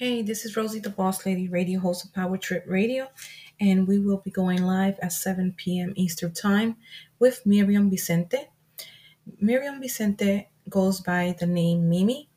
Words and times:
Hey, 0.00 0.22
this 0.22 0.46
is 0.46 0.56
Rosie 0.56 0.78
the 0.80 0.88
Boss 0.88 1.26
Lady, 1.26 1.46
radio 1.46 1.78
host 1.78 2.06
of 2.06 2.14
Power 2.14 2.38
Trip 2.38 2.64
Radio, 2.66 3.10
and 3.60 3.86
we 3.86 3.98
will 3.98 4.16
be 4.16 4.30
going 4.30 4.62
live 4.62 4.98
at 5.02 5.12
7 5.12 5.52
p.m. 5.58 5.92
Eastern 5.94 6.32
Time 6.32 6.76
with 7.18 7.44
Miriam 7.44 7.90
Vicente. 7.90 8.48
Miriam 9.42 9.78
Vicente 9.78 10.48
goes 10.70 11.02
by 11.02 11.36
the 11.38 11.46
name 11.46 11.86
Mimi. 11.90 12.30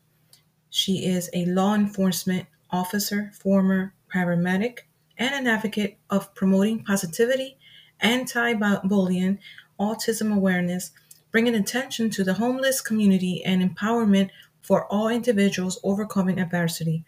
She 0.68 1.06
is 1.06 1.30
a 1.32 1.46
law 1.46 1.74
enforcement 1.74 2.48
officer, 2.68 3.32
former 3.32 3.94
paramedic, 4.14 4.80
and 5.16 5.34
an 5.34 5.46
advocate 5.46 5.96
of 6.10 6.34
promoting 6.34 6.84
positivity, 6.84 7.56
anti 7.98 8.52
bullying, 8.52 9.38
autism 9.80 10.36
awareness, 10.36 10.90
bringing 11.32 11.54
attention 11.54 12.10
to 12.10 12.24
the 12.24 12.34
homeless 12.34 12.82
community, 12.82 13.42
and 13.42 13.62
empowerment 13.62 14.28
for 14.60 14.86
all 14.92 15.08
individuals 15.08 15.78
overcoming 15.82 16.38
adversity. 16.38 17.04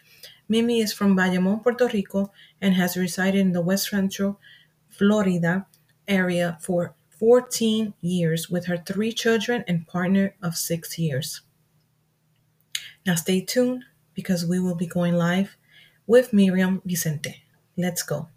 Mimi 0.48 0.80
is 0.80 0.92
from 0.92 1.16
Bayamon, 1.16 1.62
Puerto 1.62 1.88
Rico, 1.88 2.32
and 2.60 2.74
has 2.74 2.96
resided 2.96 3.40
in 3.40 3.52
the 3.52 3.60
West 3.60 3.90
Central, 3.90 4.40
Florida 4.88 5.66
area 6.08 6.58
for 6.60 6.94
14 7.10 7.94
years 8.00 8.48
with 8.50 8.66
her 8.66 8.76
three 8.76 9.12
children 9.12 9.64
and 9.66 9.86
partner 9.86 10.34
of 10.42 10.56
six 10.56 10.98
years. 10.98 11.42
Now 13.06 13.14
stay 13.14 13.40
tuned 13.40 13.84
because 14.14 14.44
we 14.44 14.60
will 14.60 14.74
be 14.74 14.86
going 14.86 15.14
live 15.14 15.56
with 16.06 16.32
Miriam 16.32 16.82
Vicente. 16.84 17.42
Let's 17.76 18.02
go. 18.02 18.28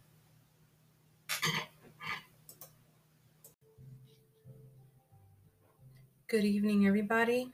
Good 6.28 6.45
evening, 6.45 6.86
everybody. 6.86 7.52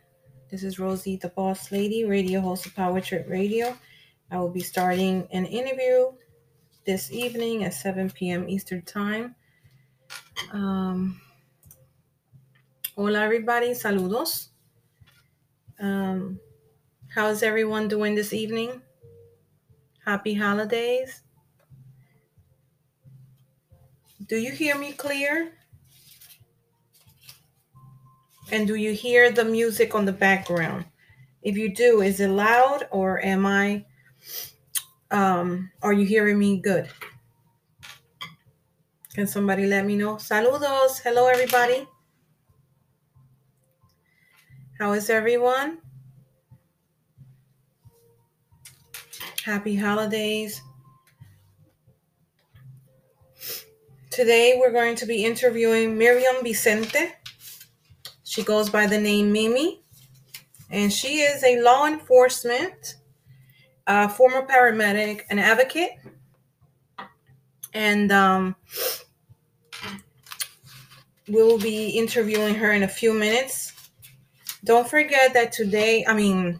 This 0.50 0.64
is 0.64 0.80
Rosie, 0.80 1.16
the 1.16 1.30
Boss 1.30 1.72
Lady, 1.72 2.04
radio 2.04 2.42
host 2.42 2.66
of 2.66 2.76
Power 2.76 3.00
Trip 3.00 3.26
Radio. 3.30 3.78
I 4.32 4.40
will 4.40 4.50
be 4.50 4.62
starting 4.62 5.28
an 5.32 5.46
interview 5.46 6.12
this 6.86 7.12
evening 7.12 7.64
at 7.64 7.74
7 7.74 8.10
p.m. 8.10 8.50
Eastern 8.50 8.82
Time. 8.82 9.36
Um, 10.52 11.22
hola, 12.96 13.20
everybody. 13.22 13.72
Saludos. 13.72 14.50
Um, 15.80 16.40
how's 17.14 17.44
everyone 17.44 17.88
doing 17.88 18.16
this 18.16 18.34
evening? 18.34 18.82
Happy 20.04 20.34
holidays. 20.34 21.22
Do 24.28 24.38
you 24.38 24.52
hear 24.52 24.76
me 24.76 24.94
clear? 24.94 25.52
And 28.52 28.68
do 28.68 28.76
you 28.76 28.94
hear 28.94 29.32
the 29.32 29.46
music 29.46 29.94
on 29.94 30.06
the 30.06 30.14
background? 30.14 30.86
If 31.44 31.58
you 31.58 31.74
do, 31.74 32.02
is 32.02 32.20
it 32.20 32.30
loud 32.30 32.88
or 32.92 33.24
am 33.24 33.46
I 33.46 33.86
um, 35.12 35.72
are 35.82 35.94
you 35.94 36.06
hearing 36.06 36.40
me 36.40 36.58
good? 36.58 36.90
Can 39.14 39.28
somebody 39.28 39.66
let 39.66 39.86
me 39.86 39.96
know? 39.96 40.16
Saludos. 40.16 41.02
Hello, 41.02 41.28
everybody. 41.28 41.88
How 44.80 44.92
is 44.94 45.10
everyone? 45.10 45.78
Happy 49.46 49.76
holidays. 49.76 50.62
Today 54.10 54.58
we're 54.60 54.72
going 54.72 54.96
to 54.96 55.06
be 55.06 55.24
interviewing 55.24 55.98
Miriam 55.98 56.44
Vicente. 56.44 57.14
She 58.24 58.44
goes 58.44 58.70
by 58.70 58.88
the 58.88 59.00
name 59.00 59.32
Mimi, 59.32 59.82
and 60.70 60.92
she 60.92 61.20
is 61.20 61.44
a 61.44 61.62
law 61.62 61.86
enforcement 61.86 62.96
a 63.88 64.10
former 64.10 64.46
paramedic, 64.46 65.22
an 65.30 65.40
advocate, 65.40 65.92
and 67.74 68.12
um, 68.12 68.56
we 71.28 71.42
will 71.42 71.60
be 71.60 71.90
interviewing 71.90 72.56
her 72.56 72.72
in 72.72 72.84
a 72.84 72.88
few 72.88 73.14
minutes. 73.14 73.74
Don't 74.64 74.88
forget 74.88 75.34
that 75.34 75.52
today, 75.52 76.06
I 76.08 76.14
mean, 76.14 76.60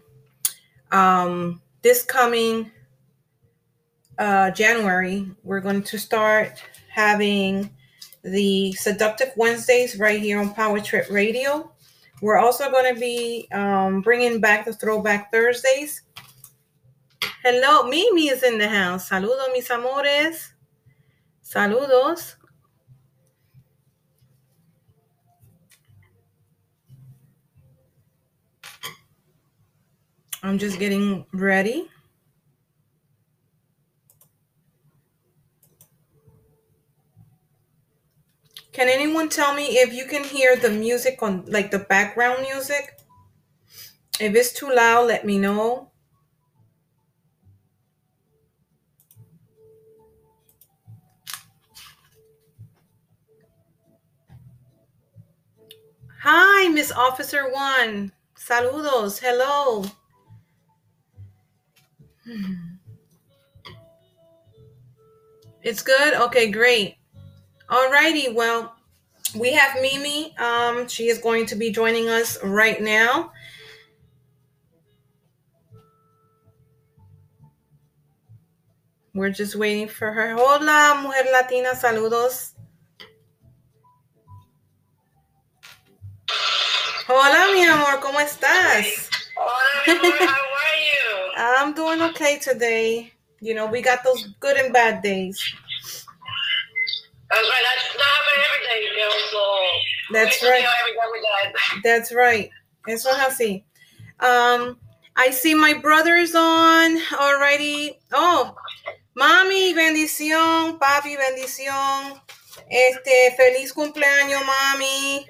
um, 0.92 1.60
this 1.82 2.04
coming 2.04 2.70
uh, 4.18 4.50
January, 4.50 5.28
we're 5.42 5.60
going 5.60 5.82
to 5.82 5.98
start 5.98 6.62
having 6.88 7.70
the 8.22 8.72
Seductive 8.72 9.32
Wednesdays 9.36 9.98
right 9.98 10.20
here 10.20 10.40
on 10.40 10.54
Power 10.54 10.80
Trip 10.80 11.06
Radio. 11.10 11.70
We're 12.22 12.38
also 12.38 12.70
going 12.70 12.94
to 12.94 12.98
be 12.98 13.46
um, 13.52 14.00
bringing 14.00 14.40
back 14.40 14.64
the 14.64 14.72
Throwback 14.72 15.30
Thursdays 15.30 16.02
Hello, 17.48 17.84
Mimi 17.84 18.26
is 18.26 18.42
in 18.42 18.58
the 18.58 18.66
house. 18.66 19.08
Saludos, 19.08 19.52
mis 19.52 19.70
amores. 19.70 20.52
Saludos. 21.44 22.34
I'm 30.42 30.58
just 30.58 30.80
getting 30.80 31.24
ready. 31.32 31.88
Can 38.72 38.88
anyone 38.88 39.28
tell 39.28 39.54
me 39.54 39.78
if 39.78 39.92
you 39.92 40.06
can 40.06 40.24
hear 40.24 40.56
the 40.56 40.70
music 40.70 41.22
on 41.22 41.44
like 41.46 41.70
the 41.70 41.78
background 41.78 42.42
music? 42.42 42.98
If 44.18 44.34
it's 44.34 44.52
too 44.52 44.68
loud, 44.68 45.06
let 45.06 45.24
me 45.24 45.38
know. 45.38 45.92
Hi, 56.28 56.66
Miss 56.70 56.90
Officer 56.90 57.52
One. 57.52 58.10
Saludos. 58.36 59.20
Hello. 59.20 59.84
It's 65.62 65.82
good? 65.82 66.14
Okay, 66.14 66.50
great. 66.50 66.96
Alrighty, 67.70 68.34
well, 68.34 68.74
we 69.36 69.52
have 69.52 69.80
Mimi. 69.80 70.36
Um, 70.38 70.88
she 70.88 71.06
is 71.06 71.18
going 71.18 71.46
to 71.46 71.54
be 71.54 71.70
joining 71.70 72.08
us 72.08 72.42
right 72.42 72.82
now. 72.82 73.30
We're 79.14 79.30
just 79.30 79.54
waiting 79.54 79.86
for 79.86 80.10
her. 80.10 80.34
Hola, 80.34 81.00
Mujer 81.04 81.30
Latina, 81.30 81.68
saludos. 81.74 82.55
Hola, 87.08 87.46
mi 87.52 87.62
amor, 87.62 88.00
¿cómo 88.00 88.18
estás? 88.18 89.08
Hola, 89.36 89.84
mi 89.86 90.08
amor, 90.08 90.12
how 90.18 90.26
are 90.26 90.80
you? 90.82 91.32
I'm 91.36 91.72
doing 91.72 92.02
okay 92.02 92.40
today. 92.40 93.12
You 93.40 93.54
know, 93.54 93.66
we 93.66 93.80
got 93.80 94.02
those 94.02 94.34
good 94.40 94.56
and 94.56 94.72
bad 94.72 95.02
days. 95.02 95.38
That's 97.30 97.48
right. 97.48 97.62
That's 97.62 97.96
not 97.96 98.06
happening 98.06 98.44
every 98.48 98.66
day, 98.66 98.80
you 98.86 98.96
know, 98.98 99.10
so 99.30 100.12
That's 100.12 100.42
right. 100.42 100.64
Every 100.80 101.20
day 101.20 101.52
we. 101.74 101.80
That's 101.84 102.12
right. 102.12 102.50
Eso 102.88 103.10
es 103.10 103.18
así. 103.18 103.62
Um, 104.18 104.76
I 105.14 105.30
see 105.30 105.54
my 105.54 105.74
brother's 105.74 106.34
on 106.34 106.98
already. 107.20 108.00
Oh, 108.12 108.56
mami, 109.16 109.74
bendición, 109.74 110.80
papi, 110.80 111.16
bendición. 111.16 112.20
Este, 112.68 113.36
feliz 113.36 113.72
cumpleaños, 113.72 114.44
mami. 114.44 115.24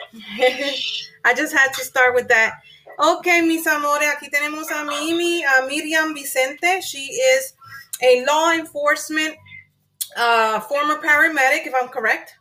I 1.24 1.34
just 1.34 1.52
had 1.52 1.72
to 1.74 1.84
start 1.84 2.14
with 2.14 2.28
that. 2.28 2.60
Okay, 2.98 3.40
mis 3.40 3.66
amores, 3.66 4.06
aquí 4.08 4.28
tenemos 4.30 4.70
a 4.70 4.84
Mimi, 4.84 5.42
a 5.44 5.66
Miriam 5.66 6.14
Vicente. 6.14 6.80
She 6.82 7.06
is 7.06 7.54
a 8.02 8.24
law 8.26 8.52
enforcement 8.52 9.34
uh, 10.16 10.60
former 10.60 10.96
paramedic, 10.96 11.66
if 11.66 11.72
I'm 11.80 11.88
correct. 11.88 12.34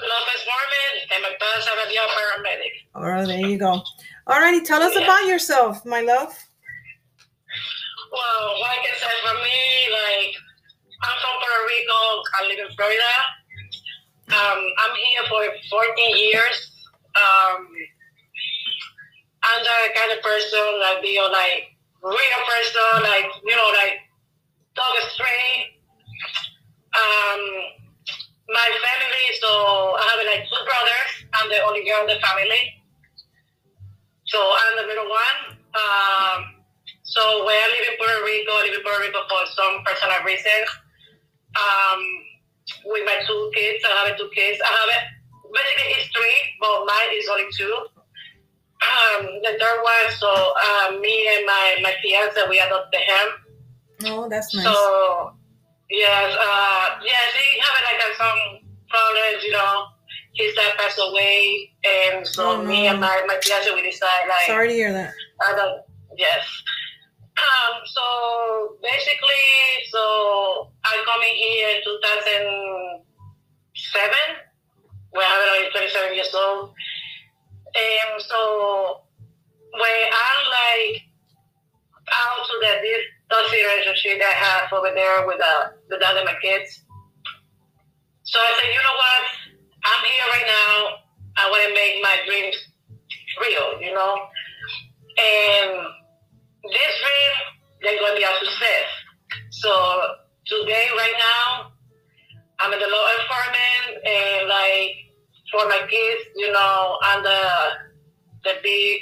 Lopez 0.00 0.46
Mormon 0.46 0.94
and 1.14 1.22
McDonald's 1.22 1.66
Avenue 1.66 2.06
paramedic. 2.16 2.74
All 2.94 3.10
right, 3.10 3.26
there 3.26 3.46
you 3.48 3.58
go. 3.58 3.82
Alrighty, 4.28 4.64
tell 4.64 4.82
us 4.82 4.94
Yeah. 4.94 5.02
about 5.04 5.26
yourself, 5.26 5.84
my 5.84 6.00
love. 6.00 6.32
Well, 8.12 8.60
like 8.60 8.80
I 8.80 8.94
said, 8.98 9.10
for 9.24 9.34
me, 9.34 9.58
like, 9.92 10.34
I'm 11.02 11.16
from 11.20 11.34
Puerto 11.40 11.62
Rico. 11.66 12.22
I 12.38 12.46
live 12.48 12.58
in 12.70 12.76
Florida. 12.76 13.12
Um, 14.30 14.60
I'm 14.78 14.94
here 14.94 15.24
for 15.28 15.42
14 15.70 16.16
years. 16.16 16.70
Um, 17.18 17.66
I'm 19.42 19.62
the 19.64 19.78
kind 19.98 20.12
of 20.12 20.22
person 20.22 20.66
that 20.86 21.00
be 21.02 21.18
like 21.18 21.74
real 22.02 22.40
person, 22.46 23.02
like 23.02 23.26
you 23.42 23.56
know, 23.56 23.70
like 23.74 23.98
dog 24.74 24.94
straight. 25.10 25.82
Um, 26.94 27.40
my 28.50 28.68
family, 28.70 29.26
so 29.40 29.48
I 29.98 30.04
have 30.14 30.26
like 30.26 30.46
two 30.46 30.62
brothers. 30.62 31.10
I'm 31.34 31.48
the 31.50 31.62
only 31.66 31.84
girl 31.84 32.02
in 32.02 32.14
the 32.14 32.20
family. 32.22 32.82
So 34.26 34.38
I'm 34.38 34.76
the 34.76 34.86
middle 34.86 35.10
one. 35.10 35.58
Um, 35.74 36.38
so 37.02 37.20
So 37.20 37.44
when 37.44 37.54
I 37.58 37.66
live 37.74 37.86
in 37.90 37.96
Puerto 37.98 38.22
Rico, 38.24 38.52
I 38.54 38.62
live 38.70 38.74
in 38.78 38.82
Puerto 38.86 39.02
Rico 39.02 39.20
for 39.26 39.42
some 39.50 39.82
personal 39.84 40.22
reasons. 40.22 40.70
Um, 41.58 42.00
with 42.84 43.02
my 43.04 43.18
two 43.26 43.50
kids, 43.54 43.84
I 43.84 44.08
have 44.08 44.16
two 44.18 44.30
kids. 44.34 44.60
I 44.62 44.70
have 44.70 44.88
it. 44.88 45.04
Basically, 45.52 45.90
it's 45.98 46.08
three, 46.14 46.38
but 46.60 46.86
mine 46.86 47.10
is 47.14 47.28
only 47.28 47.48
two. 47.56 47.74
Um, 48.80 49.26
the 49.42 49.58
third 49.60 49.78
one, 49.82 50.06
so 50.16 50.30
uh, 50.30 50.98
me 51.00 51.28
and 51.36 51.44
my 51.44 51.76
my 51.82 51.94
fiance, 52.02 52.40
we 52.48 52.58
adopted 52.60 53.00
him. 53.00 53.28
Oh, 54.06 54.28
that's 54.28 54.54
nice. 54.54 54.64
So 54.64 55.32
yes, 55.90 56.36
uh, 56.38 56.86
yeah, 57.04 57.24
they 57.34 57.60
have 57.60 57.76
like 57.84 58.00
uh, 58.00 58.16
some 58.16 58.38
problems, 58.88 59.44
you 59.44 59.52
know. 59.52 59.86
His 60.34 60.54
dad 60.54 60.72
passed 60.78 61.00
away, 61.02 61.72
and 61.84 62.26
so 62.26 62.52
Oh, 62.52 62.64
me 62.64 62.86
and 62.86 63.00
my 63.00 63.22
my 63.26 63.38
fiance, 63.42 63.68
we 63.74 63.82
decided 63.82 64.28
like 64.28 64.46
Sorry 64.46 64.68
to 64.68 64.74
hear 64.74 64.92
that. 64.92 65.12
I 65.46 65.56
don't, 65.56 65.82
yes. 66.16 66.40
Um, 67.40 67.80
so 67.86 68.76
basically, 68.82 69.48
so 69.88 70.68
I 70.84 71.00
come 71.08 71.22
in 71.24 71.36
here 71.36 71.68
in 71.76 71.82
2007 71.84 73.00
when 75.10 75.24
I 75.24 75.64
was 75.64 75.72
27 75.72 76.14
years 76.14 76.34
old. 76.34 76.74
And 77.72 78.20
so 78.20 79.04
when 79.72 80.02
I'm 80.10 80.42
like 80.50 81.02
out 82.10 82.42
to 82.44 82.54
that 82.62 82.82
this 82.82 83.06
toxic 83.30 83.62
relationship 83.62 84.18
I 84.18 84.34
have 84.34 84.72
over 84.72 84.90
there 84.92 85.26
with 85.26 85.40
uh, 85.40 85.70
the 85.88 85.98
dad 85.98 86.16
and 86.16 86.26
my 86.26 86.34
kids. 86.42 86.82
So 88.24 88.38
I 88.38 88.50
said, 88.58 88.70
you 88.74 88.82
know 88.82 88.96
what? 88.98 89.22
I'm 89.86 90.04
here 90.04 90.26
right 90.30 90.46
now. 90.46 91.00
I 91.36 91.48
want 91.48 91.62
to 91.68 91.74
make 91.74 92.02
my 92.02 92.16
dreams 92.26 92.56
real, 93.40 93.80
you 93.80 93.94
know? 93.94 94.28
And 95.18 95.99
this 96.64 96.92
dream, 97.00 97.34
they're 97.82 97.98
going 97.98 98.14
to 98.14 98.20
be 98.20 98.24
a 98.24 98.32
success. 98.44 98.88
So 99.50 99.72
today, 100.46 100.86
right 100.96 101.16
now, 101.16 101.72
I'm 102.60 102.72
in 102.72 102.78
the 102.78 102.86
law 102.86 103.06
enforcement 103.16 104.04
and 104.04 104.48
like 104.48 105.10
for 105.50 105.66
my 105.66 105.80
kids, 105.88 106.22
you 106.36 106.52
know, 106.52 106.98
I'm 107.02 107.22
the 107.22 107.42
the 108.44 108.54
big, 108.62 109.00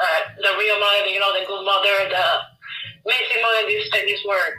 uh, 0.00 0.20
the 0.40 0.56
real 0.58 0.78
mother, 0.80 1.06
you 1.08 1.20
know, 1.20 1.32
the 1.32 1.46
good 1.46 1.64
mother, 1.64 2.08
the 2.08 2.26
amazing 3.04 3.42
mother, 3.42 3.68
this 3.68 3.90
this 3.90 4.24
word. 4.26 4.54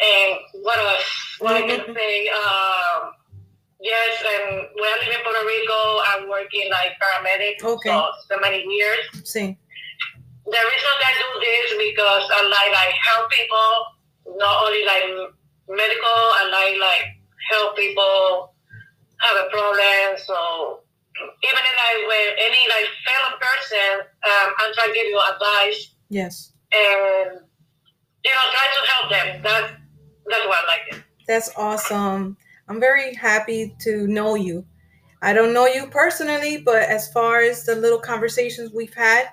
And 0.00 0.38
what 0.62 0.78
else? 0.78 1.36
What 1.38 1.56
I 1.56 1.62
can 1.62 1.94
say? 1.94 2.28
Um, 2.28 3.12
yes, 3.80 4.24
and 4.24 4.66
when 4.74 4.88
I 4.88 4.96
live 5.04 5.14
in 5.14 5.22
Puerto 5.24 5.46
Rico, 5.46 6.00
I'm 6.06 6.28
working 6.28 6.70
like 6.70 6.92
paramedic. 7.00 7.62
Okay. 7.62 7.90
So, 7.90 8.08
so 8.30 8.40
many 8.40 8.64
years 8.64 8.98
See. 9.24 9.56
The 10.50 10.60
reason 10.60 10.92
I 11.06 11.12
do 11.14 11.28
this 11.40 11.68
because 11.78 12.24
I 12.30 12.40
like 12.50 12.72
like 12.74 12.94
help 12.98 13.30
people, 13.30 13.70
not 14.36 14.54
only 14.66 14.82
like 14.84 15.06
medical, 15.68 16.20
I 16.38 16.42
like 16.50 16.76
like 16.80 17.06
help 17.50 17.76
people 17.76 18.54
have 19.20 19.36
a 19.46 19.50
problem. 19.50 20.18
So 20.18 20.80
even 21.44 21.62
if 21.62 21.76
I 21.78 21.92
when 22.08 22.26
any 22.46 22.62
like 22.68 22.88
fellow 23.06 23.32
person, 23.38 24.06
um, 24.26 24.48
I'm 24.58 24.72
trying 24.74 24.88
to 24.88 24.94
give 24.94 25.06
you 25.06 25.20
advice 25.34 25.94
Yes. 26.08 26.52
and 26.72 27.40
you 28.24 28.30
know 28.30 28.46
try 28.50 28.66
to 28.74 28.82
help 28.90 29.06
them. 29.10 29.42
That's 29.42 29.72
that's 30.26 30.46
what 30.46 30.58
I 30.58 30.66
like 30.66 30.96
it. 30.98 31.04
That's 31.26 31.50
awesome. 31.56 32.36
I'm 32.68 32.80
very 32.80 33.14
happy 33.14 33.74
to 33.80 34.06
know 34.06 34.34
you. 34.34 34.64
I 35.22 35.32
don't 35.32 35.52
know 35.52 35.66
you 35.66 35.86
personally, 35.86 36.58
but 36.58 36.82
as 36.82 37.12
far 37.12 37.40
as 37.40 37.64
the 37.64 37.74
little 37.76 37.98
conversations 37.98 38.72
we've 38.72 38.94
had, 38.94 39.28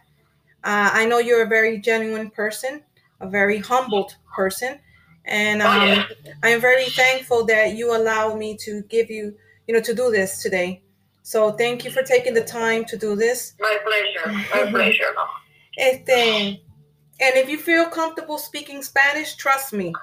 uh, 0.67 0.89
I 0.99 1.05
know 1.09 1.19
you're 1.27 1.43
a 1.43 1.47
very 1.57 1.79
genuine 1.79 2.29
person, 2.29 2.83
a 3.21 3.27
very 3.39 3.57
humbled 3.71 4.11
person, 4.35 4.79
and 5.25 5.61
Oh, 5.61 5.67
um, 5.69 5.87
yeah. 5.87 6.05
I 6.43 6.49
am 6.49 6.61
very 6.61 6.85
thankful 7.01 7.45
that 7.45 7.75
you 7.75 7.95
allow 7.95 8.35
me 8.35 8.57
to 8.65 8.81
give 8.89 9.09
you, 9.09 9.23
you 9.67 9.73
know, 9.73 9.81
to 9.81 9.93
do 9.93 10.11
this 10.11 10.41
today. 10.43 10.81
So 11.23 11.51
thank 11.51 11.83
you 11.85 11.91
for 11.91 12.03
taking 12.03 12.33
the 12.33 12.43
time 12.43 12.85
to 12.85 12.95
do 12.97 13.15
this. 13.15 13.53
My 13.59 13.77
pleasure. 13.87 14.27
My 14.55 14.71
pleasure. 14.75 15.11
Este, 15.77 16.59
and 17.19 17.33
if 17.41 17.49
you 17.49 17.57
feel 17.57 17.85
comfortable 17.85 18.37
speaking 18.37 18.81
Spanish, 18.81 19.35
trust 19.35 19.73
me, 19.73 19.93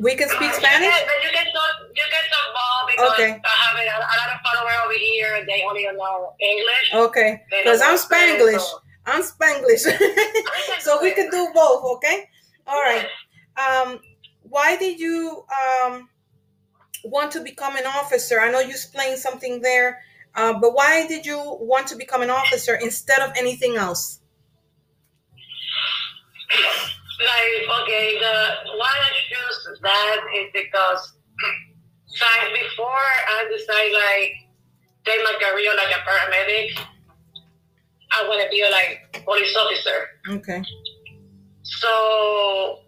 we 0.00 0.14
can 0.14 0.28
speak 0.28 0.52
Spanish. 0.52 0.94
but 1.10 1.18
you 1.24 1.30
can 1.32 1.46
talk. 1.56 1.74
You 1.94 2.06
can 2.14 2.24
talk 2.34 2.46
because 2.90 3.12
Okay. 3.12 3.40
I 3.44 3.54
have 3.64 3.76
a, 3.76 3.84
a 3.86 4.16
lot 4.20 4.30
of 4.34 4.38
followers 4.44 4.74
over 4.84 4.94
here. 4.94 5.44
They 5.46 5.62
only 5.68 5.84
know 5.84 6.34
English. 6.40 6.86
Okay, 7.08 7.42
because 7.50 7.80
I'm 7.82 7.96
Spanish, 7.98 8.40
Spanglish. 8.40 8.60
so- 8.60 8.80
I'm 9.06 9.22
Spanglish. 9.22 9.86
so 10.80 11.00
we 11.02 11.12
can 11.12 11.30
do 11.30 11.48
both, 11.54 11.96
okay? 11.96 12.28
All 12.66 12.82
right. 12.82 13.06
Um, 13.56 14.00
why 14.42 14.76
did 14.76 14.98
you 15.00 15.44
um, 15.84 16.08
want 17.04 17.30
to 17.32 17.40
become 17.40 17.76
an 17.76 17.86
officer? 17.86 18.40
I 18.40 18.50
know 18.50 18.60
you 18.60 18.70
explained 18.70 19.18
something 19.18 19.60
there, 19.60 20.00
uh, 20.34 20.54
but 20.60 20.74
why 20.74 21.06
did 21.06 21.24
you 21.24 21.38
want 21.60 21.86
to 21.88 21.96
become 21.96 22.22
an 22.22 22.30
officer 22.30 22.74
instead 22.74 23.20
of 23.20 23.32
anything 23.36 23.76
else? 23.76 24.20
Like, 27.18 27.82
okay, 27.82 28.18
the 28.20 28.76
why 28.76 28.92
I 28.92 29.10
choose 29.28 29.80
that 29.80 30.20
is 30.36 30.50
because 30.52 31.12
like 32.20 32.52
before 32.52 33.08
I 33.28 33.48
decided 33.50 33.92
like 33.94 34.32
take 35.04 35.24
my 35.24 35.34
career 35.40 35.72
like 35.76 35.94
a 35.96 36.00
paramedic, 36.04 36.78
I 38.16 38.28
want 38.28 38.40
to 38.42 38.48
be 38.50 38.60
a 38.62 38.70
like 38.70 39.22
police 39.24 39.54
officer. 39.56 39.98
Okay. 40.40 40.62
So 41.62 42.78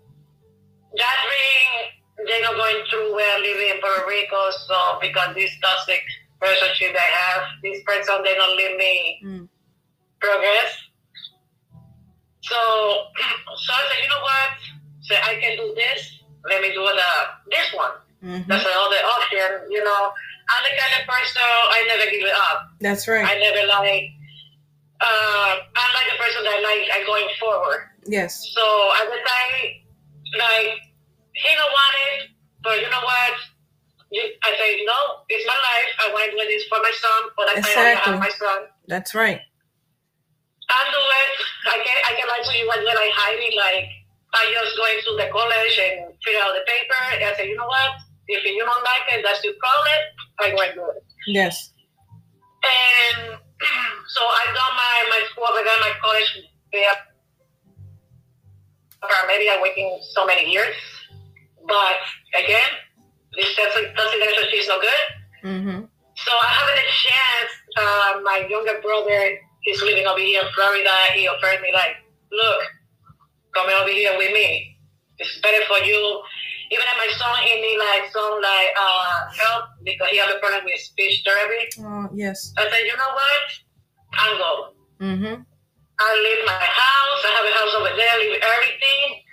that 0.96 1.18
ring 1.28 2.26
they're 2.26 2.42
not 2.42 2.56
going 2.56 2.82
through 2.90 3.14
where 3.14 3.36
I 3.36 3.38
live 3.38 3.60
in 3.74 3.80
Puerto 3.80 4.06
Rico. 4.08 4.50
So 4.66 4.76
because 5.00 5.34
this 5.34 5.50
toxic 5.62 6.02
relationship 6.42 6.96
I 6.96 7.08
have, 7.14 7.42
this 7.62 7.82
person 7.84 8.22
they 8.24 8.34
don't 8.34 8.56
let 8.56 8.76
me 8.76 9.20
Mm. 9.24 9.48
progress. 10.20 10.70
So 12.42 12.56
so 13.64 13.70
I 13.74 13.82
said, 13.90 14.02
you 14.02 14.08
know 14.08 14.22
what? 14.22 14.50
So 15.02 15.14
I 15.14 15.34
can 15.40 15.56
do 15.56 15.74
this. 15.74 16.00
Let 16.48 16.62
me 16.62 16.68
do 16.72 16.82
the 16.84 17.10
this 17.50 17.68
one. 17.74 17.92
hmm 18.22 18.48
That's 18.48 18.64
another 18.64 19.02
option. 19.14 19.70
You 19.70 19.84
know, 19.84 20.02
I'm 20.50 20.62
the 20.64 20.72
kind 20.80 20.92
of 21.02 21.08
person 21.08 21.42
I 21.44 21.84
never 21.88 22.10
give 22.10 22.24
it 22.24 22.34
up. 22.34 22.58
That's 22.80 23.06
right. 23.06 23.24
I 23.26 23.38
never 23.38 23.66
like. 23.68 24.10
Uh, 25.00 25.52
I'm 25.62 25.90
like 25.94 26.08
the 26.10 26.18
person 26.18 26.42
that 26.42 26.58
like 26.62 26.90
I 26.90 27.06
going 27.06 27.28
forward. 27.38 27.86
yes. 28.06 28.42
So 28.54 28.64
at 28.98 29.06
the 29.06 29.20
time, 29.22 29.86
like, 30.38 30.74
he 31.34 31.50
don't 31.54 31.70
want 31.70 31.94
it, 32.10 32.34
but 32.62 32.76
you 32.82 32.90
know 32.90 33.04
what? 33.06 33.34
I 34.42 34.50
say, 34.58 34.82
no, 34.88 35.22
it's 35.28 35.46
my 35.46 35.54
life. 35.54 35.90
I 36.00 36.06
want 36.12 36.32
to 36.32 36.36
do 36.36 36.42
this 36.48 36.64
for 36.66 36.78
my 36.82 36.92
son, 36.96 37.20
but 37.36 37.48
I 37.48 37.58
Exactly. 37.58 37.84
I 37.84 37.94
have 38.10 38.18
my 38.18 38.30
son. 38.30 38.60
That's 38.88 39.14
right. 39.14 39.40
I 40.68 40.80
do 40.90 41.00
it. 41.00 41.34
I 41.68 41.76
can 41.80 41.96
I 42.08 42.12
can 42.16 42.26
lie 42.28 42.44
to 42.44 42.58
you 42.58 42.68
when 42.68 42.84
when 42.84 42.96
I 42.96 43.08
hide 43.14 43.40
it. 43.40 43.54
Like 43.56 43.88
I 44.34 44.44
just 44.52 44.76
going 44.76 44.98
to 45.00 45.10
the 45.16 45.28
college 45.32 45.76
and 45.80 46.12
fill 46.24 46.40
out 46.42 46.52
the 46.52 46.64
paper. 46.66 47.00
And 47.14 47.24
I 47.24 47.32
say, 47.36 47.48
you 47.48 47.56
know 47.56 47.66
what? 47.68 48.00
If 48.28 48.44
you 48.44 48.64
don't 48.64 48.84
like 48.84 49.06
it, 49.16 49.24
that's 49.24 49.44
your 49.44 49.54
problem. 49.60 50.00
I 50.40 50.48
and 50.52 50.74
do 50.74 50.84
it. 50.92 51.04
Yes. 51.26 51.72
And 52.64 53.38
so 54.14 54.20
I 54.22 54.42
done 54.54 54.74
my 54.76 54.94
my 55.10 55.20
school, 55.30 55.46
I've 55.50 55.64
got 55.64 55.80
my 55.80 55.92
college. 56.02 56.30
Yeah, 56.72 56.94
maybe 59.26 59.50
I'm 59.50 59.62
waiting 59.62 59.98
so 60.14 60.26
many 60.26 60.50
years, 60.50 60.76
but 61.66 61.96
again, 62.34 62.70
this 63.36 63.54
doesn't 63.56 63.94
doesn't 63.94 64.20
relationship 64.20 64.60
is 64.60 64.68
no 64.68 64.80
good. 64.80 65.04
Mm-hmm. 65.44 65.80
So 66.18 66.30
I 66.34 66.48
have 66.50 66.68
a 66.68 66.86
chance. 66.90 67.52
Uh, 67.78 68.20
my 68.24 68.46
younger 68.50 68.80
brother 68.82 69.38
is 69.66 69.82
living 69.82 70.06
over 70.06 70.18
here 70.18 70.42
in 70.42 70.48
Florida. 70.54 70.90
He 71.14 71.28
offered 71.28 71.62
me 71.62 71.70
like, 71.72 71.94
look, 72.32 72.60
come 73.54 73.70
over 73.70 73.90
here 73.90 74.16
with 74.18 74.32
me. 74.32 74.76
It's 75.18 75.40
better 75.40 75.62
for 75.68 75.78
you. 75.84 76.22
Even 76.70 76.84
if 76.84 76.96
my 77.00 77.10
son, 77.16 77.36
he 77.48 77.54
need 77.60 77.78
like 77.80 78.12
some 78.12 78.40
like 78.44 78.72
uh, 78.76 79.28
help 79.32 79.64
because 79.84 80.08
he 80.12 80.18
have 80.18 80.28
a 80.28 80.38
problem 80.38 80.64
with 80.64 80.80
speech 80.80 81.24
therapy. 81.24 81.64
Oh, 81.80 82.08
yes. 82.12 82.52
I 82.58 82.68
said, 82.68 82.84
you 82.84 82.96
know 82.96 83.12
what? 83.16 83.46
I'm 84.12 84.32
go. 84.36 84.52
Mm-hmm. 85.00 85.36
I 85.98 86.08
leave 86.14 86.42
my 86.44 86.60
house. 86.60 87.20
I 87.24 87.30
have 87.40 87.46
a 87.48 87.54
house 87.56 87.72
over 87.72 87.92
there. 87.96 88.14
Leave 88.20 88.40
everything. 88.42 89.24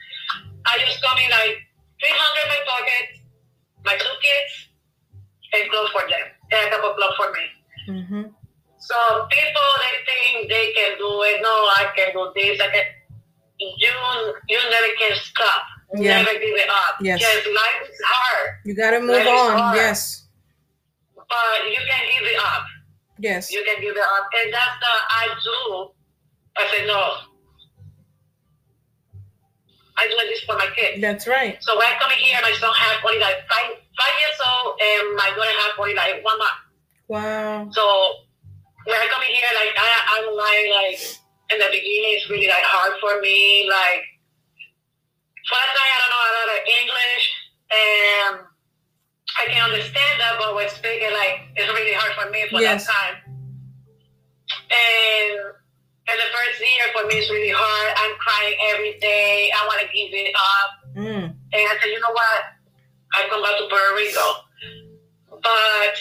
I 0.66 0.80
just 0.80 1.04
come 1.04 1.18
in 1.20 1.30
like 1.30 1.60
300 2.00 2.08
in 2.08 2.48
my 2.50 2.62
pocket, 2.66 3.06
my 3.86 3.96
two 4.00 4.16
kids, 4.24 4.54
and 5.54 5.70
clothes 5.70 5.92
for 5.94 6.08
them, 6.10 6.26
and 6.52 6.68
a 6.68 6.70
couple 6.72 6.90
of 6.90 6.96
clothes 6.98 7.18
for 7.20 7.30
me. 7.36 7.46
Mm-hmm. 7.86 8.24
So 8.80 8.98
people 9.28 9.70
they 9.84 9.96
think 10.08 10.50
they 10.50 10.68
can 10.74 10.98
do 10.98 11.10
it. 11.28 11.42
No, 11.42 11.54
I 11.80 11.92
can 11.96 12.14
do 12.14 12.32
this. 12.34 12.62
I 12.62 12.70
can. 12.72 12.86
You 13.60 13.92
you 14.48 14.60
never 14.72 14.92
can 15.00 15.14
stop. 15.20 15.75
Yeah. 15.94 16.22
Never 16.24 16.34
give 16.40 16.56
it 16.56 16.70
up. 16.70 16.96
Yes. 17.02 17.20
Because 17.20 17.46
life 17.54 17.90
is 17.90 18.00
hard, 18.06 18.50
You 18.66 18.76
gotta 18.76 19.00
move 19.00 19.22
is 19.22 19.28
on. 19.28 19.76
Yes. 19.76 20.28
but 21.16 21.70
you 21.70 21.76
can 21.78 22.04
give 22.20 22.28
it 22.32 22.40
up. 22.42 22.64
Yes. 23.20 23.52
You 23.52 23.64
can 23.66 23.80
give 23.82 23.96
it 23.96 24.02
up, 24.18 24.28
and 24.44 24.54
that's 24.54 24.76
the 24.82 24.94
I 25.10 25.28
do. 25.44 25.92
I 26.58 26.68
said 26.76 26.88
no. 26.88 27.12
I 29.98 30.08
do 30.08 30.16
this 30.28 30.42
for 30.44 30.56
my 30.58 30.68
kids. 30.76 31.00
That's 31.02 31.28
right. 31.28 31.56
So 31.64 31.78
when 31.78 31.88
I 31.88 31.96
come 32.00 32.12
in 32.12 32.18
here, 32.18 32.40
my 32.42 32.52
son 32.60 32.72
has 32.76 33.00
only 33.06 33.20
like 33.20 33.38
five 33.48 33.72
five 33.96 34.16
years 34.20 34.38
old, 34.44 34.76
and 34.82 35.16
my 35.16 35.30
daughter 35.36 35.56
has 35.64 35.72
only 35.80 35.96
like 35.96 36.20
one 36.24 36.38
month. 36.38 36.60
Wow. 37.08 37.70
So 37.72 37.84
when 38.84 38.96
I 39.00 39.08
come 39.08 39.24
here, 39.24 39.52
like 39.56 39.72
I, 39.78 39.88
I 40.12 40.16
don't 40.22 40.36
like 40.36 40.68
like 40.76 41.00
in 41.52 41.58
the 41.60 41.70
beginning, 41.72 42.20
it's 42.20 42.30
really 42.30 42.48
like 42.48 42.64
hard 42.68 43.00
for 43.00 43.22
me. 43.22 43.70
Like 43.70 44.04
first 45.50 45.72
time 45.78 45.90
I 45.94 45.98
don't 46.02 46.12
know 46.14 46.24
a 46.26 46.34
lot 46.40 46.50
of 46.56 46.62
English, 46.80 47.24
and 47.72 48.34
I 49.38 49.44
can 49.52 49.62
understand 49.70 50.14
that, 50.22 50.36
but 50.40 50.56
when 50.56 50.70
speaking, 50.70 51.12
like 51.12 51.50
it's 51.56 51.70
really 51.72 51.94
hard 51.94 52.14
for 52.18 52.30
me 52.32 52.48
for 52.50 52.62
Yes. 52.62 52.86
that 52.86 52.94
time. 52.94 53.16
And 54.72 55.32
and 56.08 56.18
the 56.22 56.30
first 56.30 56.60
year 56.62 56.86
for 56.94 57.08
me 57.08 57.16
is 57.18 57.30
really 57.30 57.50
hard. 57.56 57.90
I'm 57.98 58.14
crying 58.22 58.56
every 58.74 58.94
day. 59.00 59.50
I 59.58 59.66
want 59.66 59.82
to 59.82 59.88
give 59.90 60.14
it 60.14 60.36
up. 60.38 60.70
Mm. 60.96 61.26
And 61.34 61.64
I 61.66 61.74
said, 61.82 61.90
you 61.90 62.00
know 62.00 62.14
what? 62.14 62.42
I 63.14 63.26
come 63.30 63.42
back 63.42 63.58
to 63.58 63.66
Puerto 63.70 63.96
Rico. 63.96 64.28
But 65.42 65.96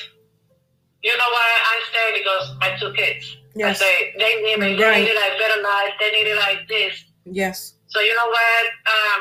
you 1.02 1.16
know 1.16 1.30
why 1.32 1.48
I 1.72 1.74
stay? 1.90 2.08
Because 2.20 2.44
my 2.60 2.76
two 2.78 2.92
kids. 2.92 3.36
Yes. 3.56 3.80
I 3.80 3.84
say 3.84 4.14
they 4.18 4.42
need 4.42 4.58
me. 4.58 4.76
They 4.76 4.82
Right. 4.84 5.00
needed 5.00 5.16
like 5.16 5.38
better 5.38 5.60
life. 5.62 5.92
They 6.00 6.10
needed 6.12 6.36
like 6.36 6.68
this. 6.68 7.02
Yes. 7.24 7.74
So 7.86 8.00
you 8.00 8.14
know 8.14 8.28
what? 8.28 8.64
Um, 8.92 9.20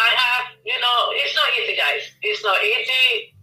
I 0.00 0.10
have, 0.16 0.44
you 0.64 0.78
know, 0.80 0.98
it's 1.20 1.36
not 1.36 1.48
easy, 1.60 1.76
guys. 1.76 2.02
It's 2.24 2.40
not 2.40 2.56
easy. 2.64 3.36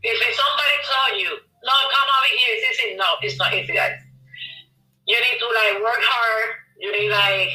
If 0.00 0.16
somebody 0.32 0.76
tell 0.88 1.10
you, 1.20 1.30
no, 1.36 1.74
come 1.92 2.08
over 2.08 2.30
here, 2.32 2.56
it's 2.56 2.80
easy. 2.80 2.96
No, 2.96 3.04
it's 3.20 3.36
not 3.36 3.52
easy, 3.52 3.74
guys. 3.74 4.00
You 5.06 5.20
need 5.20 5.38
to 5.40 5.48
like 5.52 5.84
work 5.84 6.00
hard. 6.00 6.48
You 6.80 6.92
need 6.92 7.10
like 7.10 7.52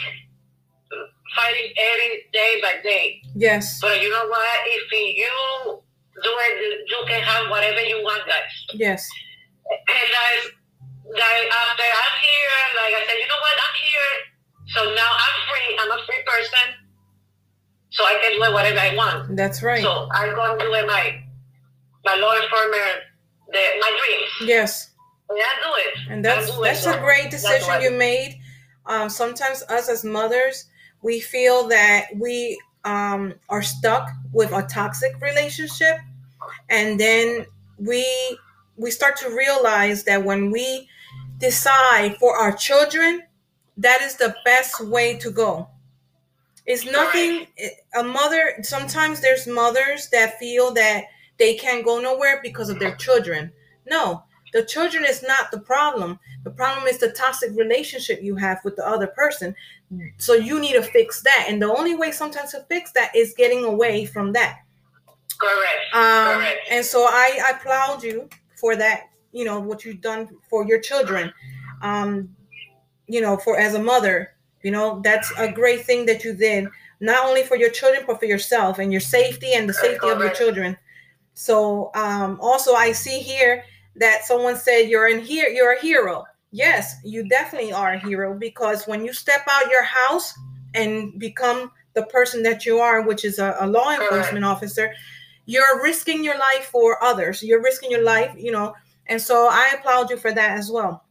fighting 1.35 1.73
every 1.73 2.29
day 2.33 2.61
by 2.61 2.77
day. 2.83 3.21
Yes. 3.33 3.79
But 3.81 4.01
you 4.01 4.09
know 4.11 4.27
what? 4.27 4.59
If 4.67 4.91
you 4.91 5.81
do 6.21 6.29
it, 6.29 6.53
you 6.89 6.99
can 7.07 7.21
have 7.21 7.49
whatever 7.49 7.81
you 7.81 8.03
want, 8.03 8.21
guys. 8.27 8.53
Yes. 8.73 9.07
And 9.65 10.07
guys, 10.13 10.43
like 11.09 11.45
after 11.49 11.87
I'm 11.87 12.15
here, 12.21 12.57
like 12.77 12.93
I 12.93 13.01
said, 13.07 13.17
you 13.17 13.27
know 13.27 13.41
what? 13.41 13.55
I'm 13.57 13.77
here. 13.81 14.13
So 14.77 14.79
now 14.93 15.09
I'm 15.09 15.37
free. 15.49 15.69
I'm 15.79 15.91
a 15.91 15.99
free 16.05 16.23
person. 16.25 16.82
So 17.93 18.03
I 18.03 18.19
can 18.21 18.33
do 18.33 18.53
whatever 18.53 18.79
I 18.79 18.95
want. 18.95 19.35
That's 19.35 19.61
right. 19.61 19.83
So 19.83 20.09
I'm 20.11 20.35
going 20.35 20.59
to 20.59 20.65
do 20.65 20.71
my 20.87 21.23
my 22.05 22.15
law 22.15 22.33
enforcement, 22.33 23.03
the, 23.51 23.59
my 23.79 23.99
dreams. 24.05 24.49
yes. 24.49 24.89
And 25.29 25.39
I 25.39 25.53
do 25.63 25.69
it. 25.77 26.11
And 26.11 26.25
that's 26.25 26.51
do 26.51 26.63
it. 26.63 26.65
that's 26.65 26.85
a 26.85 26.99
great 26.99 27.31
decision 27.31 27.81
you 27.81 27.91
made. 27.91 28.39
Um, 28.85 29.09
sometimes 29.09 29.63
us 29.69 29.89
as 29.89 30.03
mothers, 30.03 30.65
we 31.01 31.19
feel 31.19 31.67
that 31.69 32.07
we 32.15 32.59
um, 32.83 33.35
are 33.49 33.61
stuck 33.61 34.09
with 34.33 34.51
a 34.51 34.63
toxic 34.63 35.19
relationship, 35.21 35.97
and 36.69 36.99
then 36.99 37.45
we 37.77 38.05
we 38.75 38.91
start 38.91 39.15
to 39.17 39.29
realize 39.29 40.03
that 40.03 40.23
when 40.23 40.51
we 40.51 40.89
decide 41.37 42.17
for 42.17 42.35
our 42.35 42.51
children, 42.51 43.21
that 43.77 44.01
is 44.01 44.17
the 44.17 44.35
best 44.43 44.81
way 44.81 45.17
to 45.17 45.31
go. 45.31 45.69
It's 46.65 46.85
nothing. 46.85 47.47
A 47.95 48.03
mother. 48.03 48.55
Sometimes 48.61 49.19
there's 49.19 49.47
mothers 49.47 50.09
that 50.09 50.39
feel 50.39 50.71
that 50.73 51.05
they 51.37 51.55
can't 51.55 51.83
go 51.83 51.99
nowhere 51.99 52.39
because 52.41 52.69
of 52.69 52.79
their 52.79 52.95
children. 52.95 53.51
No, 53.89 54.23
the 54.53 54.63
children 54.63 55.03
is 55.03 55.23
not 55.23 55.51
the 55.51 55.59
problem. 55.59 56.19
The 56.43 56.51
problem 56.51 56.87
is 56.87 56.99
the 56.99 57.11
toxic 57.11 57.51
relationship 57.55 58.21
you 58.21 58.35
have 58.35 58.59
with 58.63 58.75
the 58.75 58.87
other 58.87 59.07
person. 59.07 59.55
So 60.17 60.33
you 60.33 60.59
need 60.59 60.73
to 60.73 60.83
fix 60.83 61.21
that. 61.23 61.47
And 61.49 61.61
the 61.61 61.67
only 61.67 61.95
way 61.95 62.11
sometimes 62.11 62.51
to 62.51 62.65
fix 62.69 62.91
that 62.93 63.15
is 63.15 63.33
getting 63.35 63.65
away 63.65 64.05
from 64.05 64.31
that. 64.33 64.59
Correct. 65.37 65.93
Um, 65.93 66.39
Correct. 66.39 66.59
and 66.71 66.85
so 66.85 67.03
I, 67.03 67.39
I 67.45 67.57
applaud 67.57 68.03
you 68.03 68.29
for 68.55 68.75
that, 68.75 69.09
you 69.31 69.43
know, 69.43 69.59
what 69.59 69.83
you've 69.83 70.01
done 70.01 70.29
for 70.49 70.65
your 70.65 70.79
children. 70.79 71.33
Um, 71.81 72.35
you 73.07 73.21
know, 73.21 73.37
for 73.37 73.59
as 73.59 73.73
a 73.73 73.83
mother, 73.83 74.35
you 74.63 74.71
know, 74.71 75.01
that's 75.03 75.31
a 75.37 75.51
great 75.51 75.85
thing 75.85 76.05
that 76.05 76.23
you 76.23 76.33
did, 76.33 76.67
not 76.99 77.25
only 77.25 77.43
for 77.43 77.57
your 77.57 77.69
children, 77.69 78.03
but 78.07 78.19
for 78.19 78.25
yourself 78.25 78.79
and 78.79 78.91
your 78.91 79.01
safety 79.01 79.53
and 79.53 79.67
the 79.67 79.73
safety 79.73 80.09
of 80.09 80.19
your 80.19 80.31
children. 80.31 80.77
So 81.33 81.91
um, 81.95 82.39
also 82.41 82.73
I 82.73 82.93
see 82.93 83.19
here 83.19 83.63
that 83.97 84.23
someone 84.23 84.55
said 84.55 84.89
you're 84.89 85.09
in 85.09 85.19
here, 85.19 85.49
you're 85.49 85.73
a 85.73 85.81
hero. 85.81 86.23
Yes, 86.51 86.95
you 87.03 87.27
definitely 87.27 87.73
are 87.73 87.93
a 87.93 87.99
hero 87.99 88.37
because 88.37 88.87
when 88.87 89.03
you 89.03 89.11
step 89.11 89.41
out 89.49 89.69
your 89.69 89.83
house 89.83 90.33
and 90.73 91.19
become 91.19 91.71
the 91.93 92.03
person 92.03 92.41
that 92.43 92.65
you 92.65 92.79
are, 92.79 93.01
which 93.01 93.25
is 93.25 93.39
a, 93.39 93.55
a 93.59 93.67
law 93.67 93.91
enforcement 93.91 94.45
officer, 94.45 94.93
you're 95.45 95.83
risking 95.83 96.23
your 96.23 96.37
life 96.37 96.69
for 96.71 97.03
others. 97.03 97.43
You're 97.43 97.61
risking 97.61 97.91
your 97.91 98.03
life, 98.03 98.33
you 98.37 98.51
know, 98.51 98.73
and 99.07 99.21
so 99.21 99.49
I 99.51 99.73
applaud 99.77 100.09
you 100.09 100.17
for 100.17 100.31
that 100.31 100.57
as 100.57 100.71
well. 100.71 101.03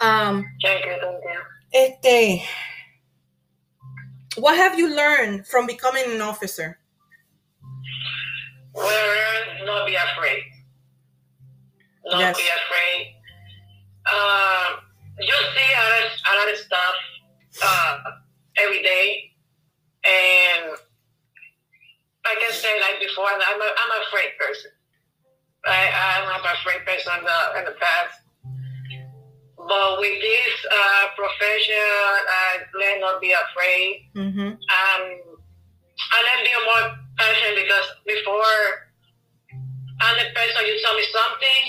Um, 0.00 0.44
Thank 0.62 0.84
you. 0.84 0.96
Thank 1.00 1.24
you. 1.24 1.40
este, 1.74 2.44
what 4.36 4.56
have 4.56 4.78
you 4.78 4.88
learned 4.94 5.46
from 5.46 5.66
becoming 5.66 6.04
an 6.10 6.20
officer? 6.20 6.78
Learn, 8.74 9.66
not 9.66 9.86
be 9.86 9.94
afraid. 9.94 10.42
Not 12.06 12.20
Yes. 12.20 12.36
be 12.36 12.42
afraid. 12.48 13.14
Uh, 14.06 14.76
you 15.20 15.32
see 15.32 15.70
a 15.74 15.84
lot, 15.84 16.04
of, 16.04 16.12
a 16.30 16.32
lot 16.38 16.52
of 16.52 16.58
stuff 16.58 16.94
uh, 17.64 17.98
every 18.58 18.82
day, 18.82 19.32
and 20.04 20.70
like 22.24 22.38
I 22.42 22.50
said, 22.52 22.76
like 22.80 23.00
before, 23.00 23.26
I'm 23.26 23.40
a, 23.40 23.64
I'm 23.64 24.02
a 24.02 24.04
afraid 24.08 24.30
person. 24.38 24.70
I, 25.66 25.88
I'm 26.20 26.26
not 26.28 26.44
a 26.44 26.58
afraid 26.60 26.84
person 26.84 27.12
in 27.18 27.24
the, 27.24 27.58
in 27.60 27.64
the 27.66 27.76
past. 27.80 28.20
But 29.66 29.98
with 30.00 30.20
this 30.20 30.54
uh, 30.70 31.04
profession, 31.16 31.74
I 31.80 32.58
learn 32.78 33.00
not 33.00 33.20
be 33.20 33.32
afraid 33.32 34.10
Mm-hmm. 34.14 34.40
um, 34.40 35.02
and 36.14 36.22
then 36.26 36.38
be 36.44 36.52
more 36.66 36.84
passionate 37.18 37.64
because 37.64 37.86
before 38.06 38.54
I'm 40.00 40.16
the 40.18 40.30
person 40.34 40.66
you 40.66 40.80
tell 40.82 40.94
me 40.94 41.04
something 41.12 41.62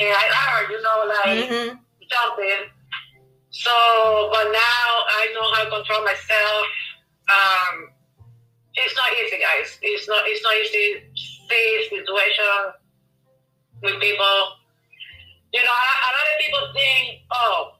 and 0.00 0.10
I 0.10 0.24
heard, 0.52 0.70
you 0.70 0.82
know, 0.82 0.98
like 1.08 1.48
Mm-hmm. 1.48 1.76
something. 2.10 2.60
So, 3.50 3.70
but 4.32 4.44
now 4.50 4.86
I 5.16 5.30
know 5.34 5.46
how 5.54 5.64
to 5.64 5.70
control 5.70 6.04
myself. 6.04 6.66
Um, 7.30 7.88
it's 8.74 8.94
not 8.96 9.06
easy, 9.22 9.38
guys. 9.38 9.78
It's 9.82 10.08
not. 10.08 10.22
It's 10.26 10.42
not 10.42 10.54
easy. 10.56 11.00
to 11.00 11.22
See 11.48 11.88
situation 11.90 12.72
with 13.82 14.00
people. 14.00 14.34
You 15.54 15.62
know, 15.62 15.70
a, 15.70 15.92
a 16.02 16.10
lot 16.10 16.26
of 16.34 16.36
people 16.42 16.64
think, 16.74 17.22
oh, 17.30 17.78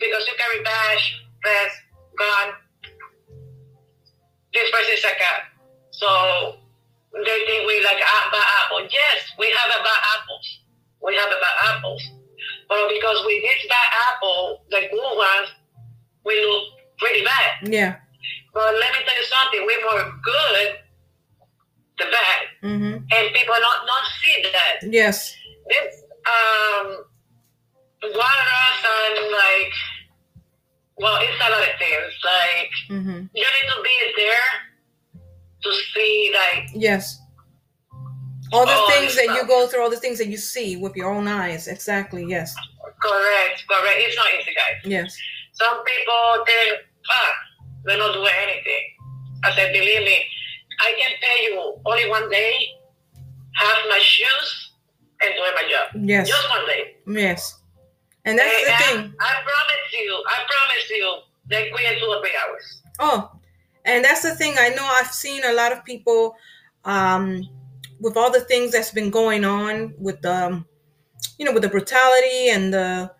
because 0.00 0.24
you 0.24 0.32
carry 0.40 0.64
badge, 0.64 1.04
vest, 1.44 1.76
gun, 2.16 2.56
this 4.56 4.70
person 4.72 4.94
is 4.96 5.04
a 5.04 5.14
cat. 5.20 5.52
So 5.92 6.08
they 7.12 7.38
think 7.44 7.68
we 7.68 7.84
like 7.84 8.00
ah, 8.00 8.28
bad 8.32 8.48
apple. 8.64 8.88
Yes, 8.88 9.28
we 9.38 9.52
have 9.52 9.70
a 9.76 9.84
bad 9.84 10.00
apples. 10.16 10.46
We 11.04 11.14
have 11.16 11.28
a 11.28 11.36
bad 11.36 11.76
apples. 11.76 12.02
But 12.68 12.88
because 12.88 13.18
with 13.26 13.42
this 13.42 13.60
bad 13.68 13.88
apple, 14.08 14.64
the 14.70 14.80
good 14.90 15.16
ones, 15.20 15.52
we 16.24 16.40
look 16.40 16.64
pretty 16.96 17.24
bad. 17.24 17.68
Yeah. 17.68 17.96
But 18.54 18.72
let 18.72 18.90
me 18.96 19.04
tell 19.04 19.16
you 19.20 19.28
something, 19.28 19.60
we're 19.66 19.84
more 19.84 20.12
good, 20.24 20.80
the 21.98 22.04
bad. 22.08 22.40
Mm-hmm. 22.64 22.94
And 23.04 23.34
people 23.34 23.54
don't, 23.60 23.82
don't 23.84 24.08
see 24.24 24.42
that. 24.48 24.90
Yes. 24.90 25.36
This 25.68 26.02
um 26.26 27.04
virus 28.02 28.78
and 28.84 29.30
like 29.32 29.72
well 30.98 31.18
it's 31.20 31.40
a 31.46 31.50
lot 31.50 31.62
of 31.62 31.74
things. 31.78 32.12
Like 32.24 32.70
Mm-hmm. 32.90 33.20
you 33.34 33.46
need 33.56 33.68
to 33.74 33.82
be 33.82 33.96
there 34.16 34.50
to 35.62 35.72
see 35.94 36.32
like 36.34 36.70
Yes. 36.74 37.18
All 38.52 38.66
the 38.66 38.72
All 38.72 38.90
things 38.90 39.14
that 39.14 39.26
you 39.26 39.46
go 39.46 39.68
through, 39.68 39.82
all 39.82 39.90
the 39.90 39.96
things 39.96 40.18
that 40.18 40.26
you 40.26 40.36
see 40.36 40.76
with 40.76 40.96
your 40.96 41.12
own 41.14 41.28
eyes. 41.28 41.68
Exactly. 41.68 42.24
Yes. 42.28 42.52
correct, 43.00 43.64
correct. 43.70 43.96
It's 44.00 44.16
not 44.16 44.26
easy 44.38 44.52
guys. 44.54 44.78
Yes. 44.84 45.16
Some 45.52 45.84
people 45.84 46.44
think 46.46 46.78
ah 47.10 47.32
they're 47.84 47.98
not 47.98 48.12
doing 48.12 48.34
anything. 48.42 48.84
I 49.44 49.54
said 49.54 49.72
believe 49.72 50.02
me, 50.02 50.18
I 50.80 50.94
can 51.00 51.12
pay 51.22 51.44
you 51.44 51.76
only 51.86 52.08
one 52.10 52.28
day, 52.28 52.54
have 53.54 53.78
my 53.88 53.98
shoes 54.00 54.69
and 55.22 55.34
doing 55.34 55.52
my 55.54 55.62
job. 55.70 56.02
Yes. 56.08 56.28
Just 56.28 56.48
one 56.50 56.66
day. 56.66 56.96
Yes. 57.06 57.58
And 58.24 58.38
that's 58.38 58.54
And 58.54 58.66
the 58.66 58.72
I- 58.74 58.78
thing. 58.78 59.14
I 59.20 59.32
promise 59.42 59.92
you, 59.92 60.24
I 60.28 60.36
promise 60.48 60.90
you, 60.90 61.18
they 61.46 61.70
quit 61.70 61.92
in 61.92 61.98
two 61.98 62.06
or 62.06 62.20
three 62.20 62.36
hours. 62.46 62.82
Oh, 62.98 63.30
and 63.84 64.04
that's 64.04 64.22
the 64.22 64.34
thing. 64.34 64.54
I 64.58 64.68
know 64.70 64.84
I've 64.84 65.10
seen 65.12 65.42
a 65.44 65.52
lot 65.52 65.72
of 65.72 65.84
people 65.84 66.36
um, 66.84 67.48
with 67.98 68.16
all 68.16 68.30
the 68.30 68.40
things 68.42 68.72
that's 68.72 68.90
been 68.90 69.10
going 69.10 69.44
on 69.44 69.94
with 69.98 70.20
the, 70.22 70.62
you 71.38 71.44
know, 71.46 71.52
with 71.52 71.62
the 71.62 71.68
brutality 71.68 72.50
and 72.50 72.72
the 72.72 73.10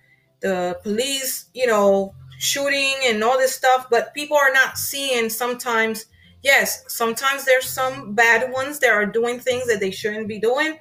the 0.41 0.79
police, 0.83 1.47
you 1.55 1.67
know, 1.67 2.15
shooting 2.39 2.95
and 3.05 3.23
all 3.23 3.37
this 3.39 3.55
stuff, 3.55 3.89
but 3.91 4.15
people 4.15 4.37
are 4.39 4.53
not 4.53 4.79
seeing 4.79 5.29
sometimes. 5.29 6.07
Yes, 6.43 6.83
sometimes 6.89 7.45
there's 7.45 7.69
some 7.69 8.15
bad 8.15 8.51
ones 8.51 8.79
that 8.79 8.91
are 8.91 9.05
doing 9.05 9.39
things 9.41 9.67
that 9.67 9.81
they 9.81 9.91
shouldn't 9.91 10.29
be 10.29 10.39
doing, 10.39 10.79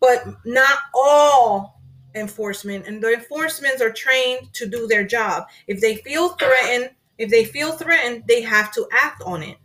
but 0.00 0.24
not 0.44 0.78
all 0.94 1.80
enforcement. 2.14 2.86
And 2.86 3.02
the 3.02 3.12
enforcements 3.12 3.82
are 3.82 3.92
trained 3.92 4.52
to 4.54 4.66
do 4.66 4.86
their 4.86 5.04
job. 5.04 5.48
If 5.66 5.80
they 5.80 5.96
feel 5.96 6.30
threatened, 6.30 6.90
if 7.18 7.30
they 7.30 7.44
feel 7.44 7.72
threatened, 7.72 8.24
they 8.26 8.42
have 8.42 8.72
to 8.72 8.86
act 8.92 9.22
on 9.24 9.42
it. 9.42 9.56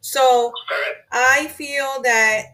So 0.00 0.52
I 1.10 1.46
feel 1.48 2.02
that 2.02 2.46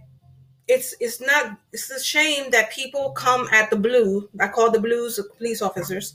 it's 0.67 0.95
it's 1.01 1.21
not 1.21 1.59
it's 1.73 1.91
a 1.91 2.03
shame 2.03 2.51
that 2.51 2.71
people 2.71 3.11
come 3.13 3.49
at 3.53 3.71
the 3.71 3.77
blue. 3.77 4.29
I 4.39 4.49
call 4.49 4.71
the 4.71 4.81
blues 4.81 5.19
police 5.39 5.63
officers. 5.63 6.15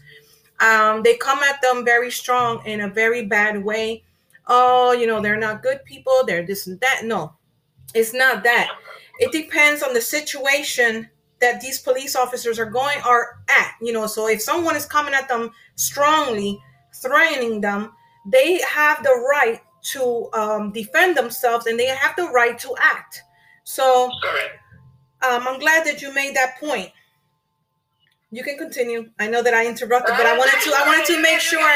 Um, 0.60 1.02
they 1.04 1.18
come 1.18 1.40
at 1.40 1.62
them 1.62 1.84
very 1.84 2.12
strong 2.12 2.66
in 2.66 2.82
a 2.82 2.88
very 2.88 3.26
bad 3.26 3.64
way. 3.64 4.04
Oh, 4.46 4.92
you 4.92 5.08
know, 5.08 5.22
they're 5.22 5.38
not 5.38 5.64
good 5.64 5.84
people, 5.86 6.24
they're 6.26 6.46
this 6.46 6.68
and 6.68 6.80
that. 6.82 7.02
No, 7.04 7.34
it's 7.96 8.14
not 8.14 8.44
that. 8.44 8.70
It 9.20 9.32
depends 9.32 9.82
on 9.82 9.94
the 9.94 10.02
situation 10.02 11.10
that 11.44 11.60
these 11.60 11.78
police 11.78 12.16
officers 12.16 12.58
are 12.58 12.66
going 12.66 13.00
are 13.04 13.38
at. 13.50 13.76
You 13.82 13.92
know, 13.92 14.08
so 14.08 14.28
if 14.30 14.42
someone 14.42 14.78
is 14.78 14.86
coming 14.86 15.14
at 15.14 15.28
them 15.28 15.52
strongly, 15.76 16.58
threatening 16.96 17.60
them, 17.60 17.92
they 18.26 18.62
have 18.62 19.04
the 19.04 19.14
right 19.30 19.62
to 19.92 20.30
um, 20.32 20.72
defend 20.72 21.18
themselves 21.18 21.68
and 21.68 21.78
they 21.78 21.88
have 21.88 22.16
the 22.16 22.30
right 22.30 22.58
to 22.60 22.74
act. 22.80 23.24
So 23.66 24.10
um, 25.22 25.46
I'm 25.48 25.60
glad 25.60 25.86
that 25.86 26.02
you 26.02 26.14
made 26.14 26.34
that 26.36 26.58
point. 26.62 26.90
You 28.32 28.42
can 28.42 28.58
continue. 28.58 29.10
I 29.20 29.28
know 29.28 29.44
that 29.44 29.54
I 29.54 29.68
interrupted, 29.68 30.16
but 30.18 30.26
I 30.26 30.38
wanted 30.38 30.60
to 30.64 30.72
I 30.76 30.88
wanted 30.88 31.06
to 31.14 31.22
make 31.22 31.40
sure 31.40 31.72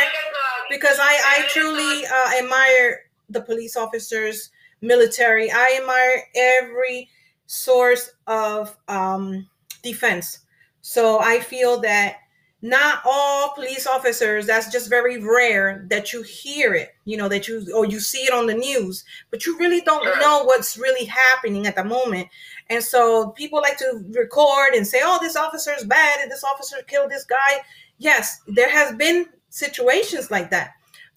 because 0.70 0.98
I 1.00 1.14
I 1.36 1.46
truly 1.50 2.06
uh, 2.06 2.44
admire 2.44 3.02
the 3.30 3.42
police 3.42 3.76
officers, 3.76 4.50
military. 4.80 5.52
I 5.52 5.78
admire 5.82 6.24
every 6.36 7.10
source 7.48 8.12
of 8.28 8.76
um, 8.88 9.48
defense. 9.78 10.40
So 10.82 11.20
I 11.20 11.40
feel 11.40 11.82
that 11.82 12.18
not 12.62 13.02
all 13.06 13.54
police 13.54 13.86
officers 13.86 14.48
that's 14.48 14.72
just 14.72 14.90
very 14.90 15.22
rare 15.22 15.86
that 15.92 16.12
you 16.12 16.24
hear 16.24 16.74
it 16.74 16.90
you 17.06 17.16
know 17.16 17.30
that 17.30 17.48
you 17.48 17.68
or 17.76 17.86
you 17.86 18.00
see 18.00 18.24
it 18.24 18.34
on 18.34 18.48
the 18.48 18.54
news 18.54 19.04
but 19.30 19.46
you 19.46 19.56
really 19.60 19.82
don't 19.82 20.04
know 20.20 20.44
what's 20.44 20.76
really 20.76 21.06
happening 21.06 21.68
at 21.68 21.76
the 21.76 21.84
moment. 21.84 22.28
And 22.70 22.84
so 22.84 23.30
people 23.32 23.62
like 23.62 23.78
to 23.78 24.04
record 24.12 24.74
and 24.74 24.88
say 24.88 25.02
oh 25.04 25.20
this 25.22 25.36
officer 25.36 25.72
is 25.78 25.84
bad 25.84 26.20
and 26.20 26.32
this 26.32 26.44
officer 26.44 26.78
killed 26.88 27.12
this 27.12 27.26
guy. 27.26 27.62
Yes 28.00 28.42
there 28.48 28.72
has 28.72 28.96
been 28.96 29.28
situations 29.50 30.32
like 30.32 30.50
that 30.50 30.72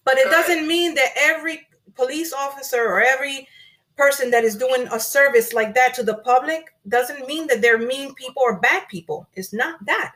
but 0.05 0.17
it 0.17 0.29
doesn't 0.29 0.67
mean 0.67 0.93
that 0.93 1.11
every 1.17 1.67
police 1.95 2.33
officer 2.33 2.83
or 2.83 3.01
every 3.01 3.47
person 3.97 4.31
that 4.31 4.43
is 4.43 4.55
doing 4.55 4.87
a 4.91 4.99
service 4.99 5.53
like 5.53 5.73
that 5.75 5.93
to 5.93 6.03
the 6.03 6.15
public 6.15 6.73
doesn't 6.87 7.27
mean 7.27 7.47
that 7.47 7.61
they're 7.61 7.77
mean 7.77 8.13
people 8.15 8.41
or 8.41 8.59
bad 8.59 8.87
people 8.89 9.27
it's 9.35 9.53
not 9.53 9.83
that 9.85 10.15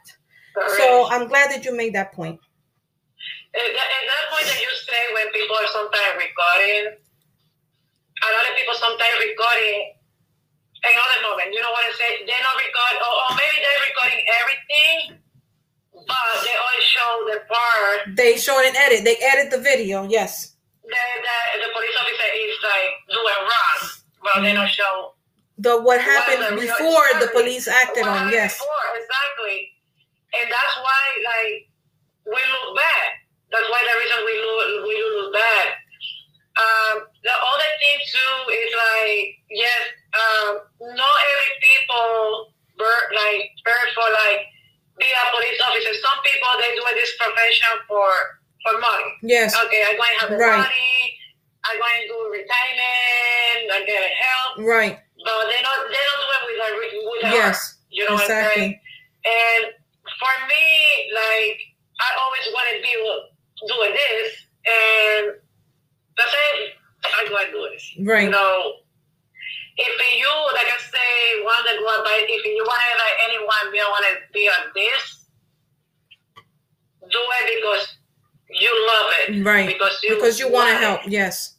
so 0.77 1.08
I'm 1.12 1.27
glad 1.27 1.51
that 1.51 1.65
you 1.65 1.75
made 1.75 1.94
that 1.96 2.13
point. 2.13 2.39
And 3.55 3.72
that, 3.75 3.88
and 3.88 4.05
that 4.08 4.25
point 4.32 4.48
that 4.48 4.60
you 4.60 4.72
say 4.88 5.01
when 5.15 5.27
people 5.32 5.55
are 5.55 5.67
sometimes 5.67 6.15
recording, 6.20 6.96
a 6.96 8.27
lot 8.32 8.46
of 8.48 8.53
people 8.55 8.75
sometimes 8.75 9.15
recording 9.20 9.96
in 10.84 10.94
other 10.96 11.20
moment. 11.27 11.51
You 11.51 11.60
know 11.60 11.72
what 11.72 11.84
I 11.88 11.91
say? 11.96 12.24
They're 12.24 12.44
not 12.44 12.55
recording, 12.55 13.00
or, 13.03 13.13
or 13.15 13.32
maybe 13.36 13.58
they're 13.63 13.84
recording 13.88 14.22
everything, 14.44 14.98
but 16.08 16.32
they 16.44 16.55
only 16.55 16.84
show 16.84 17.12
the 17.32 17.38
part. 17.48 18.15
They 18.15 18.36
show 18.38 18.60
an 18.60 18.75
edit. 18.75 19.03
They 19.03 19.15
edit 19.20 19.51
the 19.51 19.60
video. 19.60 20.08
Yes. 20.08 20.54
The, 20.85 21.01
the, 21.25 21.37
the 21.65 21.69
police 21.73 21.95
officer 21.97 22.29
is 22.29 22.55
like 22.61 22.91
doing 23.09 23.41
wrong, 23.41 23.79
but 24.21 24.41
they 24.41 24.53
don't 24.53 24.69
show 24.69 25.13
the 25.57 25.81
what 25.81 26.00
happened 26.01 26.45
the 26.45 26.61
before 26.61 27.07
the 27.19 27.29
police 27.33 27.67
acted 27.67 28.05
on. 28.05 28.29
Yes. 28.29 28.59
Before, 28.59 28.93
exactly 28.93 29.75
and 30.41 30.48
that's 30.51 30.75
why 30.83 31.03
like 31.24 31.57
we 32.27 32.41
look 32.41 32.69
bad. 32.75 33.07
That's 33.51 33.69
why 33.71 33.81
the 33.85 33.95
reason 34.01 34.19
we 34.25 34.35
look 34.41 34.67
we 34.83 34.95
look 35.00 35.31
bad. 35.31 35.67
Um, 36.55 36.95
the 37.24 37.35
other 37.35 37.71
thing 37.83 37.98
too 38.11 38.35
is 38.51 38.69
like 38.75 39.25
yes, 39.51 39.83
um, 40.15 40.51
not 40.95 41.17
every 41.35 41.51
people 41.63 42.51
birth 42.75 43.09
like 43.15 43.51
birth 43.63 43.91
for 43.95 44.07
like 44.25 44.43
be 45.00 45.07
a 45.07 45.25
police 45.31 45.59
officer. 45.63 45.93
Some 46.00 46.19
people 46.24 46.51
they 46.59 46.71
do 46.75 46.83
this 46.95 47.15
profession 47.19 47.74
for 47.87 48.11
for 48.65 48.79
money. 48.81 49.09
Yes. 49.21 49.53
Okay, 49.53 49.85
I'm 49.85 49.95
going 49.95 50.09
to 50.09 50.19
have 50.25 50.31
right. 50.33 50.65
money. 50.65 50.97
I'm 51.69 51.77
going 51.77 51.97
to 52.01 52.07
do 52.09 52.17
retirement. 52.33 53.59
I'm 53.69 53.85
going 53.85 54.05
to 54.05 54.15
help. 54.17 54.51
Right. 54.65 54.97
But 54.97 55.45
they 55.49 55.61
don't 55.61 55.83
they 55.89 56.03
don't 56.05 56.21
do 56.21 56.29
it 56.33 56.43
with 56.45 56.59
a 56.61 56.69
with 57.09 57.23
a 57.25 57.29
yes. 57.33 57.57
Heart, 57.57 57.89
you 57.89 58.03
know 58.05 58.17
exactly. 58.17 58.33
what 58.33 58.45
I'm 58.45 58.53
saying? 58.53 58.73
And 59.25 59.63
for 60.05 60.33
me, 60.45 60.65
like 61.13 61.57
I 61.97 62.09
always 62.21 62.45
wanted 62.53 62.73
to 62.77 62.83
be 62.85 62.93
doing 63.65 63.93
this, 63.97 64.29
and 64.69 65.23
that's 66.17 66.29
it. 66.29 66.77
I 67.05 67.25
go 67.29 67.37
and 67.37 67.49
do 67.49 67.61
this. 67.73 67.85
Right. 68.05 68.25
You 68.25 68.29
know, 68.29 68.85
if 69.77 69.93
you, 70.17 70.33
like 70.53 70.69
I 70.69 70.77
say, 70.77 71.41
want 71.41 71.65
to 71.65 71.73
go 71.77 72.03
by, 72.05 72.21
if 72.21 72.45
you 72.45 72.63
want 72.65 72.81
to 72.81 72.93
like 73.01 73.17
anyone, 73.29 73.73
you 73.73 73.85
want 73.89 74.05
to 74.09 74.13
be 74.33 74.45
on 74.47 74.69
this, 74.73 75.25
do 77.09 77.19
it 77.19 77.61
because 77.61 77.97
you 78.59 78.87
love 78.87 79.11
it. 79.20 79.46
Right. 79.46 79.68
Because 79.68 80.00
you 80.03 80.15
because 80.15 80.39
you 80.39 80.51
want 80.51 80.70
to 80.70 80.75
help. 80.75 81.01
Yes. 81.07 81.55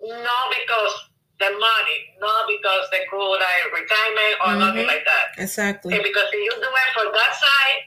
Not 0.00 0.50
because 0.50 1.10
the 1.38 1.50
money, 1.50 1.98
not 2.20 2.46
because 2.46 2.88
they 2.90 3.00
go 3.10 3.30
like 3.30 3.72
retirement 3.72 4.34
or 4.40 4.46
mm-hmm. 4.48 4.58
nothing 4.60 4.86
like 4.86 5.04
that. 5.04 5.42
Exactly. 5.42 5.94
And 5.94 6.02
because 6.02 6.24
if 6.32 6.34
you 6.34 6.50
do 6.50 6.62
it 6.62 6.94
for 6.94 7.12
that 7.12 7.34
side, 7.34 7.80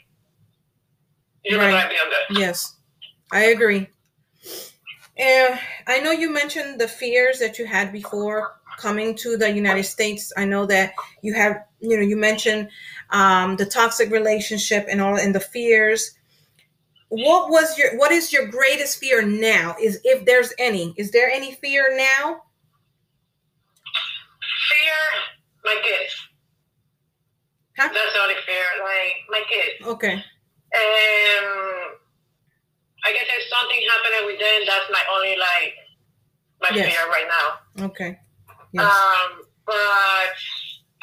you're 1.45 1.59
right. 1.59 1.71
gonna 1.71 1.89
be 1.89 1.95
okay. 1.95 2.41
Yes, 2.41 2.75
I 3.31 3.45
agree. 3.45 3.89
And 5.17 5.59
I 5.87 5.99
know 5.99 6.11
you 6.11 6.31
mentioned 6.31 6.79
the 6.79 6.87
fears 6.87 7.39
that 7.39 7.57
you 7.57 7.65
had 7.65 7.91
before 7.91 8.55
coming 8.77 9.15
to 9.15 9.37
the 9.37 9.49
United 9.49 9.83
States. 9.83 10.31
I 10.37 10.45
know 10.45 10.65
that 10.67 10.93
you 11.21 11.33
have, 11.33 11.63
you 11.79 11.97
know, 11.97 12.03
you 12.03 12.17
mentioned 12.17 12.69
um, 13.09 13.55
the 13.55 13.65
toxic 13.65 14.11
relationship 14.11 14.85
and 14.89 15.01
all, 15.01 15.17
and 15.17 15.33
the 15.33 15.39
fears. 15.39 16.16
What 17.09 17.49
was 17.49 17.77
your, 17.77 17.97
what 17.97 18.11
is 18.11 18.33
your 18.33 18.47
greatest 18.47 18.99
fear 18.99 19.21
now? 19.21 19.75
Is 19.81 19.99
if 20.03 20.25
there's 20.25 20.53
any, 20.59 20.93
is 20.97 21.11
there 21.11 21.29
any 21.29 21.53
fear 21.53 21.95
now? 21.95 22.41
Fear, 24.69 24.93
my 25.63 25.81
kids. 25.81 26.15
Huh? 27.77 27.89
That's 27.93 28.13
the 28.13 28.19
only 28.19 28.35
fear, 28.45 28.65
like 28.83 29.15
my 29.29 29.43
kids. 29.47 29.87
Okay. 29.87 30.13
Um, 30.13 30.23
I 33.05 33.13
guess 33.13 33.25
if 33.29 33.47
something 33.49 33.79
happening 33.89 34.25
with 34.25 34.39
them, 34.39 34.61
that's 34.67 34.91
my 34.91 35.01
only 35.15 35.37
like 35.37 35.75
my 36.61 36.75
yes. 36.75 36.89
fear 36.89 37.09
right 37.09 37.27
now. 37.29 37.85
Okay. 37.85 38.19
Yes. 38.73 38.83
Um, 38.83 39.43
but 39.65 39.75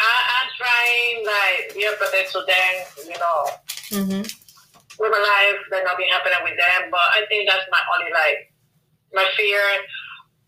I, 0.00 0.16
am 0.42 0.48
trying 0.58 1.26
like 1.26 1.74
be 1.74 1.86
empathetic 1.86 2.30
to 2.32 2.44
them, 2.46 3.06
you 3.06 3.18
know. 3.18 3.48
Mm-hmm. 3.90 4.43
With 4.98 5.10
my 5.10 5.18
life, 5.18 5.58
that 5.70 5.82
nothing 5.84 6.06
happening 6.10 6.38
with 6.44 6.56
them, 6.56 6.90
but 6.90 7.06
I 7.18 7.26
think 7.28 7.50
that's 7.50 7.66
my 7.70 7.82
only 7.98 8.12
like 8.14 8.52
my 9.12 9.26
fear 9.36 9.62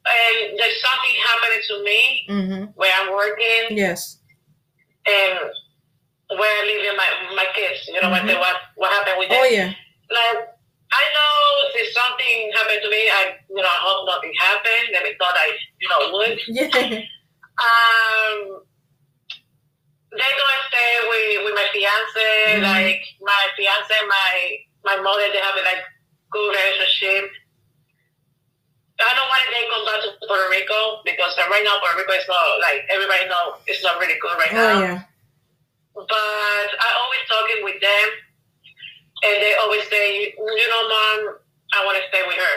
and 0.07 0.59
there's 0.59 0.79
something 0.81 1.15
happening 1.19 1.63
to 1.69 1.75
me 1.83 2.01
mm-hmm. 2.31 2.65
where 2.75 2.93
I'm 3.01 3.13
working. 3.13 3.77
Yes. 3.77 4.19
And 5.07 5.39
where 6.31 6.51
I 6.51 6.63
live 6.67 6.83
in 6.93 6.97
my 6.97 7.11
my 7.35 7.47
kids. 7.55 7.87
You 7.89 8.01
know 8.01 8.11
mm-hmm. 8.11 8.27
what 8.27 8.39
what 8.39 8.57
what 8.77 8.93
happened 8.93 9.19
with 9.19 9.29
them. 9.31 9.39
Oh 9.43 9.47
yeah. 9.47 9.71
Like 10.11 10.39
I 10.93 11.03
know 11.15 11.35
if 11.75 11.93
something 11.93 12.53
happened 12.55 12.81
to 12.83 12.91
me, 12.91 13.03
I 13.11 13.35
you 13.51 13.63
know 13.63 13.69
I 13.69 13.81
hope 13.83 14.07
nothing 14.07 14.33
happened. 14.39 14.87
Never 14.93 15.11
thought 15.19 15.35
I 15.35 15.51
you 15.81 15.89
know 15.91 16.01
would. 16.15 16.39
Yeah. 16.49 17.03
Um. 17.57 18.61
They're 20.17 20.39
gonna 20.41 20.63
stay 20.73 20.93
with 21.13 21.45
with 21.45 21.55
my 21.55 21.69
fiance. 21.73 22.29
Mm-hmm. 22.57 22.65
Like 22.65 23.03
my 23.21 23.43
fiance, 23.57 23.97
my 24.09 24.33
my 24.85 24.97
mother, 25.01 25.29
they 25.33 25.43
have 25.45 25.57
a 25.57 25.65
like 25.65 25.85
good 26.33 26.49
relationship. 26.51 27.31
I 28.97 29.13
don't 29.13 29.29
want 29.29 29.45
they 29.53 29.69
come 29.69 29.85
back 29.85 30.01
to 30.09 30.11
Puerto 30.25 30.49
Rico 30.49 31.05
because 31.05 31.37
right 31.37 31.61
now 31.61 31.77
Puerto 31.85 32.01
Rico 32.01 32.17
is 32.17 32.25
not 32.25 32.41
like 32.65 32.89
everybody 32.89 33.29
know 33.29 33.61
it's 33.69 33.85
not 33.85 34.01
really 34.01 34.17
good 34.17 34.37
right 34.41 34.53
oh, 34.53 34.57
now. 34.57 34.81
Yeah. 34.81 35.01
But 35.93 36.69
I 36.81 36.89
always 36.97 37.25
talking 37.29 37.61
with 37.65 37.81
them, 37.81 38.09
and 39.25 39.37
they 39.41 39.53
always 39.61 39.85
say, 39.89 40.33
you 40.33 40.69
know, 40.69 40.83
mom, 40.89 41.41
I 41.73 41.85
want 41.85 41.97
to 41.97 42.05
stay 42.09 42.21
with 42.27 42.37
her. 42.37 42.57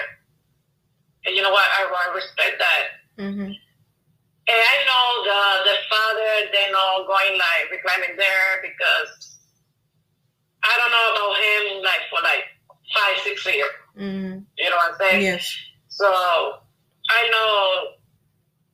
And 1.26 1.36
you 1.36 1.42
know 1.44 1.52
what? 1.52 1.68
I, 1.72 1.88
I 1.88 2.16
respect 2.16 2.60
that. 2.60 2.84
Mm-hmm. 3.20 3.52
And 4.50 4.58
I 4.58 4.76
know 4.90 5.06
the 5.30 5.42
the 5.70 5.78
father, 5.94 6.50
they're 6.52 6.72
not 6.74 7.06
going 7.06 7.38
like 7.38 7.70
reclaiming 7.70 8.18
there 8.18 8.66
because 8.66 9.38
I 10.64 10.74
don't 10.78 10.90
know 10.90 11.08
about 11.14 11.34
him 11.38 11.84
like 11.84 12.04
for 12.10 12.22
like 12.24 12.46
five, 12.94 13.16
six 13.24 13.46
years. 13.46 13.70
Mm-hmm. 13.96 14.40
You 14.58 14.70
know 14.70 14.76
what 14.76 14.94
I'm 14.94 14.98
saying? 15.00 15.22
Yes. 15.22 15.56
So 15.90 16.08
I 16.08 17.30
know 17.30 17.94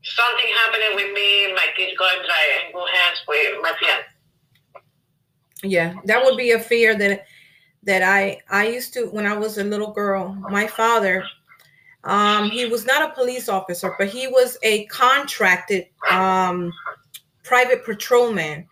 something 0.03 0.51
happening 0.63 0.95
with 0.95 1.13
me, 1.13 1.53
my 1.53 1.67
kids 1.75 1.97
going 1.97 2.19
like 2.19 2.65
in 2.65 2.71
good 2.71 2.89
hands 2.93 3.23
with 3.27 3.61
my 3.61 3.73
fiance. 3.79 4.07
Yeah, 5.63 5.95
that 6.05 6.23
would 6.23 6.38
be 6.38 6.51
a 6.51 6.59
fear 6.59 6.95
that 6.95 7.25
that 7.83 8.03
I 8.03 8.39
I 8.49 8.67
used 8.67 8.93
to 8.93 9.07
when 9.07 9.25
I 9.25 9.38
was 9.38 9.57
a 9.57 9.63
little 9.63 9.91
girl. 9.91 10.38
My 10.49 10.67
father, 10.67 11.25
um, 12.05 12.51
he 12.51 12.67
was 12.67 12.85
not 12.85 13.09
a 13.09 13.13
police 13.13 13.49
officer, 13.49 13.95
but 13.97 14.07
he 14.07 14.27
was 14.27 14.57
a 14.61 14.85
contracted 14.85 15.87
um, 16.11 16.71
private 17.43 17.83
patrolman. 17.83 18.67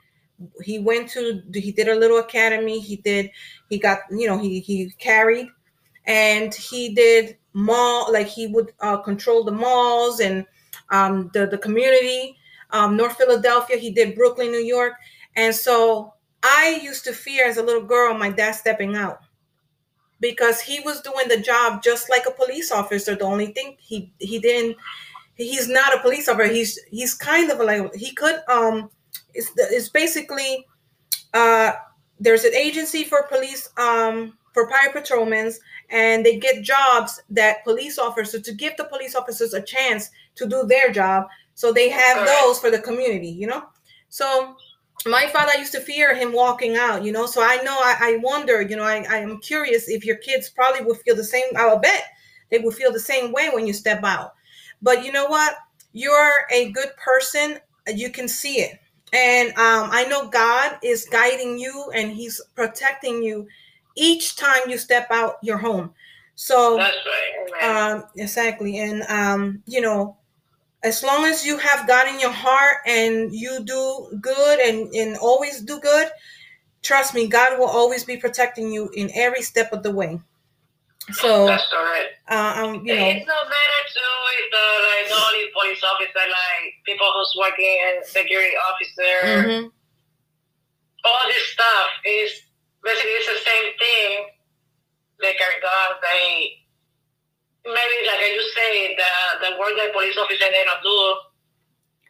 He 0.62 0.78
went 0.78 1.10
to 1.12 1.42
he 1.54 1.72
did 1.72 1.88
a 1.88 1.96
little 1.96 2.20
academy. 2.20 2.80
He 2.80 2.98
did 2.98 3.32
he 3.70 3.80
got 3.80 4.00
you 4.12 4.28
know 4.28 4.38
he 4.38 4.60
he 4.60 4.92
carried, 5.00 5.48
and 6.06 6.54
he 6.54 6.94
did 6.94 7.38
mall 7.54 8.12
like 8.12 8.28
he 8.28 8.48
would 8.48 8.72
uh, 8.82 8.98
control 8.98 9.44
the 9.44 9.52
malls 9.52 10.20
and 10.20 10.46
um, 10.92 11.32
the 11.34 11.48
the 11.48 11.58
community. 11.58 12.38
Um, 12.70 12.98
North 12.98 13.18
Philadelphia. 13.18 13.78
He 13.78 13.92
did 13.92 14.16
Brooklyn, 14.16 14.52
New 14.52 14.64
York, 14.64 14.94
and 15.36 15.56
so 15.56 16.14
I 16.44 16.80
used 16.84 17.04
to 17.06 17.14
fear 17.14 17.48
as 17.48 17.58
a 17.58 17.64
little 17.64 17.84
girl 17.84 18.14
my 18.14 18.30
dad 18.30 18.52
stepping 18.52 18.96
out 18.96 19.20
because 20.24 20.62
he 20.62 20.80
was 20.80 21.02
doing 21.02 21.28
the 21.28 21.38
job 21.38 21.84
just 21.84 22.10
like 22.10 22.24
a 22.26 22.32
police 22.32 22.72
officer. 22.72 23.14
The 23.14 23.26
only 23.26 23.48
thing 23.48 23.76
he 23.78 24.12
he 24.20 24.40
didn't 24.40 24.78
he's 25.36 25.68
not 25.68 25.94
a 25.94 26.00
police 26.00 26.30
officer. 26.30 26.52
He's 26.52 26.80
he's 26.90 27.14
kind 27.14 27.52
of 27.52 27.60
like 27.60 27.94
he 27.94 28.14
could 28.16 28.40
um 28.48 28.90
it's 29.34 29.52
it's 29.58 29.90
basically 29.90 30.66
uh 31.34 31.74
there's 32.22 32.46
an 32.46 32.56
agency 32.56 33.04
for 33.04 33.24
police 33.24 33.70
um 33.78 34.38
for 34.54 34.66
private 34.68 34.94
patrolmen 34.94 35.52
and 35.90 36.26
they 36.26 36.38
get 36.40 36.64
jobs 36.64 37.22
that 37.30 37.64
police 37.66 38.00
officers 38.00 38.44
to 38.44 38.54
give 38.54 38.78
the 38.78 38.86
police 38.86 39.16
officers 39.16 39.54
a 39.54 39.62
chance 39.62 40.10
to 40.36 40.48
do 40.48 40.64
their 40.64 40.92
job 40.92 41.28
so 41.56 41.74
they 41.74 41.90
have 41.90 42.26
those 42.26 42.60
for 42.60 42.70
the 42.70 42.80
community 42.80 43.28
you 43.28 43.48
know 43.48 43.64
so 44.10 44.56
my 45.06 45.28
father 45.28 45.58
used 45.58 45.74
to 45.74 45.82
fear 45.82 46.16
him 46.16 46.34
walking 46.34 46.78
out, 46.78 47.04
you 47.04 47.12
know. 47.12 47.26
So 47.26 47.42
I 47.42 47.58
know 47.64 47.78
I, 47.78 47.96
I 48.00 48.18
wonder, 48.22 48.62
you 48.62 48.76
know, 48.76 48.84
I, 48.84 49.06
I 49.10 49.18
am 49.18 49.40
curious 49.40 49.90
if 49.90 50.06
your 50.06 50.18
kids 50.18 50.50
probably 50.50 50.86
would 50.86 50.98
feel 50.98 51.16
the 51.16 51.24
same. 51.24 51.46
I 51.56 51.66
will 51.66 51.80
bet 51.80 52.04
they 52.50 52.60
would 52.60 52.76
feel 52.76 52.92
the 52.92 53.00
same 53.00 53.32
way 53.32 53.50
when 53.52 53.66
you 53.66 53.74
step 53.74 54.04
out. 54.04 54.34
But 54.82 55.04
you 55.04 55.12
know 55.12 55.26
what? 55.26 55.56
You're 55.94 56.32
a 56.52 56.72
good 56.72 56.90
person. 56.98 57.60
You 57.88 58.12
can 58.12 58.28
see 58.28 58.60
it. 58.60 58.80
And 59.14 59.50
um, 59.50 59.90
I 59.92 60.06
know 60.06 60.28
God 60.28 60.78
is 60.84 61.06
guiding 61.06 61.58
you 61.58 61.92
and 61.94 62.12
He's 62.12 62.42
protecting 62.56 63.24
you 63.24 63.48
each 63.96 64.36
time 64.36 64.62
you 64.68 64.78
step 64.78 65.08
out 65.12 65.36
your 65.44 65.58
home. 65.58 65.94
So 66.36 66.78
That's 66.78 66.98
right. 67.62 67.96
um, 67.96 68.04
exactly. 68.16 68.80
And 68.80 69.04
um, 69.04 69.64
you 69.66 69.82
know, 69.82 70.18
as 70.84 71.02
long 71.04 71.26
as 71.26 71.46
you 71.46 71.58
have 71.58 71.88
God 71.88 72.08
in 72.08 72.20
your 72.20 72.32
heart 72.32 72.78
and 72.86 73.34
you 73.34 73.64
do 73.64 74.18
good 74.22 74.60
and, 74.60 74.94
and 74.94 75.18
always 75.18 75.62
do 75.62 75.80
good, 75.80 76.10
trust 76.82 77.14
me, 77.14 77.28
God 77.28 77.58
will 77.58 77.68
always 77.68 78.04
be 78.04 78.18
protecting 78.18 78.72
you 78.72 78.90
in 78.94 79.10
every 79.16 79.42
step 79.42 79.72
of 79.72 79.82
the 79.84 79.92
way. 79.92 80.20
So, 81.12 81.48
That's 81.48 81.72
right. 81.74 82.08
uh, 82.30 82.64
um, 82.64 82.86
you 82.86 82.96
know, 82.96 83.08
It's 83.08 83.28
no 83.28 83.36
matter 83.36 83.82
too 83.92 84.14
with 84.28 84.54
uh, 84.54 84.80
like 84.88 85.10
not 85.10 85.34
only 85.34 85.48
police 85.52 85.84
officer, 85.84 86.14
like 86.16 86.74
people 86.86 87.08
who's 87.14 87.36
working 87.38 87.78
as 88.00 88.10
security 88.10 88.56
officer, 88.56 89.50
mhm, 89.50 89.72
all 91.04 91.20
this 91.28 91.46
stuff 91.48 91.88
is 92.06 92.32
basically 92.84 93.12
it's 93.12 93.28
the 93.28 93.50
same 93.52 93.74
thing. 93.80 94.28
They 95.20 95.34
carry 95.34 95.60
guns, 95.60 96.00
they 96.02 96.63
maybe 97.66 97.98
like 98.08 98.22
you 98.36 98.44
say 98.56 98.96
the 98.96 99.12
the 99.50 99.60
work 99.60 99.74
that 99.78 99.94
police 99.94 100.18
officer 100.18 100.46
they 100.52 100.64
don't 100.66 100.84
do, 100.84 101.16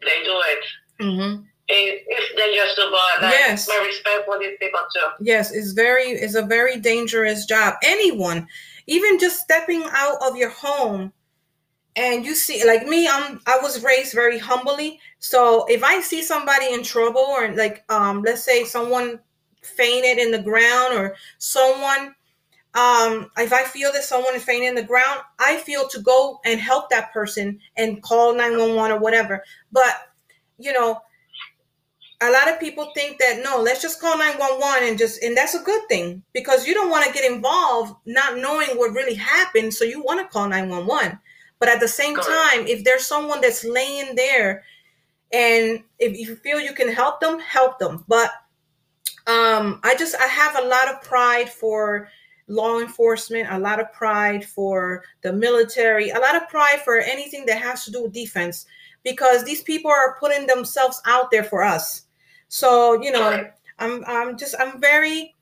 they 0.01 0.23
do 0.23 0.35
it. 0.53 0.63
mhm. 0.99 1.45
it 1.69 2.03
it's 2.07 2.35
dangerous 2.35 2.75
but 2.77 3.21
like, 3.23 3.31
Yes. 3.33 3.67
my 3.67 3.79
respect 3.85 4.25
for 4.25 4.39
these 4.39 4.57
people 4.59 4.79
too. 4.93 5.07
yes, 5.21 5.51
it's 5.51 5.71
very, 5.71 6.09
it's 6.11 6.35
a 6.35 6.41
very 6.45 6.77
dangerous 6.79 7.45
job. 7.45 7.75
Anyone, 7.83 8.47
even 8.87 9.17
just 9.19 9.39
stepping 9.41 9.83
out 9.91 10.17
of 10.21 10.35
your 10.35 10.49
home 10.49 11.13
and 11.95 12.25
you 12.25 12.33
see 12.33 12.65
like 12.65 12.87
me 12.87 13.07
i'm 13.07 13.39
i 13.45 13.55
was 13.61 13.83
raised 13.83 14.13
very 14.15 14.39
humbly 14.39 14.99
so 15.19 15.63
if 15.69 15.83
i 15.83 16.01
see 16.01 16.23
somebody 16.23 16.73
in 16.73 16.81
trouble 16.81 17.21
or 17.21 17.53
like 17.55 17.83
um 17.89 18.23
let's 18.23 18.43
say 18.43 18.63
someone 18.63 19.19
fainted 19.61 20.17
in 20.17 20.31
the 20.31 20.41
ground 20.41 20.95
or 20.97 21.15
someone 21.37 22.15
um 22.75 23.29
if 23.38 23.53
i 23.53 23.63
feel 23.63 23.91
that 23.91 24.03
someone 24.03 24.36
is 24.36 24.43
fainting 24.43 24.69
in 24.69 24.75
the 24.75 24.83
ground 24.83 25.19
i 25.39 25.57
feel 25.57 25.88
to 25.88 25.99
go 26.01 26.39
and 26.45 26.59
help 26.59 26.89
that 26.89 27.13
person 27.13 27.59
and 27.77 28.01
call 28.01 28.33
911 28.33 28.97
or 28.97 28.99
whatever. 28.99 29.43
But 29.71 29.93
you 30.57 30.73
know 30.73 30.99
a 32.21 32.31
lot 32.31 32.49
of 32.49 32.59
people 32.59 32.91
think 32.95 33.19
that 33.19 33.41
no 33.43 33.62
let's 33.62 33.81
just 33.81 33.99
call 33.99 34.17
911 34.17 34.88
and 34.88 34.97
just 34.97 35.21
and 35.23 35.36
that's 35.36 35.55
a 35.55 35.63
good 35.63 35.81
thing 35.89 36.23
because 36.33 36.65
you 36.65 36.73
don't 36.73 36.89
want 36.89 37.05
to 37.05 37.13
get 37.13 37.29
involved 37.29 37.93
not 38.05 38.38
knowing 38.38 38.69
what 38.77 38.93
really 38.93 39.15
happened 39.15 39.73
so 39.73 39.83
you 39.83 40.01
want 40.01 40.19
to 40.19 40.27
call 40.31 40.47
911 40.47 41.19
but 41.59 41.69
at 41.69 41.79
the 41.79 41.88
same 41.88 42.15
time 42.15 42.67
if 42.67 42.83
there's 42.83 43.05
someone 43.05 43.41
that's 43.41 43.63
laying 43.63 44.15
there 44.15 44.63
and 45.31 45.83
if 45.97 46.17
you 46.17 46.36
feel 46.36 46.59
you 46.59 46.73
can 46.73 46.89
help 46.89 47.19
them 47.19 47.39
help 47.39 47.79
them. 47.79 48.05
But 48.07 48.31
um 49.25 49.79
i 49.83 49.95
just 49.95 50.13
i 50.19 50.27
have 50.27 50.57
a 50.57 50.67
lot 50.67 50.89
of 50.89 51.01
pride 51.01 51.49
for 51.49 52.09
law 52.47 52.79
enforcement 52.79 53.47
a 53.51 53.58
lot 53.58 53.79
of 53.79 53.91
pride 53.93 54.43
for 54.43 55.03
the 55.21 55.32
military 55.32 56.10
a 56.10 56.19
lot 56.19 56.36
of 56.36 56.47
pride 56.49 56.79
for 56.84 56.97
anything 56.97 57.45
that 57.45 57.62
has 57.62 57.86
to 57.86 57.91
do 57.91 58.03
with 58.03 58.13
defense 58.13 58.65
because 59.03 59.43
these 59.43 59.62
people 59.62 59.91
are 59.91 60.17
putting 60.19 60.47
themselves 60.47 61.01
out 61.06 61.29
there 61.32 61.43
for 61.43 61.62
us. 61.62 62.03
So 62.47 63.01
you 63.01 63.12
know 63.12 63.49
i'm 63.79 64.03
i'm 64.06 64.38
just 64.38 64.53
i'm 64.60 64.79
very 64.79 65.34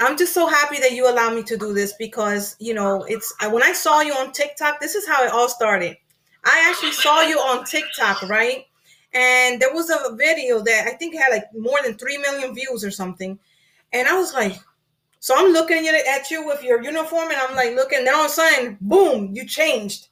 i'm 0.00 0.16
just 0.16 0.32
so 0.32 0.46
happy 0.46 0.78
that 0.78 0.92
you 0.92 1.08
allow 1.08 1.34
me 1.34 1.42
to 1.42 1.58
do 1.58 1.74
this 1.74 1.92
because 1.98 2.56
you 2.58 2.72
know 2.72 3.04
it's 3.04 3.34
when 3.50 3.62
i 3.62 3.72
saw 3.72 4.00
you 4.00 4.14
on 4.14 4.32
tiktok 4.32 4.80
this 4.80 4.94
is 4.94 5.06
how 5.06 5.22
it 5.24 5.30
all 5.30 5.48
started. 5.48 5.96
I 6.44 6.66
actually 6.70 6.92
saw 6.92 7.20
you 7.20 7.38
on 7.38 7.64
tiktok 7.64 8.22
right? 8.22 8.64
And 9.12 9.60
there 9.60 9.74
was 9.74 9.90
a 9.90 10.16
video 10.16 10.60
that 10.60 10.86
i 10.86 10.92
think 10.96 11.14
had 11.14 11.30
like 11.30 11.44
more 11.54 11.78
than 11.84 11.98
3 11.98 12.18
million 12.18 12.54
views 12.54 12.82
or 12.82 12.90
something. 12.90 13.38
And 13.92 14.08
i 14.08 14.14
was 14.14 14.32
like 14.32 14.58
so 15.22 15.34
i'm 15.36 15.52
looking 15.52 15.86
at, 15.86 15.94
at 15.94 16.30
you 16.32 16.44
with 16.44 16.62
your 16.64 16.82
uniform 16.82 17.30
and 17.30 17.38
i'm 17.38 17.54
like 17.54 17.76
looking 17.76 18.04
now 18.04 18.26
a 18.26 18.28
sudden 18.28 18.76
boom 18.80 19.30
you 19.32 19.46
changed 19.46 20.08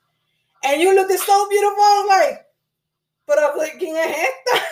and 0.63 0.81
you 0.81 0.95
looked 0.95 1.11
so 1.11 1.49
beautiful 1.49 1.83
i 1.83 2.05
was 2.05 2.09
like 2.09 2.47
but 3.27 3.39
i'm 3.41 3.59
like 3.59 3.75
"¿Quién 3.81 3.97
es 3.97 4.17
esta?" 4.17 4.65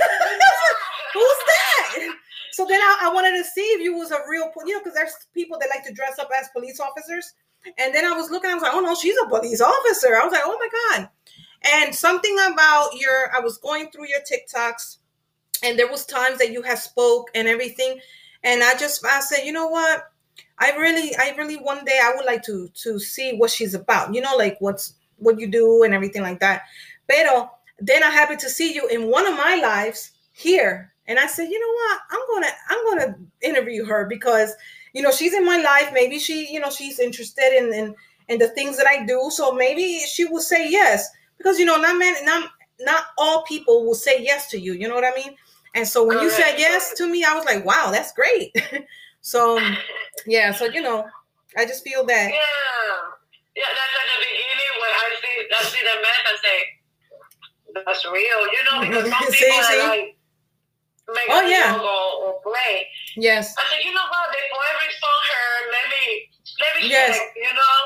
who's 1.14 1.40
that 1.46 2.14
so 2.58 2.66
then 2.66 2.80
I, 2.80 3.02
I 3.02 3.14
wanted 3.14 3.36
to 3.36 3.44
see 3.44 3.60
if 3.60 3.80
you 3.80 3.94
was 3.96 4.10
a 4.10 4.18
real, 4.28 4.50
you 4.66 4.72
know, 4.72 4.80
because 4.80 4.94
there's 4.94 5.12
people 5.32 5.60
that 5.60 5.68
like 5.72 5.86
to 5.86 5.92
dress 5.94 6.18
up 6.18 6.28
as 6.36 6.48
police 6.48 6.80
officers. 6.80 7.34
And 7.78 7.94
then 7.94 8.04
I 8.04 8.10
was 8.10 8.32
looking, 8.32 8.50
I 8.50 8.54
was 8.54 8.64
like, 8.64 8.74
oh 8.74 8.80
no, 8.80 8.96
she's 8.96 9.14
a 9.24 9.28
police 9.28 9.60
officer. 9.60 10.16
I 10.16 10.24
was 10.24 10.32
like, 10.32 10.42
oh 10.44 10.58
my 10.58 10.96
god. 10.96 11.08
And 11.72 11.94
something 11.94 12.36
about 12.52 12.90
your, 12.98 13.32
I 13.32 13.38
was 13.38 13.58
going 13.58 13.92
through 13.92 14.08
your 14.08 14.18
TikToks, 14.20 14.96
and 15.62 15.78
there 15.78 15.88
was 15.88 16.04
times 16.04 16.38
that 16.38 16.50
you 16.50 16.62
had 16.62 16.78
spoke 16.78 17.30
and 17.32 17.46
everything, 17.46 18.00
and 18.42 18.64
I 18.64 18.74
just, 18.76 19.06
I 19.06 19.20
said, 19.20 19.44
you 19.44 19.52
know 19.52 19.68
what, 19.68 20.10
I 20.60 20.72
really, 20.72 21.14
I 21.16 21.34
really, 21.36 21.56
one 21.56 21.84
day 21.84 22.00
I 22.02 22.14
would 22.16 22.26
like 22.26 22.42
to 22.44 22.68
to 22.82 22.98
see 22.98 23.36
what 23.36 23.50
she's 23.50 23.74
about. 23.74 24.14
You 24.14 24.20
know, 24.20 24.36
like 24.36 24.56
what's 24.60 24.94
what 25.16 25.38
you 25.38 25.46
do 25.46 25.82
and 25.82 25.94
everything 25.94 26.22
like 26.22 26.40
that. 26.40 26.62
Pero 27.08 27.50
then 27.78 28.02
I 28.02 28.10
happened 28.10 28.40
to 28.40 28.50
see 28.50 28.74
you 28.74 28.86
in 28.88 29.10
one 29.10 29.26
of 29.26 29.36
my 29.36 29.56
lives 29.56 30.12
here 30.32 30.92
and 31.08 31.18
I 31.18 31.26
said, 31.26 31.48
you 31.48 31.58
know 31.58 31.72
what? 31.72 32.00
I'm 32.10 32.20
gonna 32.28 32.52
I'm 32.68 32.84
gonna 32.84 33.18
interview 33.40 33.84
her 33.86 34.06
because 34.06 34.54
you 34.92 35.02
know 35.02 35.10
she's 35.10 35.32
in 35.32 35.44
my 35.44 35.56
life. 35.56 35.90
Maybe 35.92 36.18
she, 36.18 36.52
you 36.52 36.60
know, 36.60 36.70
she's 36.70 36.98
interested 36.98 37.56
in 37.56 37.72
in, 37.72 37.94
in 38.28 38.38
the 38.38 38.48
things 38.48 38.76
that 38.76 38.86
I 38.86 39.06
do. 39.06 39.28
So 39.30 39.52
maybe 39.52 40.00
she 40.00 40.26
will 40.26 40.42
say 40.42 40.70
yes. 40.70 41.08
Because 41.38 41.58
you 41.58 41.64
know, 41.64 41.76
not 41.76 41.98
man, 41.98 42.14
not 42.24 42.50
not 42.80 43.04
all 43.16 43.42
people 43.44 43.86
will 43.86 43.94
say 43.94 44.22
yes 44.22 44.50
to 44.50 44.60
you. 44.60 44.74
You 44.74 44.86
know 44.86 44.94
what 44.94 45.04
I 45.04 45.14
mean? 45.16 45.34
And 45.74 45.88
so 45.88 46.04
when 46.04 46.20
you 46.20 46.30
said 46.30 46.56
yes 46.58 46.92
to 46.94 47.08
me, 47.08 47.24
I 47.24 47.34
was 47.34 47.44
like, 47.44 47.64
wow, 47.64 47.90
that's 47.90 48.12
great. 48.12 48.54
so 49.28 49.60
yeah, 50.26 50.52
so 50.52 50.64
you 50.66 50.80
know, 50.80 51.04
I 51.56 51.66
just 51.66 51.84
feel 51.84 52.04
that 52.06 52.28
Yeah. 52.30 52.98
Yeah, 53.56 53.70
that's 53.76 53.94
at 54.00 54.08
the 54.08 54.18
beginning 54.24 54.72
when 54.80 54.92
I 55.02 55.06
see 55.20 55.36
I 55.52 55.62
see 55.68 55.82
the 55.84 55.96
mess, 56.00 56.22
I 56.24 56.34
say, 56.46 56.58
that's 57.84 58.04
real, 58.06 58.40
you 58.56 58.62
know, 58.70 58.78
because 58.88 59.10
some 59.14 59.26
people 59.32 59.60
see? 59.68 59.80
are 59.80 59.88
like 59.88 60.16
make 61.12 61.28
Oh, 61.30 61.44
a 61.46 61.50
yeah. 61.50 61.76
or, 61.76 62.08
or 62.24 62.40
play. 62.42 62.86
yes, 63.16 63.54
I 63.58 63.64
said, 63.70 63.84
you 63.84 63.92
know 63.92 64.06
what, 64.08 64.28
before 64.32 64.64
every 64.74 64.92
song 64.96 65.22
her, 65.32 65.50
let 65.76 65.86
me 65.92 66.04
let 66.60 66.70
me 66.80 66.88
Yes. 66.88 67.18
check, 67.18 67.28
you 67.36 67.52
know. 67.52 67.78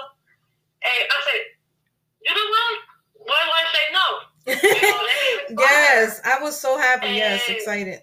And 0.87 1.05
I 1.11 1.19
said, 1.27 1.43
you 2.27 2.33
know 2.35 2.49
what? 2.55 2.73
Why 3.27 3.41
do 3.47 3.51
I 3.63 3.65
say 3.75 3.85
no? 3.99 4.07
You 4.47 4.83
know, 4.83 5.63
yes, 5.65 6.21
I 6.25 6.43
was 6.43 6.59
so 6.61 6.79
happy. 6.79 7.09
Yes, 7.09 7.49
excited. 7.49 8.01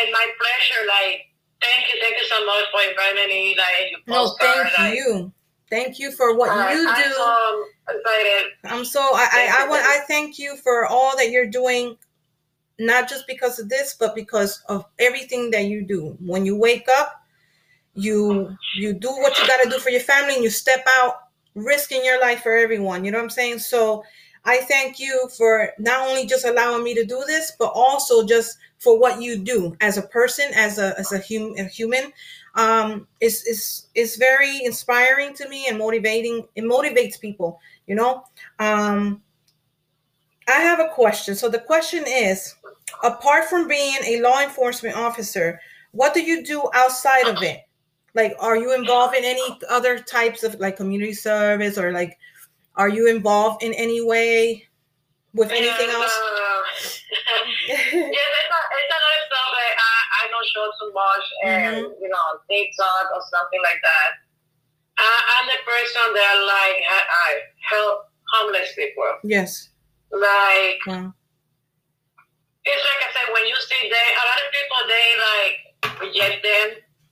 Yeah, 0.00 0.12
like 0.12 0.14
like 0.14 0.32
for 0.36 0.40
me, 0.40 0.40
like 0.40 0.40
my 0.40 0.40
pleasure, 0.40 0.86
like 0.86 1.30
Thank 1.60 1.92
you, 1.92 2.00
thank 2.00 2.16
you 2.16 2.26
so 2.26 2.46
much 2.46 2.64
for 2.72 2.90
inviting 2.90 3.28
me. 3.28 3.56
Like, 3.58 3.90
you 3.90 3.98
No, 4.06 4.34
thank 4.40 4.78
like, 4.78 4.94
you. 4.94 5.32
Thank 5.68 5.98
you 5.98 6.10
for 6.10 6.36
what 6.36 6.50
uh, 6.50 6.70
you 6.72 6.88
I'm 6.88 7.02
do. 7.02 7.14
so 7.14 7.64
excited. 7.88 8.52
I'm 8.64 8.84
so 8.84 9.00
I, 9.00 9.28
I, 9.32 9.64
I 9.64 9.68
want 9.68 9.84
I 9.84 10.00
thank 10.08 10.38
you 10.38 10.56
for 10.56 10.86
all 10.86 11.16
that 11.16 11.30
you're 11.30 11.46
doing, 11.46 11.96
not 12.78 13.08
just 13.08 13.26
because 13.28 13.58
of 13.60 13.68
this, 13.68 13.94
but 13.98 14.14
because 14.14 14.62
of 14.68 14.84
everything 14.98 15.50
that 15.52 15.66
you 15.66 15.82
do. 15.82 16.16
When 16.24 16.44
you 16.44 16.56
wake 16.56 16.88
up, 16.88 17.22
you 17.94 18.56
you 18.76 18.92
do 18.94 19.10
what 19.10 19.38
you 19.38 19.46
gotta 19.46 19.70
do 19.70 19.78
for 19.78 19.90
your 19.90 20.00
family 20.00 20.34
and 20.34 20.42
you 20.42 20.50
step 20.50 20.84
out, 20.96 21.14
risking 21.54 22.04
your 22.04 22.20
life 22.20 22.42
for 22.42 22.56
everyone. 22.56 23.04
You 23.04 23.12
know 23.12 23.18
what 23.18 23.24
I'm 23.24 23.30
saying? 23.30 23.60
So 23.60 24.02
I 24.44 24.58
thank 24.58 24.98
you 24.98 25.28
for 25.36 25.70
not 25.78 26.08
only 26.08 26.26
just 26.26 26.44
allowing 26.44 26.82
me 26.82 26.94
to 26.94 27.04
do 27.04 27.22
this, 27.26 27.52
but 27.58 27.72
also 27.74 28.26
just 28.26 28.58
for 28.78 28.98
what 28.98 29.20
you 29.20 29.38
do 29.38 29.76
as 29.80 29.98
a 29.98 30.02
person, 30.02 30.46
as 30.54 30.78
a 30.78 30.98
as 30.98 31.12
a, 31.12 31.18
hum, 31.18 31.54
a 31.58 31.64
human. 31.64 32.12
Um, 32.54 33.06
it's, 33.20 33.46
it's 33.46 33.88
it's 33.94 34.16
very 34.16 34.64
inspiring 34.64 35.34
to 35.34 35.48
me 35.48 35.68
and 35.68 35.78
motivating. 35.78 36.46
It 36.56 36.64
motivates 36.64 37.20
people. 37.20 37.60
You 37.86 37.96
know. 37.96 38.24
Um, 38.58 39.22
I 40.48 40.60
have 40.60 40.80
a 40.80 40.88
question. 40.88 41.36
So 41.36 41.48
the 41.48 41.60
question 41.60 42.04
is, 42.06 42.56
apart 43.04 43.44
from 43.44 43.68
being 43.68 43.96
a 44.04 44.20
law 44.20 44.42
enforcement 44.42 44.96
officer, 44.96 45.60
what 45.92 46.12
do 46.12 46.22
you 46.22 46.44
do 46.44 46.68
outside 46.74 47.28
of 47.28 47.42
it? 47.42 47.60
Like, 48.14 48.34
are 48.40 48.56
you 48.56 48.74
involved 48.74 49.14
in 49.14 49.24
any 49.24 49.58
other 49.68 49.98
types 49.98 50.42
of 50.42 50.58
like 50.58 50.76
community 50.76 51.12
service 51.12 51.78
or 51.78 51.92
like, 51.92 52.18
are 52.76 52.88
you 52.88 53.06
involved 53.08 53.62
in 53.62 53.72
any 53.74 54.00
way 54.04 54.66
with 55.34 55.50
anything 55.50 55.88
else? 55.90 56.10
Uh, 56.10 56.62
yeah, 57.68 57.76
it's, 57.76 58.50
a, 58.56 58.60
it's 58.72 58.90
another 58.90 59.20
stuff 59.26 59.48
that 59.54 59.72
I, 59.78 59.94
I 60.18 60.22
don't 60.30 60.48
show 60.48 60.66
too 60.80 60.92
much, 60.94 61.24
and 61.44 61.76
Mm-hmm. 61.86 62.02
you 62.02 62.08
know, 62.08 62.26
TikTok 62.48 63.04
or 63.14 63.22
something 63.30 63.60
like 63.62 63.80
that. 63.82 64.10
I, 64.98 65.08
I'm 65.38 65.46
the 65.46 65.60
person 65.64 66.06
that 66.14 66.34
like 66.46 66.78
I, 66.90 67.00
I 67.08 67.28
help 67.68 68.06
homeless 68.34 68.72
people. 68.76 69.12
yes. 69.24 69.68
Like 70.12 70.80
Wow. 70.86 71.14
it's 72.64 72.84
like 72.84 73.00
I 73.06 73.08
said, 73.14 73.32
when 73.32 73.46
you 73.46 73.56
see 73.56 73.88
them, 73.88 74.08
a 74.20 74.24
lot 74.26 74.40
of 74.42 74.48
people 74.58 74.80
they 74.90 75.08
like 75.30 76.00
reject 76.00 76.42
them 76.42 76.68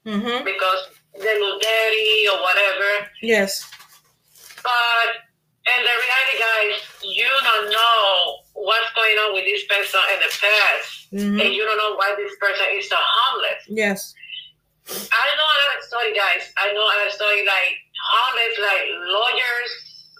Mm-hmm. 0.06 0.44
because 0.44 0.88
they 1.22 1.38
look 1.40 1.60
dirty 1.60 2.28
or 2.32 2.40
whatever. 2.40 3.08
Yes. 3.22 3.68
But 4.62 5.27
in 5.76 5.80
the 5.84 5.94
reality, 5.94 6.36
guys, 6.40 6.76
you 7.04 7.28
don't 7.44 7.68
know 7.70 8.06
what's 8.54 8.90
going 8.94 9.16
on 9.26 9.34
with 9.34 9.44
this 9.44 9.64
person 9.66 10.00
in 10.14 10.18
the 10.20 10.32
past, 10.32 10.94
Mm-hmm. 11.08 11.40
and 11.40 11.48
you 11.56 11.64
don't 11.64 11.78
know 11.80 11.96
why 11.96 12.12
this 12.20 12.36
person 12.36 12.66
is 12.76 12.84
so 12.88 12.96
homeless. 13.00 13.64
Yes. 13.66 14.12
I 14.92 15.26
know 15.40 15.48
another 15.56 15.80
story, 15.88 16.12
guys. 16.12 16.52
I 16.60 16.72
know 16.76 16.84
another 16.84 17.10
story 17.10 17.46
like 17.48 17.72
homeless, 18.12 18.54
like 18.60 18.84
lawyers, 19.08 19.72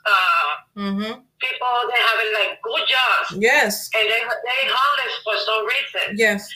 uh, 0.08 0.48
Mm-hmm. 0.80 1.12
people 1.44 1.74
they 1.92 2.00
having 2.08 2.32
like 2.40 2.62
good 2.64 2.84
jobs, 2.88 3.36
Yes. 3.36 3.90
and 3.94 4.04
they 4.08 4.20
they 4.20 4.60
homeless 4.64 5.14
for 5.24 5.36
some 5.44 5.62
reason. 5.68 6.16
Yes. 6.16 6.48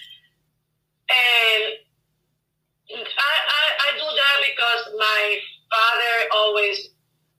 And 1.12 1.76
I, 2.92 3.35
I, 3.59 3.64
I 3.85 3.88
do 4.00 4.07
that 4.09 4.37
because 4.48 4.83
my 4.98 5.22
father 5.70 6.14
always 6.33 6.88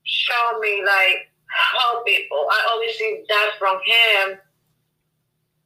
showed 0.04 0.58
me 0.60 0.82
like 0.84 1.30
help 1.54 2.06
people. 2.06 2.46
I 2.50 2.66
always 2.70 2.96
see 2.96 3.24
that 3.28 3.50
from 3.58 3.78
him 3.84 4.38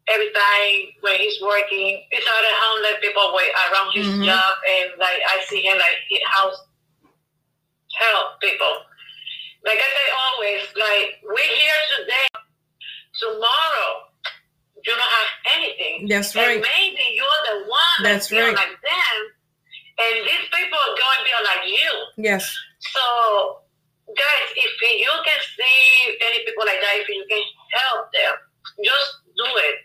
every 0.09 0.31
time 0.33 0.93
when 1.01 1.17
he's 1.21 1.41
working. 1.43 2.03
It's 2.11 2.27
other 2.27 2.55
homeless 2.65 2.99
people 3.03 3.33
wait 3.35 3.51
around 3.71 3.93
his 3.93 4.07
Mhm. 4.07 4.25
job 4.25 4.55
and 4.69 4.91
like 4.99 5.21
I 5.29 5.45
see 5.49 5.63
him 5.63 5.79
like 5.79 5.99
he 6.09 6.21
house 6.27 6.59
help 7.95 8.41
people. 8.41 8.85
Like 9.65 9.79
I 9.79 9.89
say 9.89 10.11
always, 10.29 10.63
like 10.77 11.21
we're 11.25 11.39
here 11.43 11.81
today, 11.99 12.29
tomorrow 13.21 14.05
you 14.77 14.95
don't 14.95 15.01
have 15.01 15.29
anything. 15.57 16.07
That's 16.09 16.35
And 16.37 16.47
right. 16.47 16.63
maybe 16.63 17.03
you're 17.15 17.43
the 17.53 17.69
one 17.69 18.03
That's 18.03 18.29
that's 18.29 18.33
right. 18.33 18.55
like 18.55 18.81
them, 18.81 19.17
and 19.99 20.25
these 20.25 20.49
people 20.55 20.79
are 20.79 20.97
going 20.97 21.19
to 21.19 21.25
be 21.25 21.33
like 21.45 21.67
you. 21.67 21.93
Yes. 22.25 22.57
So, 22.81 23.63
guys, 24.17 24.49
if 24.57 24.73
you 24.81 25.13
can 25.25 25.41
see 25.57 26.17
any 26.25 26.45
people 26.45 26.65
like 26.65 26.81
that, 26.81 26.97
if 27.03 27.09
you 27.09 27.25
can 27.29 27.43
help 27.77 28.09
them, 28.13 28.35
just 28.85 29.11
do 29.37 29.49
it. 29.69 29.77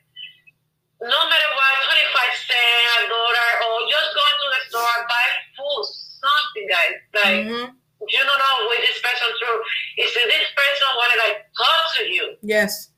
No 1.04 1.20
matter 1.28 1.50
what, 1.52 1.74
25 1.92 2.48
cents, 2.48 2.92
a 3.04 3.12
dollar, 3.12 3.50
or 3.68 3.76
just 3.92 4.10
go 4.16 4.24
into 4.24 4.48
the 4.56 4.62
store, 4.72 4.98
buy 5.12 5.28
food, 5.60 5.84
something, 6.24 6.66
guys. 6.72 6.96
Like, 7.12 7.44
Mm-hmm. 7.44 7.68
you 8.08 8.22
don't 8.24 8.40
know 8.40 8.56
what 8.72 8.80
this 8.80 9.00
person 9.04 9.28
through. 9.36 9.60
If 10.00 10.12
this 10.16 10.48
person 10.56 10.88
want 10.96 11.10
to 11.12 11.18
like 11.28 11.38
talk 11.60 11.82
to 12.00 12.04
you, 12.08 12.26
Yes. 12.44 12.92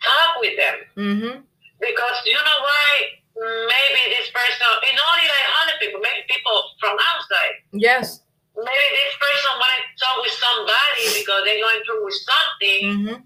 talk 0.00 0.40
with 0.40 0.56
them. 0.56 0.76
Mm-hmm. 0.96 1.34
Because 1.80 2.16
you 2.24 2.40
know 2.40 2.58
why? 2.64 2.88
Maybe 3.36 4.16
this 4.16 4.32
person, 4.32 4.64
and 4.64 4.96
only 4.96 5.26
like 5.28 5.46
hundred 5.60 5.76
people, 5.76 6.00
maybe 6.00 6.24
people 6.24 6.56
from 6.80 6.96
outside. 6.96 7.54
Yes. 7.76 8.24
Maybe 8.56 8.86
this 8.96 9.14
person 9.20 9.52
want 9.60 9.72
to 9.76 9.84
talk 10.00 10.16
with 10.24 10.32
somebody 10.32 11.04
because 11.20 11.40
they're 11.44 11.60
going 11.60 11.82
through 11.84 12.04
with 12.08 12.18
something, 12.24 12.82
Mm-hmm. 12.88 13.16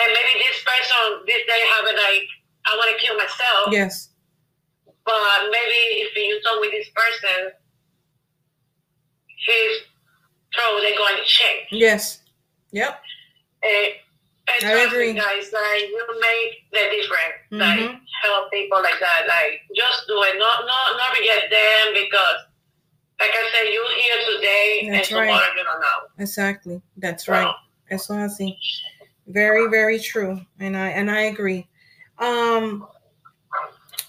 and 0.00 0.08
maybe 0.16 0.32
this 0.40 0.58
person 0.64 1.20
this 1.28 1.42
day 1.44 1.60
have 1.76 1.84
it 1.84 1.96
like, 2.00 2.24
I 2.64 2.72
want 2.80 2.88
to 2.88 2.98
kill 3.04 3.16
myself. 3.20 3.68
Yes. 3.70 4.08
But 5.04 5.52
maybe 5.52 6.08
if 6.08 6.16
you 6.16 6.40
talk 6.40 6.60
with 6.64 6.72
this 6.72 6.88
person, 6.96 7.52
his 9.46 9.72
throat 10.54 10.80
they're 10.80 10.96
going 10.96 11.16
to 11.16 11.24
change. 11.28 11.68
Yes. 11.70 12.20
Yep. 12.72 12.98
And, 13.62 13.92
and 14.48 14.72
I 14.72 14.84
agree. 14.84 15.12
guys. 15.12 15.52
Like 15.52 15.82
you 15.92 16.06
make 16.20 16.52
the 16.72 16.84
difference. 16.96 17.36
Like 17.50 17.80
Mhm. 17.80 18.00
help 18.22 18.50
people 18.52 18.80
like 18.82 18.98
that. 19.00 19.26
Like 19.28 19.60
just 19.76 20.06
do 20.08 20.16
it. 20.24 20.38
Not 20.38 20.64
not 20.64 20.96
not 20.96 21.12
reject 21.18 21.50
them 21.50 21.94
because, 21.94 22.38
like 23.20 23.30
I 23.32 23.50
said, 23.52 23.72
you're 23.72 23.94
here 24.00 24.36
today 24.36 24.88
That's 24.90 25.10
and 25.10 25.18
right. 25.20 25.26
tomorrow 25.28 25.54
you 25.56 25.64
don't 25.64 25.80
know. 25.80 26.08
Exactly. 26.18 26.82
That's 26.96 27.26
So, 27.26 27.32
right. 27.32 27.54
Eso 27.90 28.14
es 28.18 28.38
así. 28.38 28.56
Very, 29.26 29.68
very 29.68 29.98
true. 29.98 30.40
And 30.60 30.76
I 30.76 30.88
and 30.88 31.10
I 31.10 31.22
agree. 31.22 31.66
Um 32.18 32.86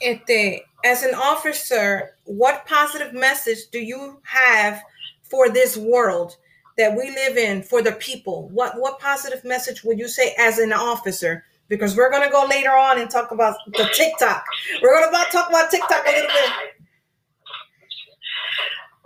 este, 0.01 0.61
as 0.83 1.03
an 1.03 1.15
officer, 1.15 2.15
what 2.25 2.65
positive 2.67 3.13
message 3.13 3.69
do 3.71 3.79
you 3.79 4.19
have 4.23 4.81
for 5.23 5.49
this 5.49 5.77
world 5.77 6.35
that 6.77 6.95
we 6.95 7.09
live 7.11 7.37
in 7.37 7.63
for 7.63 7.81
the 7.81 7.93
people? 7.93 8.49
What 8.49 8.79
what 8.79 8.99
positive 8.99 9.43
message 9.45 9.83
would 9.83 9.99
you 9.99 10.07
say 10.07 10.35
as 10.37 10.57
an 10.59 10.73
officer? 10.73 11.43
Because 11.67 11.95
we're 11.97 12.11
gonna 12.11 12.29
go 12.29 12.45
later 12.47 12.71
on 12.71 12.99
and 12.99 13.09
talk 13.09 13.31
about 13.31 13.57
the 13.67 13.89
TikTok. 13.93 14.43
We're 14.83 14.93
gonna 14.93 15.07
about 15.09 15.31
talk 15.31 15.49
about 15.49 15.71
TikTok 15.71 16.05
a 16.05 16.11
little 16.11 16.27
bit. 16.27 16.74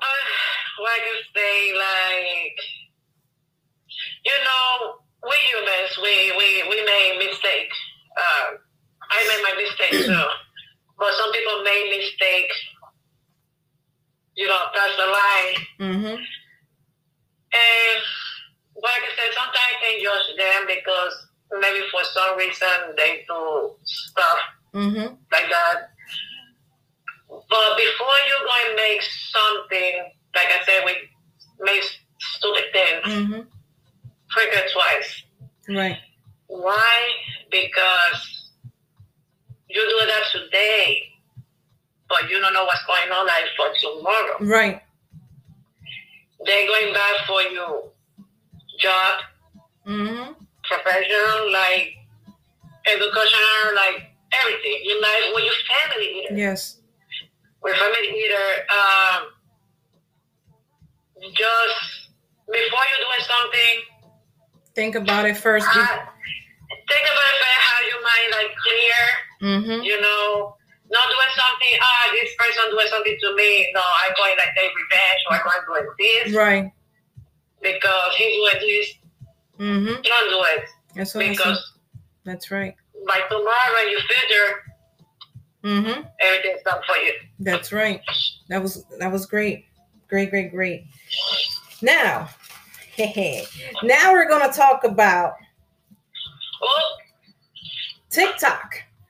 Uh, 0.10 0.82
what 0.82 1.00
I 1.00 1.14
say, 1.36 1.58
like, 1.78 2.58
you 4.26 4.38
know, 4.44 4.96
we 5.24 5.36
humans, 5.52 5.92
we 6.02 6.14
we 6.40 6.48
we 6.70 6.78
make 6.86 7.30
mistakes. 7.30 7.78
Uh, 8.18 8.46
I 9.12 9.20
made 9.28 9.44
my 9.44 9.56
mistake 9.62 9.92
too, 10.10 10.28
but 10.98 11.12
some 11.18 11.32
people 11.32 11.64
made 11.64 11.88
mistakes. 11.98 12.58
You 14.36 14.48
know, 14.48 14.62
that's 14.74 14.96
the 14.96 15.08
line. 15.08 15.56
Mm-hmm. 15.80 16.16
And 17.52 18.02
like 18.82 19.04
I 19.04 19.12
said, 19.18 19.32
sometimes 19.36 19.68
I 19.68 19.74
can 19.84 19.96
judge 20.04 20.28
them 20.38 20.62
because 20.68 21.14
maybe 21.60 21.82
for 21.92 22.04
some 22.06 22.38
reason 22.38 22.96
they 22.98 23.26
do 23.28 23.76
stuff 23.84 24.40
Mm-hmm. 24.74 25.16
like 25.34 25.50
that. 25.50 25.90
But 27.30 27.78
before 27.78 28.18
you 28.28 28.36
go 28.44 28.54
and 28.68 28.76
make 28.76 29.02
something, 29.32 30.12
like 30.36 30.48
I 30.48 30.66
said, 30.66 30.82
we 30.86 30.94
make 31.62 31.84
stupid 32.20 32.64
things, 32.74 33.06
Mm-hmm. 33.06 33.42
twice. 34.74 35.24
Right. 35.70 35.98
Why? 36.48 36.98
Because 37.52 38.50
you 39.70 39.82
do 39.82 40.06
that 40.08 40.24
today, 40.32 41.04
but 42.10 42.30
you 42.30 42.40
don't 42.42 42.54
know 42.54 42.66
what's 42.66 42.84
going 42.86 43.12
on 43.12 43.26
like 43.28 43.46
for 43.56 43.68
tomorrow. 43.80 44.38
Right. 44.42 44.82
They're 46.46 46.68
going 46.68 46.94
back 46.94 47.26
for 47.28 47.42
you 47.44 47.84
job, 48.80 49.20
Mm-hmm. 49.88 50.34
professional, 50.64 51.52
like 51.52 51.94
educational, 52.86 53.76
like 53.76 54.12
everything. 54.34 54.80
You 54.84 55.02
like 55.02 55.36
with 55.36 55.44
your 55.46 55.54
family. 55.68 56.28
Yes. 56.32 56.79
With 57.62 57.76
family 57.76 58.08
either, 58.08 58.48
um, 58.72 59.22
just 61.36 61.78
before 62.48 62.84
you're 62.88 63.04
doing 63.06 63.24
something, 63.28 63.76
Think 64.76 64.96
about 64.96 65.26
it 65.26 65.36
first. 65.36 65.68
uh, 65.68 65.74
think 65.76 67.04
about 67.04 67.34
it, 67.36 67.60
how 67.68 67.80
you 67.86 67.96
mind 68.04 68.30
like 68.32 68.52
clear, 68.64 69.02
Mm-hmm. 69.42 69.82
you 69.84 70.00
know, 70.02 70.56
not 70.92 71.08
doing 71.08 71.34
something, 71.36 71.80
ah, 71.82 72.12
this 72.12 72.30
person 72.38 72.72
doing 72.72 72.88
something 72.90 73.18
to 73.22 73.36
me. 73.36 73.70
No, 73.74 73.82
I'm 74.06 74.14
going 74.18 74.36
like 74.38 74.56
take 74.56 74.72
revenge 74.76 75.22
or 75.30 75.36
I'm 75.36 75.66
going 75.68 75.84
to 75.84 75.90
do 75.98 76.30
this 76.30 76.36
Right. 76.36 76.72
because 77.62 78.16
he's 78.16 78.36
doing 78.36 78.60
this. 78.62 78.88
Mm-hmm. 79.60 80.02
Don't 80.02 80.30
do 80.30 80.40
it 80.56 80.64
así. 80.96 81.30
because 81.30 81.74
That's 82.26 82.52
right. 82.52 82.76
by 83.08 83.20
tomorrow 83.30 83.70
when 83.76 83.90
you 83.90 84.00
future, 84.00 84.64
Mm-hmm. 85.64 86.02
everything's 86.22 86.64
done 86.64 86.80
for 86.88 86.96
you. 86.98 87.14
That's 87.40 87.72
right. 87.74 88.02
That 88.48 88.62
was 88.62 88.86
that 89.00 89.12
was 89.12 89.26
great. 89.26 89.66
Great, 90.08 90.30
great, 90.30 90.52
great. 90.52 90.86
Now, 91.82 92.30
now 93.84 94.14
we're 94.14 94.28
gonna 94.30 94.52
talk 94.54 94.84
about 94.84 95.34
Oh, 96.62 96.98
TikTok. 98.10 98.84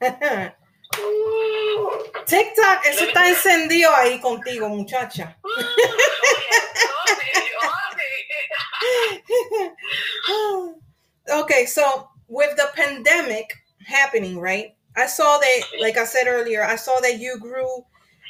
TikTok, 2.26 2.86
eso 2.86 3.04
está 3.06 3.28
encendido 3.28 3.92
ahí 3.94 4.20
contigo, 4.20 4.68
muchacha. 4.68 5.36
Oh, 10.28 10.74
okay, 11.30 11.66
so 11.66 12.08
with 12.28 12.56
the 12.56 12.68
pandemic 12.74 13.52
happening, 13.86 14.38
right? 14.38 14.74
I 14.96 15.06
saw 15.06 15.38
that, 15.38 15.60
like 15.80 15.96
I 15.96 16.04
said 16.04 16.26
earlier, 16.26 16.64
I 16.64 16.76
saw 16.76 16.98
that 17.00 17.18
you 17.18 17.38
grew, 17.38 17.84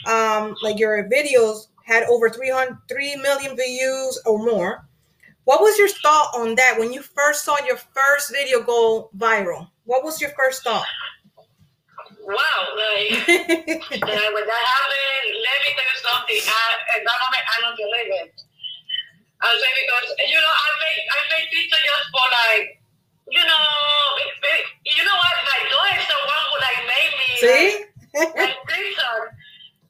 um, 0.07 0.55
like 0.63 0.79
your 0.79 1.09
videos 1.09 1.69
had 1.85 2.05
over 2.05 2.29
300, 2.29 2.77
3 2.89 3.17
million 3.17 3.57
views 3.57 4.23
or 4.27 4.39
more. 4.39 4.87
What 5.45 5.61
was 5.61 5.79
your 5.79 5.89
thought 5.89 6.31
on 6.37 6.55
that 6.57 6.77
when 6.79 6.93
you 6.93 7.03
first 7.03 7.45
saw 7.45 7.57
your 7.67 7.77
first 7.77 8.31
video 8.31 8.63
go 8.63 9.11
viral? 9.17 9.69
What 9.85 10.05
was 10.05 10.21
your 10.21 10.31
first 10.31 10.63
thought? 10.63 10.87
Wow, 12.23 12.61
like, 12.77 13.11
uh, 13.27 14.29
when 14.31 14.45
that 14.47 14.65
happened, 14.71 15.31
let 15.35 15.59
me 15.65 15.71
tell 15.75 15.89
you 15.89 15.99
something. 15.99 16.41
I, 16.47 16.63
at 16.95 17.03
that 17.03 17.19
moment, 17.19 17.45
I 17.49 17.57
don't 17.65 17.77
believe 17.77 18.11
it. 18.23 18.43
I'll 19.41 19.57
say 19.57 19.73
because, 19.83 20.15
you 20.29 20.37
know, 20.37 20.53
I 20.53 20.69
make, 20.85 21.03
I 21.09 21.19
make 21.33 21.47
pictures 21.51 21.81
just 21.81 22.07
for 22.13 22.29
like, 22.31 22.80
you 23.31 23.43
know, 23.47 23.67
it, 24.21 24.65
you 24.85 25.03
know 25.07 25.17
what, 25.17 25.35
like, 25.47 25.65
Joy 25.71 25.89
is 25.99 26.07
the 26.07 26.19
one 26.27 26.43
who 26.51 26.55
like 26.61 26.81
made 26.91 27.13
me 27.15 27.29
See? 27.39 27.71
like, 28.15 28.35
like 28.37 28.59
TikTok. 28.67 29.23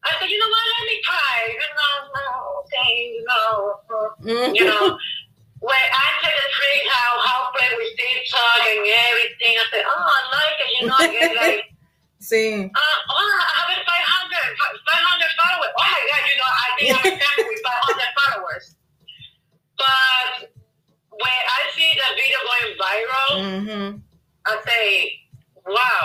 I 0.04 0.08
said, 0.16 0.28
you 0.28 0.38
know 0.40 0.48
what, 0.48 0.64
let 0.64 0.84
me 0.88 0.96
try. 1.04 1.36
You 1.52 1.68
know, 1.76 1.94
no, 2.16 2.28
okay, 2.64 2.92
you 3.16 3.24
know, 3.28 3.52
you 4.54 4.64
know. 4.64 4.98
When 5.60 5.76
I 5.76 6.06
said 6.24 6.32
the 6.32 6.48
trick 6.56 6.82
how 6.88 7.20
how 7.20 7.52
play 7.52 7.68
with 7.76 7.92
TikTok 7.92 8.64
and 8.64 8.80
everything, 8.80 9.54
I 9.60 9.64
said, 9.68 9.84
oh, 9.84 10.08
I 10.08 10.20
like 10.32 10.56
it. 10.56 10.70
You 10.80 10.82
know, 10.88 10.96
I 10.96 11.06
get 11.12 11.36
like, 11.36 11.68
See. 12.20 12.64
uh, 12.64 12.68
oh, 12.72 13.32
I 13.44 13.60
have 13.68 13.84
500, 13.84 14.56
500 14.56 15.36
followers. 15.36 15.72
Oh 15.76 15.84
my 15.84 16.00
God, 16.08 16.22
you 16.24 16.36
know, 16.40 16.48
I 16.48 16.68
think 16.80 16.88
I'm 16.96 17.04
a 17.04 17.16
family 17.20 17.44
with 17.44 17.60
500 17.60 18.08
followers. 18.16 18.64
But 19.76 20.48
when 21.22 21.40
I 21.56 21.60
see 21.76 21.90
the 22.00 22.08
video 22.16 22.38
going 22.48 22.70
viral, 22.80 23.32
Mm-hmm. 23.40 23.88
I 24.46 24.52
say, 24.66 24.86
wow. 25.68 26.02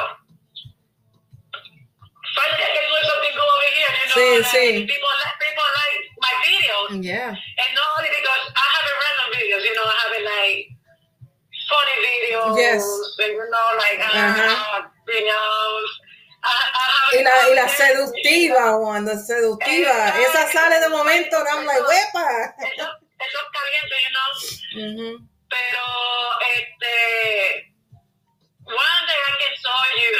Finally, 2.35 2.63
I 2.67 2.71
can 2.75 2.83
do 2.83 2.97
something 3.07 3.33
good 3.35 3.47
over 3.55 3.69
here. 3.79 3.91
You 3.95 4.05
know, 4.07 4.15
Sí, 4.15 4.27
like, 4.35 4.51
sí. 4.51 4.65
people 4.91 5.13
like 5.23 5.35
people 5.39 5.67
like 5.79 5.99
my 6.19 6.33
videos, 6.43 6.89
Yeah. 7.03 7.31
and 7.31 7.69
not 7.75 7.87
only 7.95 8.11
because 8.11 8.43
I 8.51 8.65
have 8.75 8.85
a 8.91 8.95
random 9.03 9.29
videos. 9.39 9.61
You 9.63 9.73
know, 9.75 9.87
I 9.87 9.95
have 10.03 10.13
it 10.19 10.25
like 10.35 10.59
funny 11.71 11.97
videos, 12.03 12.53
Yes. 12.59 12.83
and 13.23 13.31
you 13.39 13.47
know, 13.49 13.67
like 13.79 13.99
uh, 14.03 14.19
Uh-huh. 14.19 14.81
you 15.07 15.23
know. 15.25 15.79
I, 16.45 16.51
I 16.51 16.85
have 16.93 17.09
Y 17.15 17.23
la, 17.23 17.35
y 17.49 17.53
la 17.55 17.67
seductiva, 17.67 18.77
Wanda, 18.77 19.17
seductiva. 19.17 20.13
Esa 20.19 20.45
sale 20.51 20.79
de 20.79 20.89
momento, 20.89 21.37
and 21.39 21.47
I'm 21.47 21.65
like, 21.65 21.81
¡wepa! 21.87 22.53
Eso, 23.19 23.27
eso 23.27 23.37
es 23.41 23.49
caliente, 23.55 23.95
you 24.03 24.11
know. 24.15 24.29
Mm-hmm. 24.75 25.13
Pero, 25.49 25.83
este, 26.57 26.95
one 28.65 29.01
day 29.07 29.21
I 29.25 29.33
can 29.39 29.53
show 29.61 29.79
you 30.01 30.11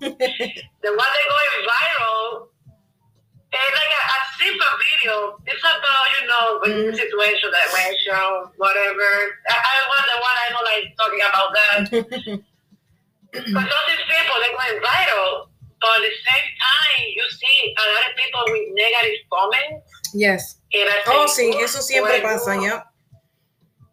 the 0.82 0.90
one 0.92 1.12
that 1.14 1.26
going 1.30 1.62
viral. 1.68 2.48
It's 3.54 3.70
like 3.78 3.94
a, 3.94 4.02
a 4.02 4.20
simple 4.34 4.74
video. 4.82 5.14
It's 5.46 5.62
about, 5.62 6.06
you 6.18 6.22
know, 6.26 6.46
Mhm. 6.66 6.90
the 6.90 6.96
situation 6.98 7.48
that 7.54 7.66
went 7.72 7.94
show, 8.02 8.50
whatever. 8.58 9.08
I, 9.46 9.54
I 9.54 9.76
was 9.86 10.04
the 10.10 10.18
one 10.18 10.36
I 10.42 10.46
know, 10.50 10.62
like, 10.66 10.86
talking 10.98 11.22
about 11.22 11.50
that. 11.54 11.80
But 13.34 13.66
all 13.66 13.84
these 13.90 14.06
people, 14.10 14.36
they're 14.42 14.54
going 14.58 14.78
viral. 14.82 15.50
But 15.82 15.90
at 15.98 16.02
the 16.06 16.14
same 16.22 16.48
time, 16.54 17.02
you 17.14 17.24
see 17.30 17.74
a 17.78 17.84
lot 17.94 18.04
of 18.10 18.14
people 18.18 18.42
with 18.46 18.66
negative 18.74 19.20
comments. 19.30 19.83
Yes. 20.14 20.58
And 20.72 20.88
I 20.88 21.02
Oh, 21.06 21.26
sí, 21.28 21.50
eso 21.60 21.82
siempre 21.82 22.22
well, 22.22 22.22
pasa, 22.22 22.54
ya. 22.56 22.86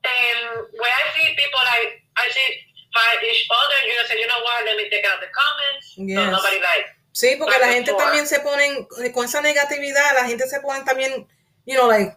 And 0.01 0.65
when 0.71 0.91
I 0.91 1.03
see 1.13 1.27
people 1.35 1.61
like 1.65 2.01
I 2.17 2.29
see 2.31 2.47
fight 2.93 3.21
each 3.23 3.45
other, 3.49 3.79
you 3.87 3.95
know, 3.97 4.05
say, 4.07 4.17
you 4.19 4.27
know 4.27 4.41
what, 4.43 4.65
let 4.65 4.77
me 4.77 4.89
take 4.89 5.05
out 5.05 5.19
the 5.21 5.29
comments. 5.29 5.95
So 5.95 6.01
Yes. 6.03 6.31
nobody 6.31 6.59
like 6.59 6.85
Sí, 7.13 7.35
porque 7.37 7.59
la 7.59 7.67
gente 7.67 7.91
Before. 7.91 8.05
también 8.05 8.25
se 8.25 8.39
ponen, 8.39 8.87
eh, 9.03 9.11
con 9.11 9.25
esa 9.25 9.41
negatividad, 9.41 10.13
la 10.15 10.25
gente 10.27 10.47
se 10.47 10.61
pone 10.61 10.81
también, 10.85 11.27
you 11.65 11.75
know, 11.75 11.87
like, 11.89 12.15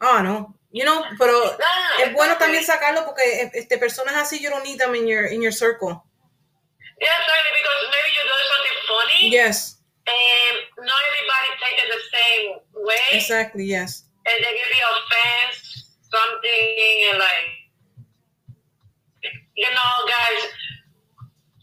ah, 0.00 0.20
no, 0.20 0.58
you 0.72 0.82
know, 0.84 1.04
pero 1.16 1.56
nah, 1.58 2.02
es 2.04 2.12
bueno 2.12 2.36
también 2.38 2.64
sacarlo 2.64 3.04
porque 3.04 3.22
eh, 3.42 3.50
este, 3.54 3.78
personas 3.78 4.16
así, 4.16 4.40
you 4.42 4.50
don't 4.50 4.64
need 4.64 4.78
them 4.78 4.96
in 4.96 5.06
your, 5.06 5.26
in 5.26 5.40
your 5.42 5.52
circle. 5.52 6.02
Yeah, 7.00 7.14
exactly, 7.20 7.50
because 7.54 7.88
maybe 7.90 8.10
you're 8.14 8.28
doing 8.28 8.48
something 8.50 8.78
funny 8.88 9.30
Yes, 9.30 9.78
and 10.06 10.54
not 10.86 11.00
everybody 11.10 11.48
take 11.62 11.78
it 11.82 11.88
the 11.92 12.02
same 12.16 12.46
way 12.84 13.06
exactly, 13.12 13.64
yes. 13.64 14.04
and 14.26 14.36
they 14.44 14.52
give 14.58 14.70
you 14.74 14.86
offense, 14.96 15.84
something 16.10 17.08
and 17.10 17.18
like 17.18 17.48
you 19.56 19.68
know, 19.70 19.92
guys, 20.08 20.42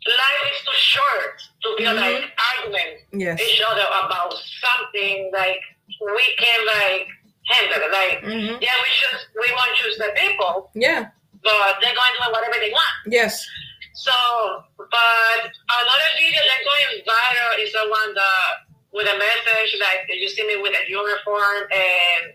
life 0.06 0.44
is 0.54 0.60
too 0.64 0.78
short 0.78 1.36
to 1.64 1.76
be 1.78 1.84
Mhm. 1.84 1.96
like 1.96 2.24
arguing 2.54 2.94
Yes. 3.12 3.42
each 3.42 3.62
other 3.62 3.86
about 4.06 4.34
something 4.64 5.32
like 5.34 5.60
we 6.00 6.36
can 6.38 6.60
like 6.66 7.08
handle 7.48 7.82
it. 7.84 7.92
Like 7.92 8.20
hmm 8.24 8.56
yeah, 8.62 8.76
we 8.84 8.90
should 8.90 9.20
we 9.42 9.52
won't 9.52 9.76
choose 9.76 9.98
the 9.98 10.12
people, 10.16 10.72
Yeah, 10.76 11.10
but 11.44 11.78
they're 11.82 11.96
going 11.96 12.14
to 12.16 12.24
do 12.26 12.32
whatever 12.32 12.60
they 12.60 12.72
want. 12.72 12.94
yes. 13.08 13.46
So, 13.94 14.12
but 14.78 15.42
another 15.44 16.10
video 16.18 16.42
that's 16.46 16.64
going 16.64 17.04
viral 17.04 17.54
is 17.60 17.72
the 17.74 17.86
one 17.90 18.14
that 18.16 18.52
with 18.92 19.08
a 19.08 19.18
message 19.18 19.78
like 19.80 20.08
you 20.10 20.28
see 20.30 20.46
me 20.48 20.58
with 20.62 20.74
a 20.74 20.90
uniform 20.90 21.68
and 21.72 22.34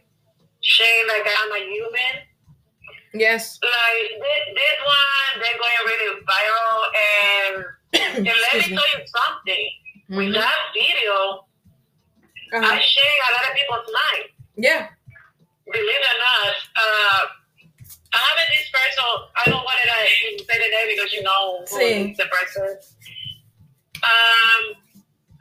saying 0.62 1.04
like 1.08 1.26
I'm 1.26 1.52
a 1.52 1.58
human. 1.64 2.14
Yes. 3.14 3.58
Like 3.62 4.10
this, 4.20 4.42
this 4.54 4.78
one, 4.82 5.42
they're 5.42 5.58
going 5.58 5.80
really 5.86 6.10
viral, 6.26 6.78
and, 7.06 7.64
and 8.18 8.26
let 8.26 8.54
me 8.54 8.70
me. 8.70 8.76
tell 8.76 8.90
you 8.98 9.06
something. 9.06 9.66
With 10.10 10.28
Mhm. 10.28 10.34
that 10.34 10.58
video, 10.74 11.46
I 12.52 12.56
Uh-huh. 12.58 12.78
share 12.80 13.18
a 13.28 13.32
lot 13.32 13.50
of 13.50 13.56
people's 13.56 13.88
mind. 13.94 14.24
Yeah. 14.56 14.88
believe 15.64 15.88
it 15.88 16.06
or 16.12 16.18
not, 16.18 16.54
uh, 16.76 17.26
I 18.14 18.18
have 18.22 18.38
this 18.54 18.68
person. 18.70 19.04
I 19.34 19.42
don't 19.50 19.64
want 19.66 19.78
to 19.82 20.44
say 20.46 20.58
the 20.62 20.70
name 20.70 20.88
because 20.94 21.12
you 21.12 21.22
know 21.26 21.64
who 21.66 21.76
Sí. 21.78 22.14
the 22.16 22.26
person. 22.30 22.78
Um, 24.04 24.62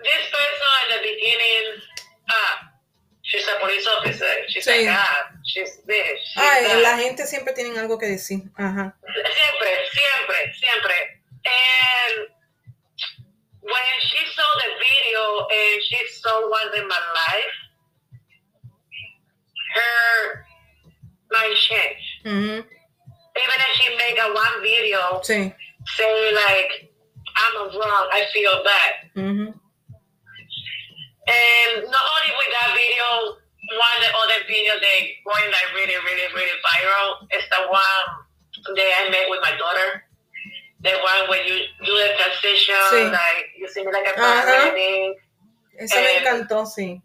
this 0.02 0.24
person 0.34 0.70
at 0.82 0.90
the 0.98 1.00
beginning, 1.06 1.66
uh, 2.30 2.56
she's 3.22 3.46
a 3.48 3.60
police 3.62 3.86
officer. 3.88 4.34
She's 4.50 4.66
Sí. 4.66 4.88
a 4.90 4.94
cop. 4.96 5.38
She's 5.46 5.78
this. 5.86 6.18
She's 6.34 6.42
Ay, 6.42 6.64
that. 6.64 6.82
la 6.82 6.98
gente 6.98 7.26
siempre 7.28 7.54
tiene 7.54 7.78
algo 7.78 8.00
que 8.00 8.08
decir. 8.08 8.42
Ajá. 8.58 8.96
Siempre, 9.06 9.72
siempre, 9.94 10.54
siempre. 10.58 10.96
And 11.46 12.28
when 13.62 13.94
she 14.02 14.22
saw 14.34 14.50
the 14.64 14.70
video 14.80 15.48
and 15.52 15.84
she 15.84 16.00
saw 16.22 16.50
once 16.50 16.74
in 16.76 16.88
my 16.88 17.02
life, 17.22 17.56
her 19.76 20.46
mind 21.32 21.56
changed. 21.58 22.26
Mhm. 22.26 22.66
She 23.84 23.96
make 23.98 24.18
a 24.18 24.32
one 24.32 24.56
video 24.64 25.20
Sí. 25.24 25.54
say 25.98 26.32
like, 26.34 26.90
I'm 27.36 27.68
wrong, 27.76 28.08
I 28.12 28.26
feel 28.32 28.64
bad. 28.64 28.92
Mm-hmm. 29.16 29.52
And 31.24 31.72
not 31.92 32.06
only 32.16 32.32
with 32.40 32.52
that 32.52 32.70
video, 32.76 33.08
one 33.76 33.94
of 33.96 34.02
the 34.04 34.12
other 34.24 34.40
video 34.48 34.74
they 34.80 35.18
going 35.26 35.48
like 35.52 35.70
really, 35.76 35.96
really, 35.96 36.28
really 36.36 36.58
viral 36.64 37.28
is 37.32 37.44
the 37.50 37.68
one 37.68 38.04
that 38.76 38.90
I 39.00 39.10
made 39.10 39.28
with 39.30 39.42
my 39.42 39.56
daughter. 39.58 40.04
The 40.84 40.92
one 41.00 41.30
where 41.30 41.44
you 41.44 41.64
do 41.84 41.92
the 41.96 42.10
transition, 42.20 42.76
Sí. 42.92 43.12
like 43.12 43.52
you 43.58 43.68
see 43.68 43.84
me 43.86 43.92
like 43.92 44.08
a 44.08 44.20
paramedic. 44.20 45.16
Esa 45.80 45.96
me 46.00 46.20
encantó, 46.20 46.66
sí. 46.68 47.02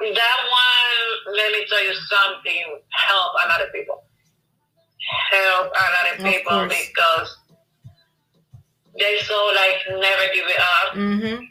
That 0.00 0.38
one, 0.48 1.34
let 1.36 1.52
me 1.52 1.66
tell 1.68 1.84
you 1.84 1.92
something, 1.94 2.64
help 2.90 3.32
a 3.44 3.48
lot 3.48 3.60
of 3.60 3.72
people. 3.72 4.07
Help 5.30 5.66
a 5.72 5.86
lot 5.94 6.06
of 6.14 6.18
Of 6.20 6.32
people 6.32 6.52
course. 6.52 6.74
because 6.88 7.36
they 8.98 9.18
so 9.24 9.52
like 9.54 9.78
never 9.88 10.24
give 10.34 10.46
it 10.46 10.60
up. 10.60 10.94
Mm-hmm. 10.94 11.44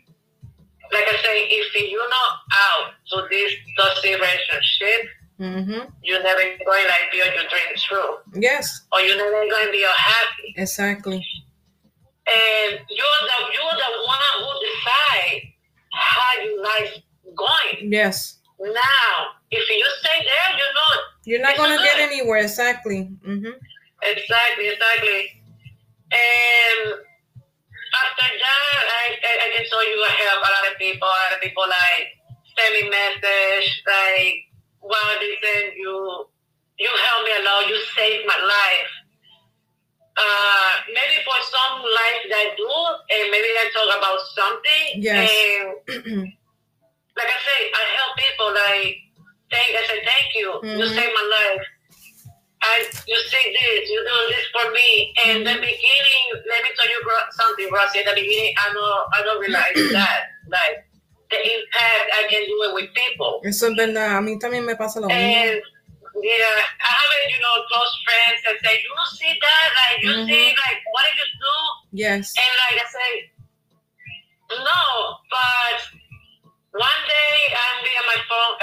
like 0.91 1.07
I 1.07 1.15
say, 1.23 1.47
if 1.49 1.91
you're 1.91 2.09
not 2.09 2.31
out 2.53 2.91
to 3.11 3.27
this 3.29 3.51
toxic 3.77 4.15
relationship, 4.15 5.09
Mm-hmm. 5.39 5.85
you're 6.01 6.23
never 6.23 6.41
going 6.65 6.81
to 6.81 6.89
like 6.89 7.11
be 7.11 7.17
your 7.17 7.27
dreams 7.29 7.83
true, 7.87 8.15
Yes, 8.33 8.81
or 8.91 9.01
you're 9.01 9.17
never 9.17 9.45
going 9.47 9.67
to 9.67 9.71
be 9.71 9.85
happy. 9.95 10.53
exactly. 10.57 11.23
And 12.25 12.79
you're 12.89 13.21
the 13.29 13.37
you're 13.53 13.77
the 13.77 13.91
one 14.07 14.33
who 14.39 14.49
decide 14.65 15.41
how 15.93 16.41
your 16.43 16.63
life 16.63 16.89
going. 17.35 17.93
Yes. 17.93 18.39
Now, 18.59 19.11
if 19.51 19.69
you 19.69 19.85
stay 20.01 20.25
there, 20.25 20.57
you 20.57 20.67
know 20.73 20.91
You're 21.27 21.43
not 21.43 21.57
gonna 21.57 21.75
get 21.83 21.99
anywhere. 21.99 22.39
Exactly. 22.39 23.11
Mm-hmm. 23.19 23.51
exactly, 23.99 24.65
exactly. 24.71 25.43
And 26.07 26.79
after 27.99 28.27
that, 28.31 28.83
I, 28.87 29.03
I, 29.19 29.33
I 29.43 29.47
can 29.51 29.65
tell 29.67 29.83
you 29.83 29.99
I 30.07 30.13
have 30.23 30.39
a 30.39 30.51
lot 30.55 30.65
of 30.71 30.79
people, 30.79 31.03
a 31.03 31.11
lot 31.27 31.35
of 31.35 31.41
people 31.43 31.67
like 31.67 32.15
send 32.55 32.71
me 32.79 32.87
message 32.87 33.83
like, 33.83 34.47
wow, 34.79 35.19
listen, 35.19 35.75
you 35.75 36.31
you 36.79 36.87
helped 36.95 37.27
me 37.27 37.33
a 37.35 37.43
lot, 37.43 37.67
you 37.67 37.75
saved 37.99 38.23
my 38.23 38.39
life. 38.39 38.91
Uh, 40.15 40.71
maybe 40.87 41.19
for 41.27 41.37
some 41.43 41.83
life 41.83 42.23
that 42.31 42.39
I 42.39 42.47
do, 42.55 42.71
and 43.19 43.23
maybe 43.35 43.51
I 43.51 43.67
talk 43.75 43.91
about 43.99 44.19
something. 44.31 45.03
Yes. 45.03 45.27
And 45.27 46.23
like 47.19 47.29
I 47.35 47.39
say, 47.43 47.59
I 47.75 47.83
help 47.99 48.15
people. 48.15 48.49
Like, 48.55 49.06
thank 49.51 49.75
I 49.75 49.83
say 49.87 49.99
thank 50.05 50.33
you. 50.35 50.49
You 50.63 50.85
Mhm. 50.85 50.95
saved 50.95 51.13
my 51.13 51.25
life. 51.37 51.65
I 52.61 52.83
you 53.05 53.17
say 53.29 53.43
this, 53.53 53.89
you 53.89 53.99
do 54.01 54.17
this 54.33 54.45
for 54.51 54.71
me. 54.71 55.13
And 55.25 55.45
the 55.45 55.53
beginning, 55.53 56.25
let 56.49 56.63
me 56.63 56.69
tell 56.75 56.89
you 56.89 56.99
something, 57.37 57.69
Rosie. 57.71 57.99
At 57.99 58.05
the 58.09 58.15
beginning, 58.21 58.53
I 58.57 58.73
don't 58.73 59.05
I 59.13 59.21
don't 59.23 59.39
realize 59.39 59.73
that 59.93 60.21
like 60.49 60.83
the 61.29 61.37
impact 61.37 62.05
I 62.17 62.23
can 62.29 62.43
do 62.47 62.57
it 62.67 62.73
with 62.73 62.89
people. 62.93 63.41
Eso 63.45 63.67
es 63.69 63.75
verdad. 63.77 64.17
A 64.17 64.21
mí 64.21 64.39
también 64.39 64.65
me 64.65 64.75
pasa 64.75 64.99
lo 64.99 65.07
mismo. 65.07 65.21
And 65.21 65.61
yeah, 66.23 66.57
I 66.81 66.91
have 66.97 67.29
you 67.29 67.39
know 67.39 67.55
close 67.69 67.93
friends 68.05 68.41
that 68.45 68.57
say, 68.65 68.73
you 68.81 68.93
see 69.15 69.33
that, 69.39 69.67
like 69.77 70.03
you 70.03 70.11
Mhm. 70.11 70.25
see, 70.27 70.47
like 70.65 70.79
what 70.91 71.03
did 71.05 71.15
you 71.21 71.29
do? 71.37 71.55
Yes. 72.03 72.33
And 72.41 72.53
like 72.65 72.81
I 72.83 72.87
say, 72.89 73.31
no, 74.49 74.81
but 75.29 75.77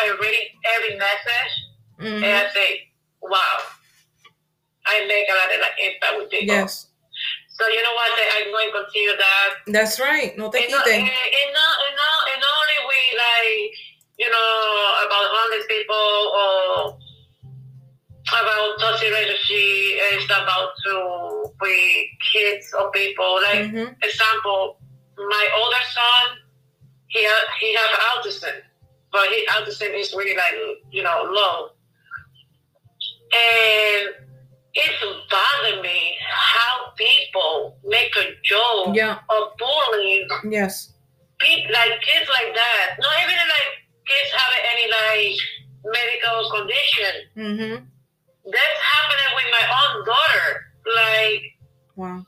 and 0.05 0.19
reading 0.21 0.49
every 0.77 0.97
message, 0.97 1.53
and 1.99 2.23
Mhm. 2.23 2.25
I 2.25 2.51
say, 2.53 2.89
wow, 3.23 3.57
I 4.87 5.05
make 5.07 5.27
a 5.29 5.35
lot 5.35 5.55
of 5.55 5.61
like 5.61 5.77
impact 5.81 6.17
with 6.19 6.31
people. 6.31 6.55
Yes. 6.55 6.89
So 7.57 7.67
you 7.69 7.83
know 7.83 7.95
what? 7.95 8.11
I'm 8.37 8.51
going 8.51 8.71
to 8.73 8.79
continue 8.85 9.17
that. 9.17 9.51
That's 9.69 10.01
right. 10.01 10.37
No 10.37 10.51
te 10.51 10.59
And, 10.65 10.71
not- 10.73 10.87
and, 10.89 11.03
and, 11.03 11.51
not, 11.55 11.75
and, 11.87 11.97
not, 11.97 12.21
and 12.35 12.43
only 12.43 12.79
we 12.91 13.01
like, 13.17 13.71
you 14.19 14.29
know, 14.29 15.07
about 15.07 15.27
homeless 15.31 15.67
people 15.69 16.07
or 16.41 16.99
about 18.27 18.81
toxic 18.81 19.09
relationship, 19.09 20.19
it's 20.19 20.25
about 20.27 20.71
to 20.85 21.53
with 21.61 22.07
kids 22.33 22.75
or 22.79 22.91
people. 22.91 23.41
Like, 23.43 23.71
Mhm. 23.71 23.95
example, 24.03 24.81
my 25.17 25.49
older 25.57 25.85
son, 25.95 26.39
he 27.09 27.25
ha- 27.25 27.49
he 27.61 27.73
have 27.75 27.93
autism, 28.11 28.63
but 29.15 29.29
his 29.31 29.47
autism 29.55 29.95
is 29.99 30.13
really 30.13 30.37
like 30.37 30.55
you 30.91 31.03
know 31.03 31.23
low, 31.31 31.71
and 33.33 34.09
it's 34.75 34.99
bothering 35.31 35.81
me 35.83 36.17
how 36.21 36.91
people 36.99 37.79
make 37.85 38.11
a 38.17 38.27
joke 38.43 38.95
Yeah. 38.97 39.19
or 39.31 39.53
bullying 39.59 40.27
Yes. 40.51 40.93
people 41.39 41.73
like 41.73 42.01
kids 42.03 42.29
like 42.29 42.55
that. 42.55 42.97
Not 42.99 43.15
even 43.23 43.37
like 43.57 43.71
kids 44.11 44.31
having 44.35 44.63
any 44.73 44.87
like 44.99 45.39
medical 45.97 46.51
condition. 46.51 47.15
Mm-hmm. 47.37 47.85
That's 48.51 48.81
happening 48.93 49.31
with 49.39 49.49
my 49.59 49.65
own 49.79 50.05
daughter. 50.05 50.49
Like 50.97 51.43
Wow. 51.97 52.27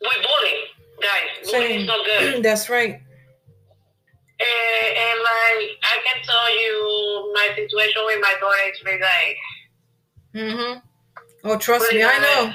with 0.00 0.22
bullying, 0.26 0.62
guys. 1.02 1.50
Bullying 1.50 1.80
is 1.82 1.86
not 1.86 2.04
good. 2.04 2.42
That's 2.48 2.68
right. 2.70 3.00
And, 4.38 4.88
and 5.06 5.18
like 5.20 5.70
I 5.82 5.96
can 6.04 6.22
tell 6.22 6.48
you, 6.60 7.32
my 7.34 7.48
situation 7.56 8.02
with 8.04 8.20
my 8.20 8.34
daughter 8.40 8.70
is 8.72 8.84
really 8.84 9.00
like, 9.00 9.36
Mm-hmm. 10.34 10.78
Oh, 11.44 11.56
trust 11.56 11.90
me, 11.92 12.02
I 12.04 12.18
know. 12.18 12.52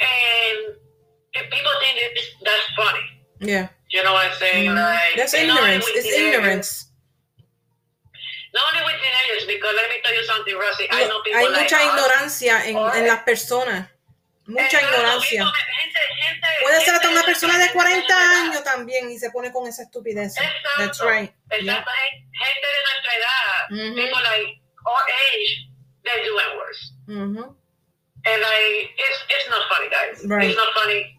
and 0.00 0.76
if 1.34 1.50
people 1.50 1.72
think 1.80 1.98
that 2.00 2.20
that's 2.44 2.68
funny. 2.76 3.04
Yeah. 3.40 3.68
You 3.90 4.02
know 4.02 4.12
what 4.14 4.26
I'm 4.26 4.36
saying? 4.38 4.70
Mhm. 4.70 4.74
Like 4.74 5.16
That's 5.16 5.34
and 5.34 5.48
ignorance. 5.48 5.84
It's 5.88 6.06
ignorance. 6.06 6.84
Not 8.54 8.64
only 8.74 8.84
with 8.92 9.00
teenagers, 9.00 9.46
because 9.46 9.74
let 9.76 9.88
me 9.90 9.96
tell 10.02 10.14
you 10.14 10.24
something, 10.24 10.56
Rosie. 10.56 10.88
I 10.90 11.06
know 11.06 11.20
people 11.22 11.40
Hay 11.40 11.48
like 11.48 11.62
mucha 11.62 11.76
us. 11.76 11.82
ignorancia 11.92 12.64
en, 12.66 12.76
en 12.76 13.06
las 13.06 13.22
personas. 13.22 13.88
Mucha 14.48 14.64
Exacto, 14.64 14.86
ignorancia. 14.96 15.44
people- 15.44 15.52
gente- 15.52 16.14
gente- 16.22 16.46
Puede 16.62 16.80
ser 16.80 16.94
hasta 16.94 17.08
una 17.10 17.22
persona 17.22 17.52
de 17.52 17.58
nuestra 17.58 17.74
40 17.74 18.14
edad. 18.14 18.32
años 18.44 18.64
también 18.64 19.10
y 19.10 19.18
se 19.18 19.30
pone 19.30 19.52
con 19.52 19.66
esa 19.68 19.82
estupidez. 19.82 20.36
Exacto. 20.36 20.68
That's 20.78 21.00
right. 21.00 21.30
Yeah. 21.50 21.58
Exacto, 21.58 21.90
gen- 21.90 22.30
gente 22.32 22.66
de 22.66 22.82
nuestra 22.88 23.12
edad, 23.18 23.68
Mhm. 23.70 23.94
people 23.94 24.22
like 24.22 24.60
our 24.86 25.02
age, 25.32 25.68
they're 26.02 26.24
doing 26.24 26.46
worse. 26.56 26.92
Mhm. 27.06 27.56
And 28.24 28.42
like, 28.42 28.94
it's 28.96 29.24
it's 29.28 29.48
not 29.50 29.68
funny, 29.68 29.88
guys. 29.90 30.22
Right. 30.24 30.48
It's 30.50 30.56
not 30.56 30.72
funny. 30.74 31.14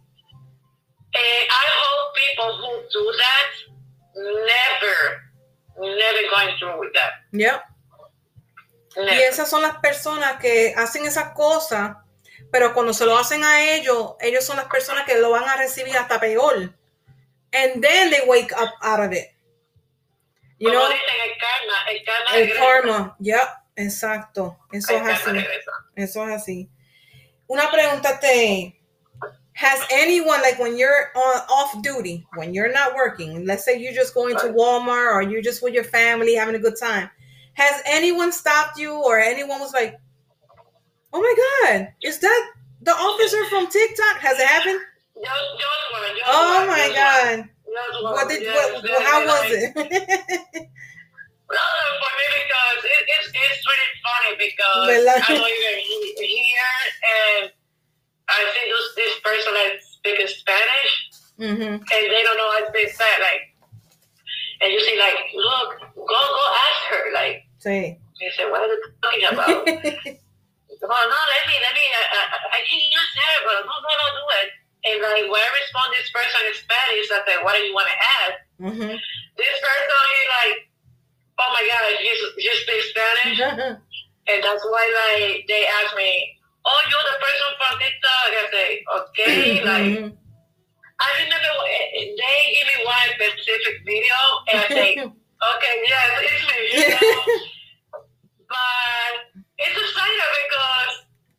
And 1.14 1.50
I 1.50 1.66
hope 1.82 2.14
people 2.16 2.58
who 2.58 2.82
do 2.92 3.12
that 3.18 3.50
never, 4.16 5.22
never 5.78 6.30
going 6.30 6.58
through 6.60 6.80
with 6.80 6.94
that. 6.94 7.14
Yep. 7.32 7.64
Never. 8.98 9.14
Y 9.14 9.22
esas 9.24 9.50
son 9.50 9.62
las 9.62 9.78
personas 9.78 10.40
que 10.40 10.74
hacen 10.76 11.06
esas 11.06 11.34
cosas, 11.34 11.96
pero 12.52 12.74
cuando 12.74 12.94
se 12.94 13.06
lo 13.06 13.18
hacen 13.18 13.44
a 13.44 13.74
ellos, 13.74 14.16
ellos 14.22 14.46
son 14.46 14.58
las 14.58 14.66
personas 14.68 15.06
que 15.06 15.18
lo 15.20 15.30
van 15.32 15.44
a 15.48 15.56
recibir 15.58 15.96
hasta 15.98 16.20
peor. 16.20 16.74
And 17.52 17.82
then 17.84 18.12
they 18.12 18.22
wake 18.28 18.52
up 18.54 18.70
out 18.82 19.00
of 19.00 19.12
it. 19.12 19.28
You 20.60 20.70
Como 20.70 20.80
know, 20.80 20.90
dicen, 20.90 21.00
el 21.24 21.38
karma, 21.40 21.92
el 21.92 22.04
karma 22.06 22.36
el 22.36 22.48
regresa. 22.48 22.60
karma. 22.60 23.16
Yep, 23.20 23.48
exacto. 23.78 24.58
Eso 24.72 24.94
El 24.98 25.04
es 25.10 25.20
así. 25.22 25.32
regresa. 25.32 25.72
Eso 25.96 26.28
es 26.28 26.36
así. 26.42 26.70
Una 27.48 27.70
pregunta 27.72 28.20
te 28.20 28.76
Has 29.56 29.82
anyone 29.92 30.42
like 30.42 30.58
when 30.58 30.78
you're 30.78 31.12
on 31.16 31.42
off 31.50 31.82
duty, 31.82 32.26
when 32.36 32.54
you're 32.54 32.72
not 32.72 32.96
working, 32.96 33.46
let's 33.46 33.66
say 33.66 33.78
you're 33.78 33.92
just 33.94 34.14
going 34.14 34.36
to. 34.38 34.54
Walmart 34.54 35.14
or 35.14 35.22
you're 35.22 35.42
just 35.42 35.62
with 35.62 35.74
your 35.74 35.84
family 35.84 36.36
having 36.36 36.56
a 36.56 36.60
good 36.60 36.78
time, 36.80 37.10
has 37.56 37.82
anyone 37.86 38.32
stopped 38.32 38.78
you 38.80 38.94
or 38.94 39.20
anyone 39.20 39.60
was 39.60 39.74
like, 39.74 40.00
"Oh 41.14 41.22
my 41.22 41.34
God, 41.44 41.94
is 42.04 42.20
that 42.20 42.42
the 42.82 42.92
officer 42.92 43.46
from 43.50 43.68
TikTok?" 43.68 44.18
Has 44.20 44.40
it 44.40 44.48
happened? 44.48 44.80
Just, 45.16 45.46
just 45.60 45.84
one, 45.92 46.02
just 46.16 46.24
Oh 46.28 46.66
my. 46.68 46.92
God! 46.96 47.50
What 48.02 48.30
did? 48.30 48.48
What, 48.48 48.82
very, 48.84 49.04
how 49.04 49.20
was 49.26 49.46
it? 49.52 49.74
No, 51.50 51.58
for 51.58 52.12
me 52.14 52.26
because 52.46 52.82
it, 52.86 53.04
it's 53.10 53.28
it's 53.34 53.62
really 53.66 53.92
funny 54.06 54.32
because 54.38 54.86
¿Verdad? 54.86 55.18
I 55.26 55.34
know 55.38 55.50
you're 55.50 55.82
he- 55.82 56.14
here 56.22 56.78
and 57.02 57.52
I 58.30 58.40
think 58.54 58.70
this 58.70 58.86
this 59.02 59.14
person 59.26 59.52
like 59.58 59.82
speaking 59.82 60.28
Spanish 60.30 60.94
hmm 61.42 61.74
and 61.82 62.04
they 62.14 62.22
don't 62.22 62.38
know 62.38 62.52
how 62.54 62.62
to 62.62 62.70
say 62.70 62.86
Spanish 62.94 63.18
like 63.26 63.44
and 64.62 64.70
you 64.72 64.80
see 64.86 64.94
like 65.02 65.18
look 65.34 65.70
go 65.98 66.20
go 66.38 66.44
ask 66.70 66.80
her 66.94 67.04
like 67.18 67.42
Sí. 67.66 67.98
you 68.22 68.30
say 68.38 68.46
what 68.46 68.62
are 68.62 68.68
you 68.70 68.82
talking 69.02 69.26
about? 69.34 69.66
Oh 70.84 71.04
no 71.12 71.20
let 71.34 71.44
me 71.50 71.56
let 71.60 71.74
me 71.76 71.86
uh, 71.92 72.00
uh, 72.00 72.28
uh, 72.28 72.28
I, 72.30 72.38
I, 72.40 72.48
I 72.56 72.60
can't 72.64 72.88
use 72.88 73.12
her 73.20 73.36
but 73.48 73.58
no 73.68 73.76
no 73.84 73.92
no 74.00 74.08
do 74.20 74.26
it 74.44 74.50
and 74.88 74.98
like 75.04 75.26
when 75.28 75.42
I 75.44 75.52
respond 75.60 75.88
this 75.92 76.08
person 76.16 76.42
in 76.48 76.56
Spanish 76.56 77.08
I 77.12 77.20
say 77.28 77.36
what 77.44 77.54
do 77.58 77.62
you 77.68 77.74
want 77.76 77.90
to 77.92 77.98
add? 78.20 78.32
hmm 78.64 78.94
This 79.40 79.58
person 79.60 80.00
he 80.16 80.22
like 80.40 80.58
oh 81.40 81.50
my 81.52 81.64
god 81.68 81.84
you 82.00 82.14
you 82.40 82.54
speak 82.64 82.82
Spanish. 82.94 83.40
And 84.30 84.44
that's 84.46 84.62
why 84.62 84.86
like 84.94 85.42
they 85.50 85.66
ask 85.66 85.98
me, 85.98 86.38
Oh, 86.62 86.80
you're 86.86 87.08
the 87.10 87.18
person 87.18 87.50
from 87.58 87.74
TikTok. 87.82 88.30
I 88.30 88.44
say, 88.54 88.70
Okay, 88.86 89.58
mm-hmm. 89.58 89.66
like 89.66 89.90
Mhm. 89.90 90.10
I 91.02 91.08
remember 91.18 91.54
eh, 91.66 91.98
eh, 91.98 92.08
they 92.14 92.38
give 92.54 92.68
me 92.70 92.78
one 92.86 93.10
specific 93.18 93.76
video 93.90 94.18
and 94.54 94.58
I 94.62 94.68
say, 94.70 94.90
Okay, 95.50 95.74
yes, 95.82 96.10
it's 96.30 96.46
me, 96.46 96.60
you 96.78 96.90
know. 96.94 97.18
but 98.54 99.09
it's 99.60 99.76
a 99.78 99.84
exciting 99.84 100.32
because 100.48 100.94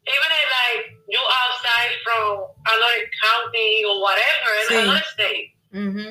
even 0.08 0.30
if 0.40 0.46
like 0.60 0.82
you 1.08 1.20
outside 1.20 1.92
from 2.04 2.24
another 2.66 3.00
county 3.24 3.82
or 3.88 4.00
whatever 4.00 4.50
in 4.60 4.66
Sí. 4.68 4.82
another 4.84 5.04
state 5.14 5.48
Mhm. 5.72 6.10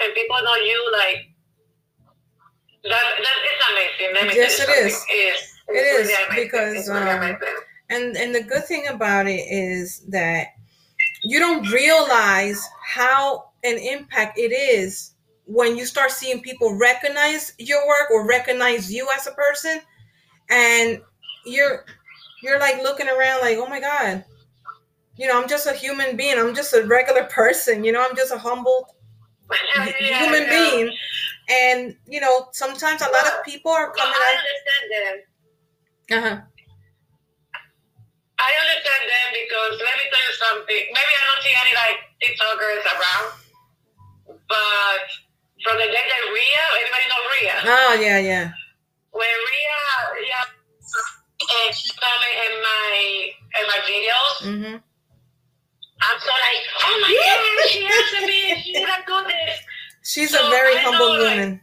and 0.00 0.08
people 0.14 0.38
know 0.42 0.56
you 0.56 0.78
like 0.92 1.20
that, 2.84 3.04
that 3.24 3.36
it's 3.44 3.64
amazing. 3.70 4.14
Let 4.14 4.26
me 4.28 4.34
Yes, 4.34 4.60
it 4.60 4.68
is. 4.70 5.04
It's, 5.08 5.54
It 5.68 5.72
really 5.72 6.44
because, 6.44 6.88
um. 6.88 7.36
And 7.90 8.16
and 8.16 8.34
the 8.34 8.42
good 8.42 8.64
thing 8.66 8.86
about 8.88 9.26
it 9.26 9.40
is 9.50 10.00
that 10.08 10.48
you 11.22 11.38
don't 11.38 11.68
realize 11.70 12.60
how 12.84 13.50
an 13.64 13.76
impact 13.78 14.38
it 14.38 14.52
is 14.52 15.12
when 15.44 15.76
you 15.76 15.84
start 15.84 16.10
seeing 16.10 16.40
people 16.40 16.74
recognize 16.76 17.52
your 17.58 17.86
work 17.86 18.10
or 18.10 18.26
recognize 18.26 18.92
you 18.92 19.08
as 19.14 19.26
a 19.26 19.32
person 19.32 19.82
and 20.48 21.02
you're 21.44 21.84
you're 22.42 22.58
like 22.60 22.82
looking 22.82 23.08
around 23.08 23.40
like 23.40 23.56
oh 23.58 23.66
my 23.68 23.80
god 23.80 24.24
you 25.16 25.26
know 25.26 25.40
i'm 25.40 25.48
just 25.48 25.66
a 25.66 25.72
human 25.72 26.16
being 26.16 26.38
i'm 26.38 26.54
just 26.54 26.72
a 26.74 26.84
regular 26.86 27.24
person 27.30 27.84
you 27.84 27.92
know 27.92 28.04
i'm 28.08 28.16
just 28.16 28.32
a 28.32 28.38
humble 28.38 28.94
Yeah, 30.00 30.22
human 30.24 30.48
being 30.48 30.92
and 31.50 31.96
you 32.06 32.20
know 32.20 32.48
sometimes 32.52 33.02
a 33.02 33.10
lot 33.10 33.26
of 33.26 33.44
people 33.44 33.72
are 33.72 33.90
coming 33.90 34.14
I 34.14 34.30
out 34.30 34.38
understand 34.38 34.84
them. 34.94 35.14
uh-huh. 36.18 36.46
I 38.40 38.50
understand 38.64 39.02
them 39.04 39.28
because 39.36 39.72
let 39.84 39.94
me 40.00 40.04
tell 40.08 40.24
you 40.24 40.34
something. 40.40 40.82
Maybe 40.96 41.12
I 41.12 41.22
don't 41.28 41.42
see 41.44 41.54
any 41.60 41.74
like 41.76 41.98
TikTokers 42.24 42.84
around, 42.88 43.26
but 44.48 45.04
from 45.60 45.76
the 45.76 45.84
day 45.92 46.04
that 46.08 46.22
Ria, 46.32 46.62
everybody 46.80 47.04
know 47.10 47.22
Ria. 47.36 47.56
oh 47.68 47.92
yeah 48.00 48.18
yeah 48.18 48.46
When 49.12 49.28
Ria, 49.28 50.24
yeah, 50.24 50.44
and 51.50 51.74
she 51.74 51.90
comment 51.90 52.36
in 52.46 52.52
my 52.62 53.30
in 53.58 53.64
my 53.66 53.78
videos, 53.88 54.34
hmm 54.42 54.76
I'm 56.02 56.18
so 56.18 56.30
like, 56.32 56.62
oh 56.86 56.98
my 57.02 57.12
god, 57.12 57.68
she 57.68 57.84
answered 57.84 58.26
me. 58.26 58.62
She 58.62 58.72
did 58.72 58.86
not 58.88 59.06
do 59.06 59.28
this. 59.28 59.56
she's 60.02 60.30
So, 60.30 60.46
a 60.46 60.50
very 60.50 60.74
I 60.76 60.80
humble 60.80 61.08
know, 61.18 61.22
like- 61.24 61.30
woman 61.36 61.60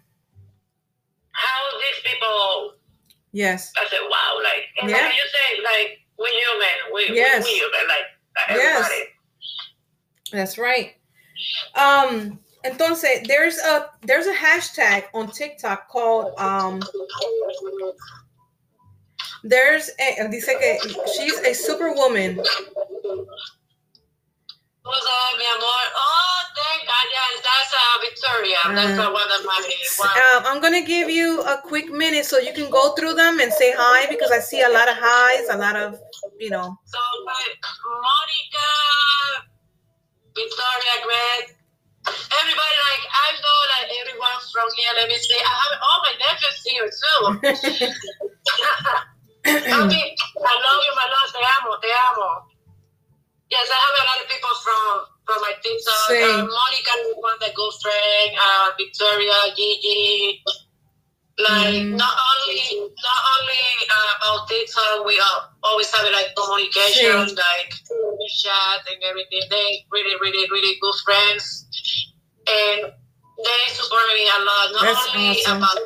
How 1.31 1.59
these 1.79 2.11
people? 2.11 2.73
yes 3.31 3.71
I 3.77 3.85
said, 3.89 3.99
wow, 4.09 4.39
like, 4.43 4.63
and 4.81 4.89
Yeah. 4.89 4.97
like 4.97 5.13
you 5.15 5.27
say, 5.37 5.61
like 5.63 5.89
we 6.19 6.29
human, 6.29 6.77
we 6.93 7.15
Yes. 7.15 7.45
we, 7.45 7.51
we 7.53 7.57
human, 7.59 7.87
like 7.87 8.05
Yes. 8.49 8.91
That's 10.31 10.57
right. 10.59 10.95
Um, 11.75 12.39
entonces 12.63 13.25
there's 13.27 13.57
a 13.57 13.89
there's 14.03 14.27
a 14.27 14.33
hashtag 14.35 15.05
on 15.13 15.31
TikTok 15.31 15.87
called 15.89 16.37
um 16.39 16.81
there's 19.49 19.89
a, 19.99 20.27
dice 20.29 20.45
que 20.45 20.77
she's 21.15 21.39
a 21.39 21.53
superwoman. 21.53 22.37
What's 24.83 25.05
up, 25.05 25.37
mi 25.37 25.43
amor? 25.43 25.83
Oh, 25.95 26.39
thank 26.55 26.87
God, 26.87 27.07
yes, 27.11 27.43
that's 27.43 27.73
uh, 27.75 27.97
Victoria. 28.07 28.57
That's 28.75 28.99
Uh, 28.99 29.11
one 29.11 29.31
of 29.37 29.43
my 29.45 29.59
one. 29.97 30.09
Um, 30.09 30.43
I'm 30.47 30.61
gonna 30.61 30.81
give 30.85 31.09
you 31.09 31.41
a 31.41 31.57
quick 31.61 31.89
minute 31.91 32.25
so 32.25 32.37
you 32.39 32.53
can 32.53 32.69
go 32.69 32.93
through 32.95 33.15
them 33.15 33.39
and 33.39 33.51
say 33.51 33.73
hi 33.75 34.07
because 34.09 34.31
I 34.31 34.39
see 34.39 34.61
a 34.61 34.69
lot 34.69 34.87
of 34.87 34.95
highs, 34.97 35.49
a 35.49 35.57
lot 35.57 35.75
of 35.75 35.99
you 36.39 36.49
know. 36.49 36.77
So, 36.85 36.99
Monica, 37.25 38.69
Victoria, 40.35 40.95
Greg, 41.03 41.55
everybody, 42.07 42.77
like, 42.87 43.03
I 43.11 43.27
know, 43.43 43.59
like, 43.75 43.89
everyone 43.99 44.39
from 44.53 44.69
here, 44.77 44.91
let 44.95 45.07
me 45.09 45.17
see. 45.17 45.35
I 45.35 45.53
have, 45.61 45.79
oh, 45.83 45.99
my 46.05 46.13
nephew's 46.21 46.63
here, 46.63 46.89
too. 47.83 47.91
okay, 49.55 50.05
I 50.15 50.53
love 50.59 50.81
you, 50.83 50.93
my 50.95 51.07
love, 51.07 51.29
te 51.33 51.39
amo, 51.39 51.71
te 51.81 51.89
amo. 52.11 52.29
Yes, 53.49 53.69
I 53.71 53.77
have 53.79 53.95
a 53.95 54.05
lot 54.11 54.19
of 54.23 54.27
people 54.29 54.55
from 54.63 54.83
from 55.25 55.39
my 55.41 55.53
TikTok. 55.63 56.09
Uh, 56.11 56.43
Monica, 56.47 56.93
is 57.03 57.15
one 57.19 57.37
that 57.41 57.53
good 57.55 57.73
friend, 57.81 58.29
uh, 58.39 58.71
Victoria, 58.77 59.39
Gigi. 59.55 60.43
Like 61.39 61.75
Mhm. 61.75 61.97
not 61.97 62.15
only 62.17 62.59
not 62.81 63.21
only 63.37 63.65
uh, 63.89 64.13
about 64.17 64.47
TikTok, 64.49 65.05
we 65.05 65.19
are 65.19 65.39
always 65.63 65.89
have 65.93 66.09
like 66.11 66.35
communication, 66.35 67.29
Same. 67.29 67.35
like 67.37 67.71
chat 68.41 68.81
and 68.91 68.99
everything. 69.03 69.43
They 69.49 69.85
really, 69.91 70.15
really, 70.19 70.49
really 70.49 70.75
good 70.81 70.97
friends, 71.05 71.67
and 72.47 72.91
they 72.91 73.61
support 73.73 74.07
me 74.13 74.25
a 74.27 74.39
lot. 74.43 74.65
Not 74.73 74.83
That's 74.83 75.07
only 75.15 75.29
awesome. 75.29 75.57
about 75.57 75.79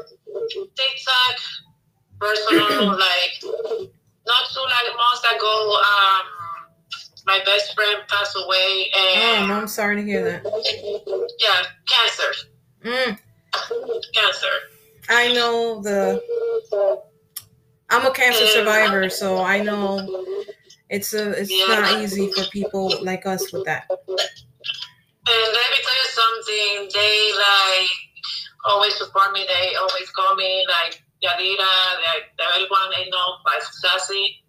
TikTok, 0.77 1.35
personal, 2.21 2.89
like 2.97 3.33
not 4.27 4.43
too 4.53 4.65
like 4.65 4.95
months 4.95 5.25
ago. 5.35 5.77
Um, 5.81 6.21
my 7.25 7.39
best 7.45 7.73
friend 7.75 7.97
passed 8.07 8.35
away, 8.35 8.91
Oh, 8.95 9.35
and 9.39 9.47
no, 9.49 9.53
I'm 9.55 9.67
sorry 9.67 9.95
to 9.97 10.03
hear 10.03 10.23
that. 10.23 10.43
yeah, 11.39 11.63
cancer, 11.87 12.31
Mm, 12.83 13.17
cancer. 14.13 14.55
I 15.09 15.33
know 15.33 15.81
the. 15.81 16.21
I'm 17.89 18.05
a 18.05 18.11
cancer 18.11 18.45
survivor, 18.47 19.09
so 19.09 19.43
I 19.43 19.61
know 19.61 19.99
it's 20.89 21.13
a 21.13 21.31
it's 21.41 21.51
not 21.67 22.01
easy 22.01 22.31
for 22.31 22.43
people 22.45 22.91
like 23.03 23.25
us 23.25 23.51
with 23.51 23.65
that. 23.65 23.85
And 23.89 23.99
let 25.27 25.67
me 25.71 25.77
tell 25.83 25.97
you 26.01 26.09
something. 26.09 26.89
They 26.93 27.33
like 27.35 27.89
always 28.65 28.95
support 28.97 29.33
me. 29.33 29.45
They 29.47 29.75
always 29.75 30.09
call 30.11 30.35
me 30.35 30.65
like 30.67 31.03
Yadira, 31.23 31.71
like 32.07 32.33
everyone 32.55 32.89
they 32.95 33.09
know 33.09 33.35
as 33.57 33.63
Sassy. 33.79 34.43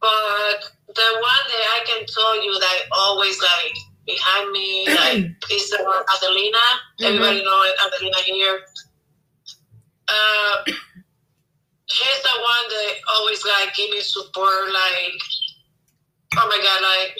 But 0.00 0.62
the 0.94 1.08
one 1.20 1.44
that 1.48 1.64
I 1.74 1.80
can 1.86 2.06
tell 2.06 2.42
you 2.42 2.52
that 2.60 2.78
always 2.92 3.38
like 3.40 3.74
behind 4.06 4.50
me, 4.52 4.86
like 4.94 5.24
is 5.50 5.70
the 5.70 5.78
one 5.82 6.02
Adelina. 6.16 6.58
Everybody 7.02 7.42
know 7.44 7.62
it, 7.62 7.74
Adelina 7.86 8.18
here. 8.24 8.60
Uh, 10.08 10.64
she's 11.86 12.22
the 12.22 12.36
one 12.40 12.68
that 12.70 12.92
always 13.18 13.44
like 13.44 13.74
give 13.74 13.90
me 13.90 14.00
support. 14.00 14.72
Like, 14.72 15.20
oh 16.36 16.46
my 16.48 16.58
god, 16.62 16.82
like 16.82 17.18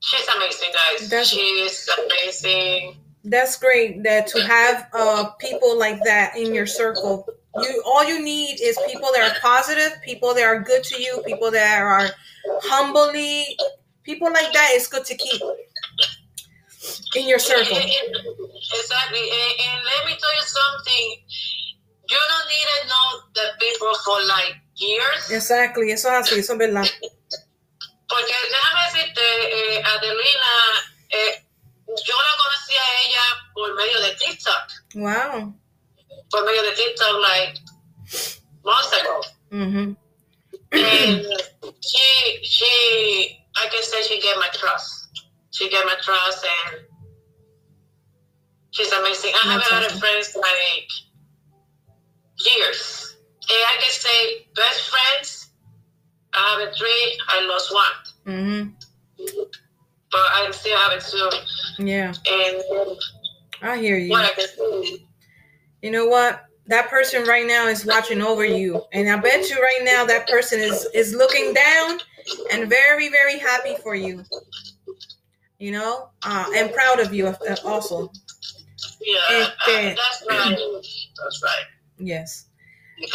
she's 0.00 0.26
amazing, 0.36 0.68
guys. 0.74 1.08
That's- 1.08 1.28
she's 1.28 1.88
amazing. 2.04 2.96
That's 3.24 3.58
great 3.58 4.02
that 4.04 4.26
to 4.28 4.40
have 4.42 4.88
uh 4.94 5.30
people 5.38 5.78
like 5.78 6.02
that 6.04 6.36
in 6.36 6.54
your 6.54 6.66
circle. 6.66 7.26
You 7.56 7.82
all 7.86 8.04
you 8.04 8.22
need 8.22 8.60
is 8.60 8.78
people 8.86 9.10
that 9.12 9.30
are 9.30 9.40
positive, 9.40 10.00
people 10.04 10.34
that 10.34 10.44
are 10.44 10.60
good 10.60 10.84
to 10.84 11.02
you, 11.02 11.22
people 11.26 11.50
that 11.50 11.80
are 11.80 12.10
humbly 12.62 13.56
people 14.08 14.32
like 14.32 14.50
that 14.54 14.70
is 14.74 14.88
good 14.88 15.04
to 15.04 15.14
keep 15.14 15.42
in 17.16 17.28
your 17.28 17.38
circle. 17.38 17.76
Exactly. 17.76 19.24
And, 19.38 19.52
and 19.64 19.76
let 19.84 20.00
me 20.08 20.16
tell 20.16 20.34
you 20.34 20.46
something. 20.58 21.06
You 22.08 22.20
don't 22.32 22.48
need 22.48 22.68
to 22.72 22.80
know 22.88 23.06
the 23.36 23.46
people 23.60 23.92
for 24.04 24.18
like 24.24 24.56
years. 24.76 25.30
Exactly, 25.30 25.92
eso 25.92 26.08
es 26.08 26.14
así, 26.24 26.38
eso 26.38 26.54
es 26.54 26.58
verdad. 26.58 26.86
Porque 28.08 28.34
déjame 28.54 28.80
decirte, 28.88 29.20
eh, 29.20 29.82
Adelina, 29.84 30.54
eh, 31.10 31.44
yo 31.86 32.16
la 32.16 32.34
conocí 32.42 32.74
a 32.74 32.88
ella 33.04 33.24
por 33.52 33.74
medio 33.74 34.00
de 34.00 34.16
TikTok. 34.16 34.64
Wow. 34.94 35.54
Por 36.30 36.44
medio 36.44 36.62
de 36.62 36.74
TikTok, 36.76 37.20
like 37.22 37.58
months 38.64 38.92
ago. 39.00 39.22
hmm 39.50 39.92
and 40.72 41.24
she 41.80 42.38
she 42.42 43.40
I 43.56 43.66
can 43.70 43.82
say 43.82 44.02
she 44.02 44.20
gave 44.20 44.36
my 44.36 44.48
trust. 44.52 45.22
She 45.50 45.68
gave 45.70 45.84
my 45.86 45.94
trust 46.02 46.44
and 46.44 46.80
she's 48.70 48.92
amazing. 48.92 49.32
I 49.34 49.52
have 49.52 49.60
That's 49.60 49.70
a 49.70 49.74
lot 49.74 49.82
awesome. 49.84 49.94
of 49.96 50.00
friends 50.00 50.36
like 50.36 50.88
years. 52.46 53.16
And 53.50 53.58
I 53.66 53.76
can 53.80 53.90
say 53.92 54.46
best 54.54 54.90
friends. 54.90 55.48
I 56.34 56.58
have 56.60 56.68
a 56.68 56.72
three, 56.72 57.18
I 57.28 57.46
lost 57.46 57.72
one. 57.74 57.96
hmm 58.26 58.70
But 60.10 60.20
I 60.20 60.50
still 60.52 60.76
have 60.76 60.92
it 60.92 61.04
two. 61.10 61.84
Yeah, 61.84 62.12
And 62.30 62.98
I 63.62 63.78
hear 63.78 63.96
you. 63.96 64.10
what 64.10 64.24
I 64.26 64.30
can 64.34 64.46
say. 64.46 65.04
You 65.82 65.90
know 65.90 66.06
what? 66.06 66.44
That 66.66 66.90
person 66.90 67.24
right 67.26 67.46
now 67.46 67.66
is 67.66 67.86
watching 67.86 68.20
over 68.20 68.44
you, 68.44 68.82
and 68.92 69.08
I 69.08 69.16
bet 69.16 69.48
you 69.48 69.56
right 69.56 69.80
now 69.84 70.04
that 70.04 70.28
person 70.28 70.60
is 70.60 70.86
is 70.94 71.14
looking 71.14 71.54
down 71.54 71.98
and 72.52 72.68
very 72.68 73.08
very 73.08 73.38
happy 73.38 73.74
for 73.82 73.94
you. 73.94 74.22
You 75.58 75.72
know, 75.72 76.10
uh, 76.22 76.44
and 76.54 76.72
proud 76.72 77.00
of 77.00 77.12
you 77.14 77.34
also. 77.64 78.12
Yeah, 79.00 79.18
Este- 79.30 79.68
uh, 79.68 79.94
that's 79.96 80.24
right. 80.28 80.58
That's 81.16 81.42
right. 81.42 81.64
Yes. 81.98 82.47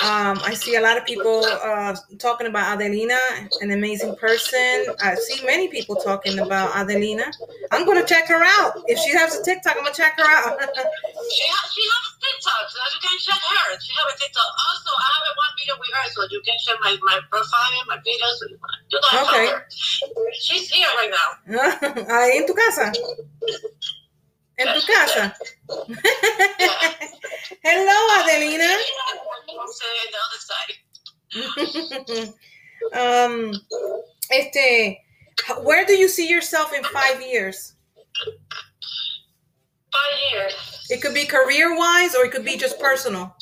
Um, 0.01 0.39
I 0.43 0.53
see 0.53 0.75
a 0.75 0.81
lot 0.81 0.97
of 0.97 1.05
people 1.05 1.43
uh, 1.43 1.95
talking 2.17 2.47
about 2.47 2.79
Adelina, 2.79 3.19
an 3.61 3.71
amazing 3.71 4.15
person. 4.15 4.85
I 5.01 5.15
see 5.15 5.45
many 5.45 5.67
people 5.67 5.95
talking 5.97 6.39
about 6.39 6.75
Adelina. 6.75 7.25
I'm 7.71 7.85
gonna 7.85 8.05
check 8.05 8.27
her 8.27 8.41
out. 8.41 8.83
If 8.87 8.97
she 8.99 9.11
has 9.11 9.35
a 9.39 9.43
TikTok, 9.43 9.75
I'm 9.77 9.83
gonna 9.83 9.95
check 9.95 10.13
her 10.17 10.23
out. 10.23 10.59
She 11.23 11.47
has, 11.49 11.71
she 11.71 11.81
has 11.81 12.03
a 12.03 12.13
TikTok, 12.19 12.63
so 12.67 12.77
you 12.93 12.99
can 12.99 13.17
check 13.17 13.39
her. 13.39 13.79
She 13.79 13.91
has 13.95 14.05
a 14.13 14.17
TikTok. 14.19 14.43
Also, 14.43 14.91
I 14.91 15.07
have 15.07 15.23
a 15.23 15.33
one 15.39 15.53
video 15.57 15.75
with 15.79 15.89
her, 15.95 16.05
so 16.11 16.19
you 16.29 16.41
can 16.43 16.57
check 16.59 16.77
my, 16.83 16.93
my 17.01 17.19
profile, 17.31 17.71
and 17.79 17.87
my 17.87 17.97
videos. 18.03 18.37
You 18.91 18.99
Okay. 19.23 19.47
her. 19.47 19.65
She's 20.35 20.69
here 20.69 20.87
right 20.99 21.09
now. 21.09 21.29
Ahí 22.13 22.37
en 22.37 22.45
tu 22.45 22.53
casa. 22.53 22.91
En 24.57 24.67
tu 24.73 24.81
casa. 24.85 25.35
Hello, 27.63 28.07
Adelina. 28.21 28.77
I'm 29.49 29.67
saying 29.81 30.09
the 30.11 30.19
other 30.25 30.41
side. 30.49 32.33
um, 32.93 33.53
este, 34.29 34.97
where 35.63 35.85
do 35.85 35.93
you 35.93 36.07
see 36.07 36.27
yourself 36.29 36.73
in 36.73 36.83
five 36.83 37.21
years? 37.21 37.73
Five 39.91 40.19
years. 40.31 40.53
It 40.89 41.01
could 41.01 41.13
be 41.13 41.25
career 41.25 41.75
wise 41.77 42.15
or 42.15 42.25
it 42.25 42.31
could 42.31 42.45
be 42.45 42.57
just 42.57 42.79
personal. 42.79 43.35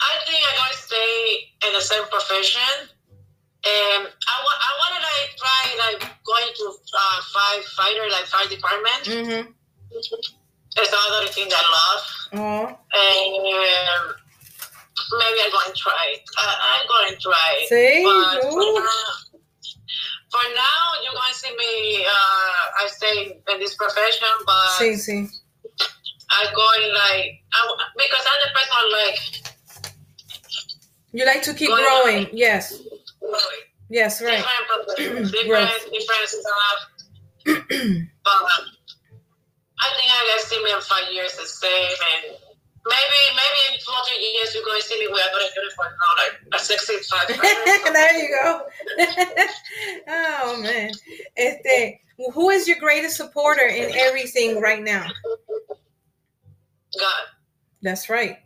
I 0.00 0.18
think 0.26 0.40
I'm 0.50 0.56
gonna 0.58 0.74
stay 0.74 1.52
in 1.66 1.72
the 1.72 1.80
same 1.80 2.04
profession. 2.10 2.88
And 3.64 4.02
I 4.04 4.34
want 4.44 4.58
I 4.60 4.70
wanna 4.80 5.00
like 5.00 5.30
try 5.40 5.62
like 5.88 6.00
going 6.24 6.50
to 6.52 6.64
uh, 6.68 7.20
firefighter 7.32 8.10
like 8.10 8.26
fire 8.26 8.48
department. 8.48 9.02
Mm-hmm. 9.04 9.50
It's 10.76 10.92
another 10.92 11.28
thing 11.28 11.48
I 11.50 11.64
love. 11.78 12.02
Oh, 12.34 12.66
And 12.66 14.14
maybe 15.18 15.38
I'm 15.44 15.50
going 15.52 15.70
to 15.72 15.78
try 15.78 16.14
it. 16.14 16.22
Uh, 16.36 16.56
I'm 16.60 16.86
going 16.88 17.14
to 17.14 17.20
try 17.20 17.58
it. 17.60 17.68
see? 17.68 18.02
But 18.04 18.42
for 18.42 18.80
now, 18.80 19.06
for 20.30 20.44
now, 20.54 20.82
you're 21.02 21.14
going 21.14 21.30
to 21.30 21.38
see 21.38 21.54
me. 21.56 22.04
Uh, 22.04 22.82
I 22.82 22.88
stay 22.88 23.40
in 23.52 23.60
this 23.60 23.74
profession, 23.76 24.28
but 24.44 24.78
Sí, 24.78 24.94
sí. 24.98 25.28
I'm 26.30 26.54
going 26.54 26.92
like 26.92 27.42
I, 27.52 27.76
because 27.96 28.26
I'm 28.26 28.40
the 28.42 28.50
person 28.52 28.84
like 28.92 29.18
You 31.12 31.24
like 31.26 31.42
to 31.44 31.54
keep 31.54 31.70
growing. 31.70 32.28
Yes. 32.32 32.82
Really, 33.24 33.60
Yes, 33.90 34.22
right. 34.22 34.44
different, 34.96 35.32
different, 35.32 36.28
stuff. 36.28 36.80
but 37.44 38.40
um, 38.40 38.64
I 39.78 39.88
think 39.96 40.08
I 40.10 40.20
can 40.30 40.40
see 40.46 40.62
me 40.64 40.72
in 40.72 40.80
five 40.80 41.12
years 41.12 41.36
the 41.36 41.46
same, 41.46 41.70
and 41.70 42.36
maybe 42.86 43.18
maybe 43.36 43.60
in 43.72 43.80
two 43.80 43.92
or 43.92 44.04
three 44.08 44.20
years 44.20 44.54
you're 44.54 44.64
going 44.64 44.80
to 44.80 44.86
see 44.86 44.98
me 45.00 45.08
wear 45.12 45.22
a 45.24 45.48
uniform 45.56 45.92
now, 45.92 46.12
like 46.24 46.34
a 46.54 46.64
sexy 46.64 46.94
five. 47.10 47.28
there 47.92 48.16
you 48.18 48.28
go. 48.42 48.62
oh 50.08 50.60
man. 50.62 50.90
Este, 51.36 52.00
who 52.32 52.50
is 52.50 52.66
your 52.68 52.78
greatest 52.78 53.16
supporter 53.16 53.66
in 53.66 53.90
everything 53.94 54.60
right 54.60 54.82
now? 54.82 55.06
God. 56.98 57.24
That's 57.82 58.08
right. 58.08 58.38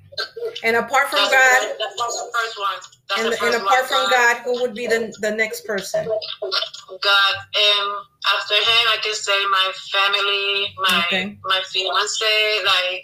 And 0.65 0.77
apart 0.77 1.09
from 1.09 1.21
That's, 1.21 1.33
God, 1.33 1.61
the, 1.63 1.79
that's 1.79 1.97
the 1.97 2.31
first 2.35 2.59
one. 2.59 2.79
That's 3.09 3.21
and, 3.23 3.33
the 3.33 3.37
first 3.37 3.55
and 3.55 3.63
apart 3.63 3.81
one. 3.81 3.89
from 3.89 4.11
God, 4.11 4.37
who 4.45 4.61
would 4.63 4.75
be 4.75 4.87
the, 4.87 5.15
the 5.21 5.31
next 5.31 5.65
person? 5.67 6.05
God, 6.07 7.35
and 7.55 7.87
after 8.35 8.55
him, 8.55 8.83
I 8.91 8.99
can 9.03 9.15
say 9.15 9.39
my 9.51 9.73
family, 9.93 10.75
my 10.79 11.05
Okay. 11.07 11.39
my 11.45 11.61
fiance, 11.71 12.65
like 12.67 13.03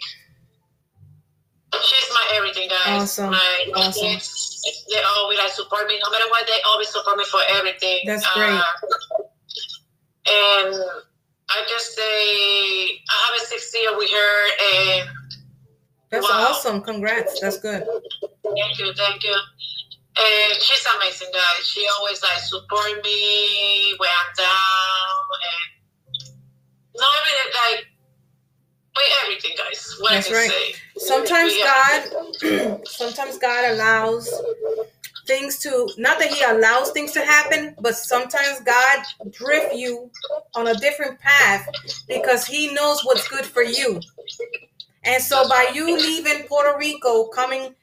she's 1.81 2.09
my 2.13 2.31
everything, 2.35 2.69
guys. 2.69 3.01
Awesome. 3.03 3.31
My 3.31 3.65
Awesome. 3.75 4.01
kids, 4.07 4.85
they 4.91 5.01
always 5.01 5.37
like 5.39 5.51
support 5.51 5.87
me, 5.87 5.99
no 6.03 6.11
matter 6.11 6.29
what. 6.29 6.45
They 6.47 6.59
always 6.67 6.89
support 6.89 7.17
me 7.17 7.25
for 7.25 7.41
everything. 7.49 7.99
That's 8.05 8.25
great. 8.33 8.49
Uh, 8.51 8.63
and 10.27 10.75
I 11.49 11.63
just 11.69 11.95
say 11.95 12.03
I 12.03 13.31
have 13.31 13.41
a 13.41 13.45
six 13.45 13.73
year 13.73 13.95
with 13.97 14.11
her, 14.11 14.35
and 14.75 15.09
That's 16.11 16.29
Wow. 16.29 16.47
awesome. 16.49 16.81
Congrats. 16.81 17.39
That's 17.39 17.57
good. 17.59 17.85
Thank 18.43 18.79
you, 18.79 18.93
thank 18.93 19.23
you. 19.23 19.37
And 20.17 20.61
she's 20.61 20.85
amazing, 20.95 21.29
guys. 21.33 21.67
She 21.67 21.87
always 21.97 22.21
like 22.23 22.39
support 22.39 23.03
me 23.03 23.93
when 23.97 24.09
I'm 24.09 24.33
down 24.37 25.25
and 25.43 25.81
no 26.95 27.05
everything 27.19 27.53
like 27.75 27.85
with 28.95 29.05
everything, 29.23 29.51
guys. 29.57 29.97
What 29.99 30.11
That's 30.11 30.31
right. 30.31 30.49
say. 30.49 30.75
Sometimes. 30.97 31.53
God, 31.57 32.81
sometimes 32.87 33.37
God 33.37 33.71
allows 33.73 34.41
things 35.27 35.59
to 35.59 35.89
not 35.97 36.19
that 36.19 36.29
He 36.29 36.43
allows 36.43 36.91
things 36.91 37.11
to 37.13 37.21
happen, 37.25 37.75
but 37.81 37.95
sometimes 37.95 38.61
God 38.65 39.03
drift 39.31 39.75
you 39.75 40.09
on 40.55 40.67
a 40.67 40.75
different 40.75 41.19
path 41.19 41.67
because 42.07 42.45
He 42.45 42.73
knows 42.73 43.03
what's 43.03 43.27
good 43.27 43.45
for 43.45 43.63
you. 43.63 43.99
And 45.05 45.21
so, 45.21 45.47
by 45.47 45.69
you 45.73 45.95
leaving 45.97 46.47
Puerto 46.47 46.77
Rico, 46.77 47.25
coming 47.27 47.75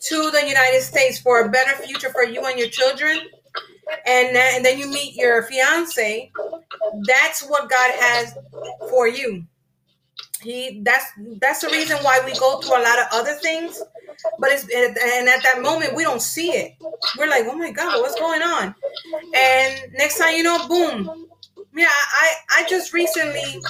to 0.00 0.30
the 0.30 0.44
United 0.46 0.82
States 0.82 1.20
for 1.20 1.44
a 1.44 1.50
better 1.50 1.76
future 1.82 2.10
for 2.10 2.24
you 2.24 2.44
and 2.44 2.58
your 2.58 2.68
children, 2.68 3.18
and 4.06 4.34
then, 4.34 4.56
and 4.56 4.64
then 4.64 4.78
you 4.78 4.88
meet 4.88 5.14
your 5.14 5.42
fiance, 5.42 6.30
that's 7.06 7.42
what 7.48 7.68
God 7.68 7.90
has 7.98 8.36
for 8.90 9.06
you. 9.08 9.44
He 10.42 10.80
that's 10.82 11.06
that's 11.40 11.60
the 11.60 11.68
reason 11.68 11.98
why 11.98 12.20
we 12.24 12.36
go 12.38 12.58
through 12.60 12.76
a 12.76 12.82
lot 12.82 12.98
of 12.98 13.06
other 13.12 13.34
things, 13.34 13.80
but 14.40 14.50
it's 14.50 14.64
and 14.64 15.28
at 15.28 15.42
that 15.44 15.62
moment 15.62 15.94
we 15.94 16.02
don't 16.02 16.20
see 16.20 16.50
it. 16.50 16.74
We're 17.16 17.28
like, 17.28 17.44
oh 17.46 17.54
my 17.54 17.70
god, 17.70 18.00
what's 18.00 18.18
going 18.18 18.42
on? 18.42 18.74
And 19.36 19.92
next 19.92 20.18
time 20.18 20.34
you 20.34 20.42
know, 20.42 20.66
boom. 20.66 21.26
Yeah, 21.74 21.86
I 21.88 22.34
I 22.50 22.66
just 22.68 22.92
recently 22.92 23.60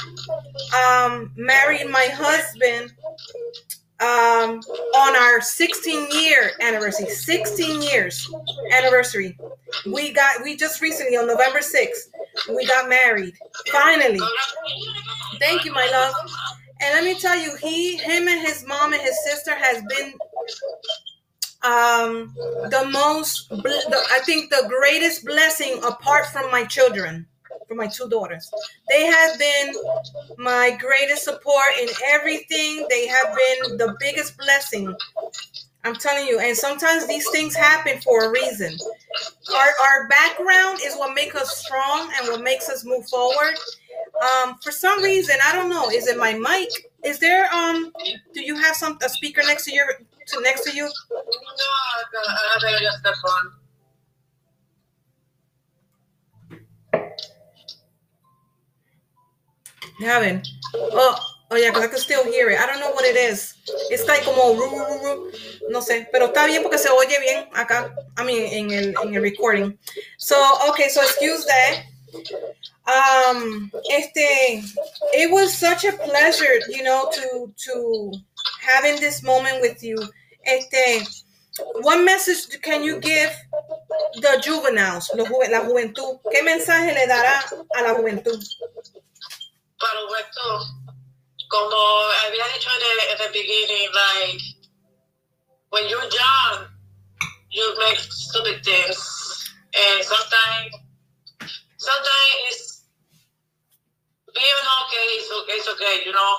um 0.84 1.32
married 1.36 1.88
my 1.88 2.06
husband 2.12 2.92
um 4.00 4.60
on 4.96 5.16
our 5.16 5.40
16 5.40 6.08
year 6.10 6.50
anniversary 6.60 7.08
16 7.08 7.82
years 7.82 8.28
anniversary 8.72 9.38
we 9.86 10.12
got 10.12 10.42
we 10.42 10.56
just 10.56 10.80
recently 10.80 11.16
on 11.16 11.26
november 11.28 11.60
6th 11.60 12.08
we 12.56 12.66
got 12.66 12.88
married 12.88 13.34
finally 13.70 14.18
Thank 15.38 15.64
you, 15.64 15.72
my 15.72 15.88
love. 15.90 16.14
And 16.80 16.94
let 16.94 17.04
me 17.04 17.18
tell 17.18 17.36
you, 17.36 17.56
he, 17.56 17.96
him, 17.96 18.28
and 18.28 18.40
his 18.40 18.64
mom 18.66 18.92
and 18.92 19.02
his 19.02 19.22
sister 19.24 19.54
has 19.54 19.82
been 19.84 20.14
um 21.62 22.34
the 22.70 22.88
most. 22.92 23.46
I 23.52 24.20
think 24.24 24.50
the 24.50 24.66
greatest 24.68 25.24
blessing 25.24 25.80
apart 25.84 26.26
from 26.26 26.50
my 26.50 26.64
children, 26.64 27.26
from 27.72 27.78
my 27.78 27.86
two 27.86 28.08
daughters. 28.08 28.50
They 28.90 29.06
have 29.06 29.38
been 29.38 29.74
my 30.36 30.76
greatest 30.78 31.24
support 31.24 31.68
in 31.80 31.88
everything. 32.06 32.86
They 32.90 33.06
have 33.06 33.28
been 33.34 33.78
the 33.78 33.96
biggest 33.98 34.36
blessing. 34.36 34.94
I'm 35.84 35.94
telling 35.96 36.26
you, 36.26 36.38
and 36.38 36.56
sometimes 36.56 37.06
these 37.08 37.28
things 37.30 37.56
happen 37.56 37.98
for 38.02 38.24
a 38.26 38.30
reason. 38.30 38.76
Our, 39.54 39.70
our 39.86 40.08
background 40.08 40.80
is 40.84 40.94
what 40.96 41.14
makes 41.14 41.34
us 41.34 41.56
strong 41.64 42.12
and 42.18 42.28
what 42.28 42.42
makes 42.42 42.68
us 42.68 42.84
move 42.84 43.08
forward 43.08 43.54
um 44.22 44.56
for 44.62 44.70
some 44.70 45.02
reason 45.02 45.34
i 45.42 45.52
don't 45.52 45.70
know 45.70 45.88
is 45.88 46.06
it 46.06 46.18
my 46.18 46.34
mic 46.34 46.68
is 47.02 47.18
there 47.18 47.52
um 47.52 47.90
do 48.34 48.42
you 48.42 48.54
have 48.56 48.76
some 48.76 48.98
a 49.02 49.08
speaker 49.08 49.42
next 49.42 49.64
to 49.64 49.74
your 49.74 49.86
to 50.26 50.40
next 50.42 50.64
to 50.64 50.76
you 50.76 50.84
No, 50.84 50.90
I 51.10 52.58
I 52.66 52.78
just 52.78 52.98
step 52.98 53.14
on. 53.24 53.61
Ya 60.00 60.20
ven. 60.20 60.42
Oh 60.74 61.16
oh 61.50 61.56
yeah 61.56 61.70
because 61.70 61.84
i 61.84 61.88
can 61.88 61.98
still 61.98 62.24
hear 62.24 62.50
it. 62.50 62.58
I 62.58 62.66
don't 62.66 62.80
know 62.80 62.90
what 62.92 63.04
it 63.04 63.16
is. 63.16 63.54
It's 63.90 64.06
like 64.06 64.24
como 64.24 64.54
ru, 64.54 64.70
ru, 64.70 64.98
ru, 65.02 65.32
no 65.68 65.80
sé 65.80 66.06
pero 66.12 66.26
está 66.28 66.46
bien 66.46 66.62
porque 66.62 66.78
se 66.78 66.88
oye 66.90 67.18
bien 67.20 67.46
acá 67.54 67.92
i 68.18 68.24
mean 68.24 68.46
en 68.52 68.70
el 68.72 68.94
en 69.02 69.14
el 69.14 69.22
recording. 69.22 69.76
So 70.18 70.36
okay 70.68 70.88
so 70.88 71.02
excuse 71.02 71.44
that. 71.46 71.82
Um 72.86 73.70
este 73.90 74.62
it 75.14 75.30
was 75.30 75.52
such 75.56 75.84
a 75.84 75.92
pleasure 75.92 76.58
you 76.68 76.82
know 76.82 77.08
to 77.12 77.52
to 77.66 78.12
having 78.60 78.98
this 79.00 79.22
moment 79.22 79.60
with 79.60 79.82
you. 79.82 79.96
Este 80.44 81.06
what 81.82 82.02
message 82.04 82.48
can 82.62 82.82
you 82.82 82.98
give 82.98 83.30
the 84.22 84.40
juveniles 84.42 85.10
lo 85.14 85.24
ju- 85.26 85.50
la 85.50 85.60
juventud? 85.60 86.18
Qué 86.32 86.42
mensaje 86.42 86.92
le 86.94 87.06
dará 87.06 87.44
a 87.76 87.82
la 87.82 87.94
juventud 87.94 88.40
Para 89.82 89.98
esto, 90.20 90.64
como 91.48 91.76
había 92.24 92.46
dicho 92.54 92.70
at 92.70 92.78
the, 92.78 93.12
at 93.12 93.18
the 93.18 93.32
beginning, 93.32 93.88
like 93.92 94.40
when 95.70 95.88
you're 95.88 96.04
young, 96.04 96.68
you 97.50 97.74
make 97.80 97.98
stupid 97.98 98.64
things, 98.64 99.50
and 99.74 100.04
sometimes, 100.04 100.74
sometimes 101.78 102.38
it's 102.46 102.84
being 104.32 104.66
okay. 104.86 105.06
It's 105.18 105.30
okay. 105.32 105.52
It's 105.52 105.68
okay. 105.68 106.06
You 106.06 106.12
know, 106.12 106.34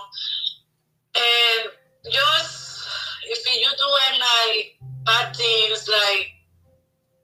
and 1.15 1.71
just 2.09 2.87
if 3.25 3.43
you 3.59 3.67
doing 3.67 4.19
like 4.23 4.79
bad 5.03 5.35
things, 5.35 5.89
like 5.89 6.27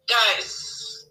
guys, 0.05 1.07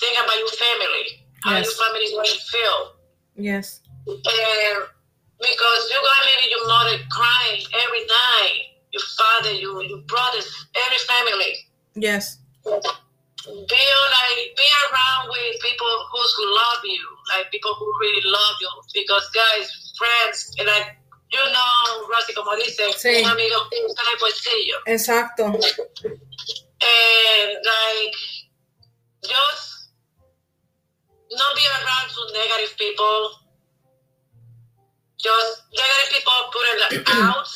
think 0.00 0.18
about 0.18 0.38
your 0.38 0.48
family. 0.48 1.24
How 1.44 1.54
your 1.54 1.64
family 1.64 2.00
is 2.00 2.10
going 2.10 2.26
to 2.26 2.40
feel. 2.50 2.98
yes 3.38 3.80
Because 4.08 5.80
you 5.90 5.98
got 6.00 6.20
leave 6.26 6.50
your 6.50 6.66
mother 6.66 6.96
crying 7.10 7.60
every 7.84 8.04
night, 8.06 8.60
your 8.92 9.02
father, 9.16 9.52
your 9.52 9.82
your 9.84 10.00
brothers, 10.08 10.48
every 10.74 10.98
family. 11.04 11.54
yes 11.94 12.38
Be 12.64 13.82
like 14.16 14.38
be 14.56 14.68
around 14.88 15.28
with 15.28 15.60
people 15.62 15.92
who 16.10 16.20
love 16.56 16.80
you, 16.84 17.04
like 17.36 17.50
people 17.50 17.74
who 17.78 17.86
really 18.00 18.22
love 18.24 18.56
you. 18.60 18.70
Because 18.94 19.28
guys, 19.30 19.92
friends, 19.98 20.54
and 20.58 20.66
like 20.66 20.96
you 21.30 21.38
know, 21.52 22.08
Rosy, 22.08 22.32
como 22.32 22.56
dice, 22.56 22.80
Sí. 22.96 23.22
un 23.22 23.30
amigo 23.30 23.68
el 23.70 24.18
bolsillo. 24.18 24.78
exacto 24.86 25.44
And 25.44 25.60
like 27.74 28.16
just 29.22 29.90
not 31.30 31.54
be 31.54 31.66
around 31.66 32.08
to 32.14 32.32
negative 32.32 32.74
people. 32.78 33.30
Just 35.18 35.62
negative 35.74 36.08
people 36.14 36.38
put 36.54 36.64
it 36.72 37.08
out. 37.08 37.46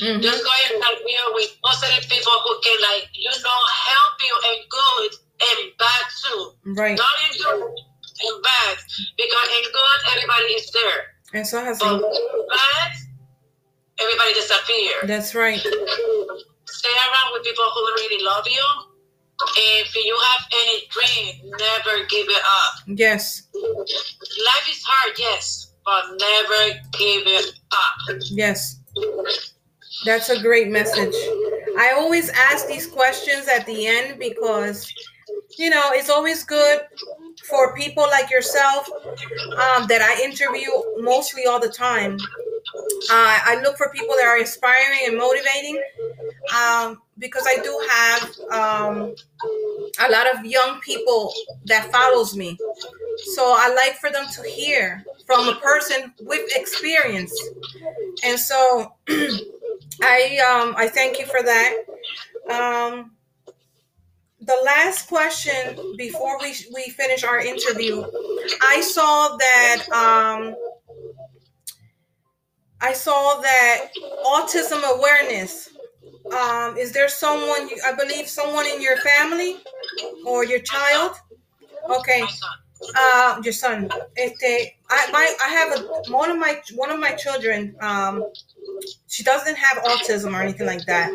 Mhm. 0.00 0.22
Just 0.22 0.44
go 0.44 0.50
and 0.64 0.72
interview 0.80 1.22
with 1.34 1.50
positive 1.62 2.08
people 2.08 2.32
who 2.44 2.52
can 2.64 2.78
like 2.80 3.08
you 3.12 3.30
know 3.30 3.60
help 3.90 4.14
you 4.20 4.34
in 4.50 4.58
good 4.68 5.12
and 5.48 5.76
bad 5.78 6.04
too. 6.22 6.40
Right. 6.76 6.96
Not 6.96 7.16
in 7.24 7.32
good 7.42 7.62
and 7.62 8.42
bad 8.42 8.76
because 9.16 9.48
in 9.58 9.64
good 9.72 9.98
everybody 10.12 10.48
is 10.56 10.70
there, 10.72 11.00
Eso 11.34 11.58
es 11.64 11.78
but 11.78 11.86
así. 11.86 12.00
in 12.00 12.46
bad 12.48 12.92
everybody 13.98 14.32
disappears. 14.34 15.04
That's 15.06 15.34
right. 15.34 15.60
Stay 15.60 16.94
around 17.08 17.32
with 17.32 17.42
people 17.44 17.64
who 17.64 17.80
really 17.94 18.22
love 18.24 18.46
you. 18.48 18.66
If 19.56 19.94
you 19.94 20.16
have 20.32 20.46
any 20.62 20.82
dream, 20.90 21.50
never 21.58 22.04
give 22.06 22.26
it 22.28 22.42
up. 22.42 22.74
Yes. 22.86 23.42
Life 23.54 24.66
is 24.70 24.82
hard, 24.82 25.12
yes, 25.18 25.72
but 25.86 26.04
never 26.18 26.80
give 26.98 27.22
it 27.26 27.54
up. 27.72 28.18
Yes. 28.30 28.80
That's 30.04 30.28
a 30.28 30.42
great 30.42 30.68
message. 30.68 31.14
I 31.78 31.94
always 31.96 32.28
ask 32.30 32.66
these 32.66 32.86
questions 32.86 33.48
at 33.48 33.64
the 33.66 33.86
end 33.86 34.18
because, 34.18 34.92
you 35.58 35.70
know, 35.70 35.90
it's 35.92 36.10
always 36.10 36.44
good 36.44 36.80
for 37.48 37.74
people 37.74 38.02
like 38.10 38.30
yourself 38.30 38.88
um, 38.90 39.86
that 39.88 40.02
I 40.02 40.22
interview 40.24 40.68
mostly 40.98 41.46
all 41.46 41.60
the 41.60 41.68
time. 41.68 42.18
Uh, 43.10 43.38
I 43.44 43.60
look 43.62 43.76
for 43.76 43.90
people 43.90 44.16
that 44.16 44.26
are 44.26 44.38
inspiring 44.38 44.98
and 45.06 45.16
motivating 45.16 45.82
um, 46.54 47.00
because 47.18 47.44
I 47.46 47.56
do 47.62 47.88
have 47.90 48.52
um, 48.52 49.14
a 50.06 50.10
lot 50.10 50.32
of 50.34 50.44
young 50.44 50.80
people 50.80 51.32
that 51.66 51.90
follows 51.90 52.36
me. 52.36 52.58
So 53.34 53.54
I 53.56 53.72
like 53.74 53.96
for 53.98 54.10
them 54.10 54.26
to 54.34 54.42
hear 54.42 55.04
from 55.26 55.48
a 55.48 55.56
person 55.56 56.12
with 56.20 56.54
experience. 56.54 57.34
And 58.24 58.38
so 58.38 58.92
I 60.02 60.38
um 60.38 60.74
I 60.76 60.88
thank 60.88 61.18
you 61.18 61.26
for 61.26 61.42
that. 61.42 61.76
Um 62.50 63.12
the 64.40 64.56
last 64.64 65.08
question 65.08 65.96
before 65.96 66.38
we 66.40 66.54
we 66.74 66.90
finish 66.90 67.24
our 67.24 67.40
interview, 67.40 68.04
I 68.62 68.80
saw 68.80 69.36
that 69.36 69.88
um 69.90 70.54
I 72.80 72.92
saw 72.92 73.40
that 73.40 73.88
autism 74.24 74.82
awareness. 74.96 75.70
Um, 76.32 76.76
is 76.76 76.92
there 76.92 77.08
someone 77.08 77.68
I 77.84 77.92
believe 77.92 78.26
someone 78.28 78.66
in 78.66 78.82
your 78.82 78.96
family 78.98 79.56
or 80.26 80.44
your 80.44 80.60
child? 80.60 81.12
Okay. 81.88 82.24
Uh 82.96 83.40
your 83.42 83.52
son. 83.52 83.88
Este 84.16 84.76
i 84.90 85.10
my 85.10 85.34
i 85.44 85.48
have 85.48 85.78
a 85.78 86.12
one 86.12 86.30
of 86.30 86.38
my 86.38 86.60
one 86.74 86.90
of 86.90 87.00
my 87.00 87.12
children 87.12 87.74
um 87.80 88.24
she 89.08 89.22
doesn't 89.24 89.56
have 89.56 89.82
autism 89.84 90.36
or 90.36 90.42
anything 90.42 90.66
like 90.66 90.84
that 90.86 91.10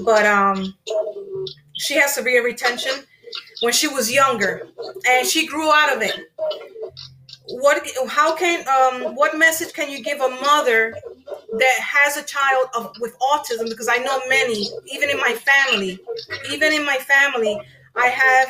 but 0.00 0.24
um 0.26 0.74
she 1.76 1.94
has 1.94 2.14
severe 2.14 2.44
retention 2.44 2.92
when 3.62 3.72
she 3.72 3.88
was 3.88 4.12
younger 4.12 4.68
and 5.08 5.26
she 5.26 5.46
grew 5.46 5.70
out 5.70 5.94
of 5.96 6.02
it 6.02 6.16
what 7.50 7.86
how 8.08 8.34
can 8.34 8.66
um 8.68 9.14
what 9.14 9.36
message 9.38 9.72
can 9.72 9.90
you 9.90 10.02
give 10.02 10.20
a 10.20 10.28
mother 10.28 10.94
that 11.58 11.78
has 11.80 12.16
a 12.16 12.22
child 12.22 12.66
of, 12.74 12.92
with 13.00 13.18
autism 13.20 13.68
because 13.68 13.88
i 13.88 13.96
know 13.96 14.20
many 14.28 14.68
even 14.86 15.08
in 15.08 15.16
my 15.18 15.32
family 15.32 15.98
even 16.50 16.72
in 16.72 16.84
my 16.84 16.96
family 16.96 17.58
i 17.96 18.06
have 18.06 18.48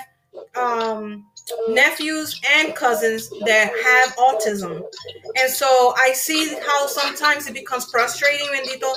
um 0.57 1.25
nephews 1.69 2.41
and 2.57 2.75
cousins 2.75 3.31
that 3.45 3.73
have 3.85 4.17
autism. 4.17 4.83
And 5.37 5.51
so 5.51 5.95
I 5.97 6.13
see 6.13 6.55
how 6.67 6.87
sometimes 6.87 7.47
it 7.47 7.55
becomes 7.55 7.91
frustrating, 7.91 8.47
bendito, 8.49 8.93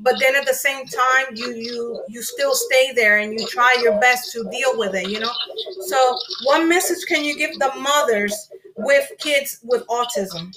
but 0.00 0.14
then 0.20 0.34
at 0.36 0.46
the 0.46 0.54
same 0.54 0.86
time 0.86 1.34
you 1.34 1.54
you 1.54 2.00
you 2.08 2.22
still 2.22 2.54
stay 2.54 2.92
there 2.94 3.18
and 3.18 3.32
you 3.32 3.46
try 3.46 3.76
your 3.82 3.98
best 4.00 4.32
to 4.32 4.48
deal 4.50 4.76
with 4.78 4.94
it, 4.94 5.08
you 5.08 5.20
know? 5.20 5.32
So 5.80 6.18
what 6.44 6.66
message 6.66 7.06
can 7.06 7.24
you 7.24 7.36
give 7.36 7.58
the 7.58 7.72
mothers 7.78 8.50
with 8.76 9.10
kids 9.18 9.60
with 9.62 9.86
autism? 9.86 10.54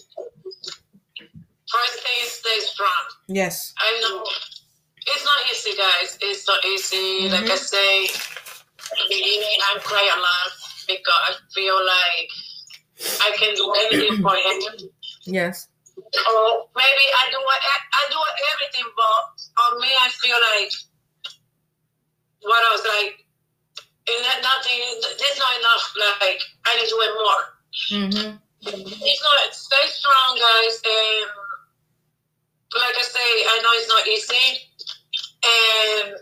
First 1.69 1.97
thing, 2.01 2.21
stay 2.25 2.59
strong. 2.61 3.05
Yes. 3.27 3.73
I 3.77 3.99
know 4.01 4.23
it's 5.05 5.25
not 5.25 5.39
easy, 5.49 5.73
guys. 5.77 6.17
It's 6.21 6.47
not 6.47 6.65
easy. 6.65 7.29
Like 7.29 7.45
I 7.45 7.55
mm-hmm. 7.55 7.57
say, 7.57 8.05
at 8.05 9.05
the 9.09 9.15
beginning, 9.15 9.59
I 9.69 9.79
cry 9.79 10.01
a 10.01 10.17
lot 10.19 10.51
because 10.87 11.23
I 11.25 11.33
feel 11.53 11.77
like 11.77 12.29
I 13.21 13.29
can 13.37 13.53
do 13.55 13.65
anything 13.85 14.21
for 14.21 14.35
him. 14.35 14.89
Yes. 15.25 15.67
Or 15.97 16.65
maybe 16.73 17.05
I 17.21 17.25
do 17.29 17.37
I 17.37 18.03
do 18.09 18.19
everything, 18.55 18.87
but 18.95 19.23
on 19.67 19.81
me, 19.81 19.91
I 19.93 20.09
feel 20.09 20.39
like 20.57 20.71
what 22.41 22.61
I 22.65 22.69
was 22.71 22.85
like, 22.87 23.13
eh, 24.07 24.15
is 24.15 24.21
that 24.25 24.41
nothing? 24.41 24.81
There's 25.05 25.37
not 25.37 25.53
enough. 25.59 25.85
Like 26.21 26.41
I 26.65 26.77
need 26.77 26.87
to 26.87 26.97
do 26.97 27.13
more. 27.19 27.58
Mm-hmm. 27.91 28.35
It's 28.61 29.23
not. 29.23 29.53
Stay 29.53 29.85
strong, 29.87 30.35
guys, 30.35 30.75
and 30.83 31.29
like 32.75 32.95
I 32.97 33.01
say, 33.01 33.29
I 33.47 33.55
know 33.63 33.71
it's 33.79 33.87
not 33.89 34.07
easy, 34.07 34.47
and 35.45 36.15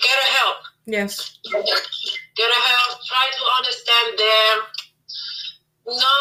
get 0.00 0.16
a 0.16 0.28
help. 0.38 0.58
Yes. 0.86 1.38
Get 1.44 2.50
a 2.50 2.60
help. 2.60 2.92
Try 3.04 3.24
to 3.32 3.44
understand 3.58 4.08
them. 4.18 4.56
No, 5.86 6.16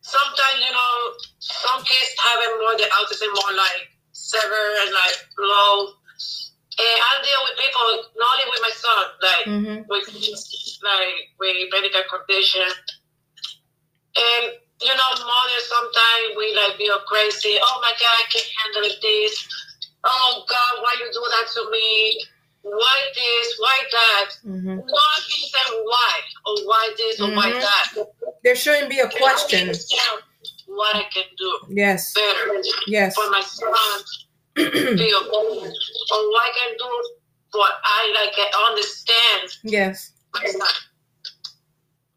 sometimes 0.00 0.58
you 0.64 0.72
know 0.72 0.94
some 1.38 1.84
kids 1.84 2.10
have 2.24 2.40
it 2.42 2.52
more 2.60 2.76
the 2.76 2.88
autism 2.98 3.30
more 3.36 3.54
like 3.56 3.88
severe 4.12 4.72
and 4.82 4.92
like 4.92 5.16
low. 5.38 5.94
And 6.78 6.98
I 7.02 7.12
deal 7.22 7.40
with 7.42 7.58
people 7.58 7.86
not 8.18 8.38
only 8.38 8.46
with 8.50 8.62
my 8.62 8.74
son, 8.74 9.04
like 9.22 9.44
Mm-hmm. 9.46 9.78
with 9.88 10.06
like 10.82 11.18
with 11.38 11.68
medical 11.72 12.02
condition. 12.10 12.68
And 14.18 14.52
you 14.82 14.94
know, 14.94 15.10
mothers 15.18 15.66
sometimes 15.68 16.36
we 16.38 16.54
like 16.56 16.78
be 16.78 16.90
all 16.90 17.00
crazy. 17.06 17.58
Oh 17.62 17.78
my 17.82 17.92
God, 17.92 18.14
I 18.18 18.24
can't 18.30 18.50
handle 18.62 18.90
this. 19.02 19.48
Oh 20.04 20.44
God, 20.48 20.82
why 20.82 20.94
you 21.00 21.06
do 21.12 21.22
that 21.30 21.46
to 21.54 21.70
me? 21.70 22.20
Why 22.62 22.98
this? 23.14 23.56
Why 23.58 23.78
that? 23.92 24.30
Mm-hmm. 24.46 24.76
No, 24.76 24.82
I 24.82 25.20
can 25.28 25.84
why 25.84 26.14
or 26.46 26.56
why 26.66 26.94
this 26.96 27.20
or 27.20 27.30
why 27.30 27.52
Mhm. 27.52 27.60
that. 27.60 28.08
There 28.44 28.56
shouldn't 28.56 28.90
be 28.90 29.00
a 29.00 29.08
question. 29.08 29.74
What 30.66 30.96
I 30.96 31.04
can 31.04 31.24
do 31.38 31.58
Yes. 31.70 32.12
better 32.14 32.62
Yes. 32.86 33.14
for 33.16 33.30
my 33.30 33.40
son 33.40 34.04
feel 34.56 35.20
better, 35.24 35.72
or 36.12 36.30
what 36.30 36.42
I 36.44 36.52
can 36.58 36.76
do 36.78 37.10
what 37.52 37.72
I 37.84 38.12
like 38.14 38.34
can 38.34 38.50
understand 38.70 39.50
yes. 39.64 40.12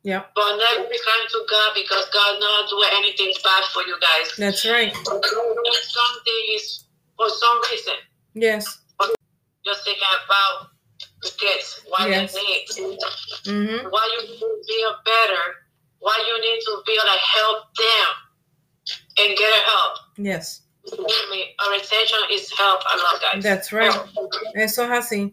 Yeah. 0.03 0.23
But 0.33 0.57
never 0.57 0.89
be 0.89 0.97
kind 1.05 1.29
to 1.29 1.39
God 1.49 1.71
because 1.75 2.05
God 2.11 2.39
not 2.39 2.69
do 2.69 2.83
anything 2.97 3.33
bad 3.43 3.63
for 3.73 3.83
you 3.83 3.97
guys. 4.01 4.33
That's 4.37 4.65
right. 4.65 4.93
Something 4.95 6.43
is 6.55 6.85
for 7.17 7.29
some 7.29 7.61
reason. 7.71 7.93
Yes. 8.33 8.79
Just 9.63 9.83
think 9.85 9.99
about 10.25 10.69
the 11.21 11.29
kids, 11.37 11.81
what 11.87 12.09
Yes. 12.09 12.33
they 12.33 12.41
need, 12.41 12.65
Mm-hmm. 13.45 13.89
why 13.89 14.09
you 14.17 14.27
need 14.27 14.39
to 14.39 14.63
feel 14.67 14.95
better, 15.05 15.43
why 15.99 16.17
you 16.27 16.41
need 16.41 16.59
to 16.61 16.81
feel 16.85 17.03
like 17.05 17.19
help 17.19 17.65
them 17.77 18.07
and 19.19 19.37
get 19.37 19.53
help. 19.65 19.93
Yes. 20.17 20.61
Believe 20.89 21.29
me, 21.29 21.55
our 21.59 21.73
attention 21.75 22.19
is 22.31 22.51
help 22.57 22.81
a 22.81 22.97
lot, 22.97 23.21
guys. 23.21 23.43
That's 23.43 23.71
right. 23.71 23.93
Eso 24.55 24.83
es 24.83 25.05
así. 25.05 25.31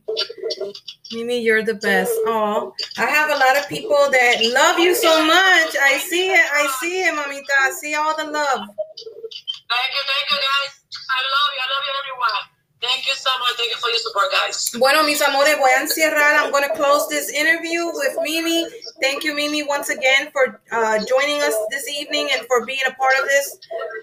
Mimi, 1.12 1.40
you're 1.40 1.62
the 1.64 1.74
best. 1.74 2.12
Oh, 2.26 2.74
I 2.98 3.06
have 3.06 3.30
a 3.30 3.38
lot 3.38 3.56
of 3.56 3.68
people 3.68 3.96
that 4.10 4.44
love 4.52 4.78
you 4.78 4.94
so 4.94 5.24
much. 5.24 5.76
I 5.82 5.98
see 5.98 6.30
it. 6.30 6.46
I 6.52 6.66
see 6.80 7.00
it, 7.00 7.14
mamita. 7.14 7.54
I 7.62 7.70
see 7.80 7.94
all 7.94 8.14
the 8.16 8.24
love. 8.24 8.60
Thank 8.60 9.90
you, 9.94 10.02
thank 10.04 10.30
you, 10.30 10.36
guys. 10.36 10.72
I 11.08 11.20
love 11.24 11.50
you. 11.54 11.60
I 11.60 11.68
love 11.72 11.84
you, 11.86 11.94
everyone. 11.98 12.57
Thank 12.80 13.08
you 13.08 13.14
so 13.14 13.30
much. 13.40 13.56
Thank 13.56 13.70
you 13.70 13.76
for 13.78 13.90
your 13.90 13.98
support, 13.98 14.26
guys. 14.30 14.70
Bueno, 14.78 15.02
mis 15.02 15.20
amores, 15.20 15.56
voy 15.58 15.68
a 15.76 15.80
encierrar. 15.80 16.38
I'm 16.38 16.52
going 16.52 16.62
to 16.62 16.74
close 16.76 17.08
this 17.08 17.28
interview 17.28 17.86
with 17.86 18.16
Mimi. 18.22 18.66
Thank 19.00 19.24
you, 19.24 19.34
Mimi, 19.34 19.64
once 19.64 19.88
again 19.88 20.28
for 20.30 20.60
uh, 20.70 21.04
joining 21.04 21.42
us 21.42 21.54
this 21.70 21.88
evening 21.88 22.28
and 22.32 22.46
for 22.46 22.64
being 22.66 22.78
a 22.86 22.92
part 22.94 23.14
of 23.20 23.24
this. 23.24 23.58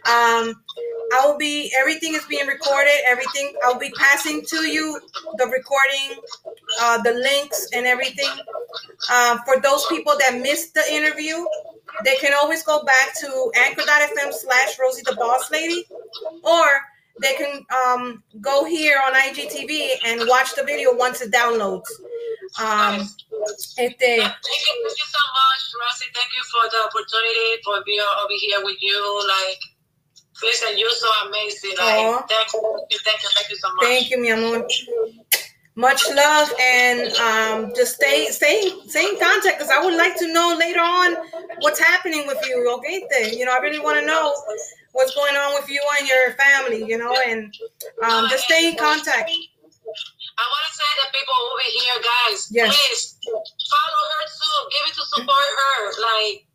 Um, 0.07 0.61
I 1.13 1.25
will 1.25 1.37
be, 1.37 1.71
everything 1.79 2.15
is 2.15 2.25
being 2.25 2.47
recorded. 2.47 2.91
Everything, 3.07 3.53
I'll 3.63 3.79
be 3.79 3.91
passing 3.97 4.43
to 4.45 4.67
you 4.67 4.99
the 5.37 5.45
recording, 5.45 6.21
uh, 6.81 7.01
the 7.01 7.13
links, 7.13 7.69
and 7.73 7.85
everything. 7.85 8.31
Uh, 9.09 9.37
for 9.45 9.61
those 9.61 9.85
people 9.87 10.15
that 10.19 10.41
missed 10.41 10.73
the 10.73 10.83
interview, 10.91 11.45
they 12.03 12.15
can 12.15 12.33
always 12.33 12.61
go 12.63 12.83
back 12.83 13.17
to 13.21 13.51
anchor.fm 13.55 14.33
slash 14.33 14.77
Rosie 14.81 15.03
the 15.05 15.15
Boss 15.15 15.49
Lady, 15.49 15.85
or 16.43 16.65
they 17.21 17.33
can 17.35 17.65
um, 17.85 18.23
go 18.41 18.65
here 18.65 18.97
on 19.05 19.13
IGTV 19.13 19.87
and 20.05 20.27
watch 20.27 20.55
the 20.55 20.63
video 20.63 20.95
once 20.95 21.21
it 21.21 21.31
downloads. 21.31 21.89
Um, 22.59 23.01
este, 23.77 23.99
Thank 23.99 24.19
you, 24.19 24.75
thank 24.81 24.97
you 25.01 25.09
so 25.09 25.23
much, 25.39 25.63
Rosie. 25.79 26.11
Thank 26.13 26.31
you 26.33 26.43
for 26.51 26.69
the 26.71 26.79
opportunity 26.87 27.61
for 27.63 27.83
being 27.85 27.99
over 28.23 28.33
here 28.33 28.59
with 28.63 28.77
you. 28.81 29.23
Like, 29.27 29.59
Listen, 30.43 30.77
you're 30.77 30.89
so 30.89 31.07
amazing. 31.27 31.71
Like, 31.77 32.27
thank 32.27 32.53
you, 32.53 32.99
thank 33.05 33.23
you, 33.23 33.29
thank 33.35 33.49
you 33.49 33.55
so 33.55 33.73
much. 33.73 33.85
Thank 33.85 34.09
you, 34.09 34.21
mi 34.21 34.31
amor. 34.31 34.67
Much 35.77 36.01
love 36.15 36.49
and 36.61 37.11
um, 37.19 37.73
just 37.75 37.95
stay 37.95 38.27
stay 38.31 38.71
stay 38.87 39.09
in 39.09 39.19
contact 39.19 39.59
because 39.59 39.69
I 39.69 39.83
would 39.83 39.95
like 39.95 40.15
to 40.19 40.31
know 40.31 40.55
later 40.57 40.79
on 40.79 41.17
what's 41.59 41.79
happening 41.79 42.25
with 42.27 42.39
you. 42.47 42.63
Okay, 42.79 43.03
then 43.11 43.33
you 43.37 43.43
know 43.43 43.51
I 43.51 43.59
really 43.59 43.79
want 43.79 43.99
to 43.99 44.05
know 44.05 44.33
what's 44.93 45.13
going 45.13 45.35
on 45.35 45.53
with 45.59 45.69
you 45.69 45.83
and 45.99 46.07
your 46.07 46.31
family. 46.39 46.85
You 46.87 46.97
know, 46.97 47.11
and 47.27 47.53
um, 48.07 48.29
just 48.29 48.45
stay 48.45 48.69
in 48.69 48.77
contact. 48.77 49.27
I 49.29 50.43
want 50.47 50.63
to 50.67 50.73
say 50.79 50.89
that 51.03 51.11
people 51.11 51.35
over 51.51 51.67
here, 51.67 51.97
guys, 51.99 52.47
Yes. 52.51 52.71
please 52.71 53.19
follow 53.67 54.03
her 54.15 54.23
too. 54.31 54.57
Give 54.71 54.83
it 54.87 54.95
to 54.95 55.05
support 55.11 55.47
her. 55.59 55.79
Like 55.99 56.47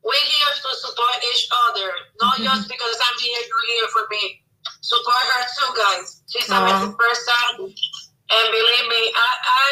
we're 0.00 0.14
here 0.32 0.52
to 0.64 0.70
support 0.80 1.16
each 1.28 1.44
other, 1.68 1.92
not 2.22 2.36
Mhm. 2.40 2.44
just 2.44 2.68
because 2.68 2.96
I'm 3.04 3.18
here, 3.20 3.36
you're 3.36 3.66
here 3.76 3.88
for 3.92 4.06
me. 4.10 4.40
Support 4.80 5.24
her 5.28 5.44
too, 5.44 5.70
guys. 5.76 6.22
She's 6.30 6.48
Aw. 6.50 6.56
amazing 6.56 6.94
person, 6.96 7.74
and 8.30 8.46
believe 8.50 8.86
me, 8.90 9.02
I, 9.14 9.30
I 9.46 9.70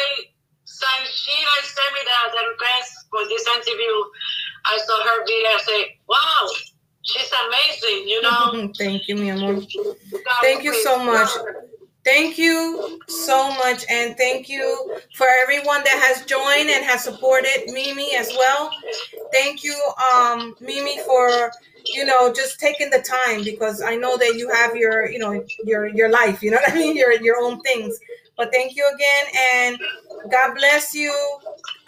since 0.65 1.09
she 1.13 1.31
like 1.31 1.65
sent 1.65 1.91
me 1.93 2.01
the, 2.03 2.17
the 2.35 2.43
request 2.51 2.91
for 3.09 3.23
this 3.27 3.45
interview, 3.55 3.95
I 4.65 4.77
saw 4.77 5.03
her 5.03 5.25
video. 5.25 5.47
I 5.47 5.59
say, 5.63 5.99
wow, 6.07 6.49
she's 7.01 7.31
amazing. 7.47 8.07
You 8.07 8.21
know. 8.21 8.71
Thank 8.77 9.07
you, 9.07 9.15
mi 9.15 9.29
amor. 9.29 9.61
Thank 10.41 10.63
you 10.63 10.73
so 10.83 11.03
much. 11.03 11.29
Thank 12.05 12.37
you 12.37 12.99
so 13.07 13.49
much, 13.53 13.83
and 13.89 14.15
thank 14.15 14.47
you 14.47 14.99
for 15.15 15.25
everyone 15.41 15.83
that 15.85 16.03
has 16.05 16.23
joined 16.27 16.69
and 16.69 16.85
has 16.85 17.03
supported 17.03 17.63
Mimi 17.65 18.15
as 18.15 18.29
well. 18.37 18.69
Thank 19.33 19.63
you, 19.63 19.75
um, 20.13 20.55
Mimi, 20.61 20.99
for 20.99 21.51
you 21.83 22.05
know 22.05 22.31
just 22.31 22.59
taking 22.59 22.91
the 22.91 23.01
time 23.01 23.43
because 23.43 23.81
I 23.81 23.95
know 23.95 24.17
that 24.17 24.35
you 24.35 24.51
have 24.53 24.75
your 24.75 25.09
you 25.09 25.17
know 25.17 25.43
your 25.63 25.87
your 25.87 26.09
life. 26.09 26.43
You 26.43 26.51
know 26.51 26.57
what 26.57 26.71
I 26.71 26.75
mean? 26.75 26.95
Your 26.95 27.11
your 27.13 27.37
own 27.41 27.59
things. 27.61 27.99
But 28.37 28.51
thank 28.51 28.75
you 28.75 28.89
again, 28.93 29.25
and 29.37 30.31
God 30.31 30.55
bless 30.55 30.93
you. 30.93 31.13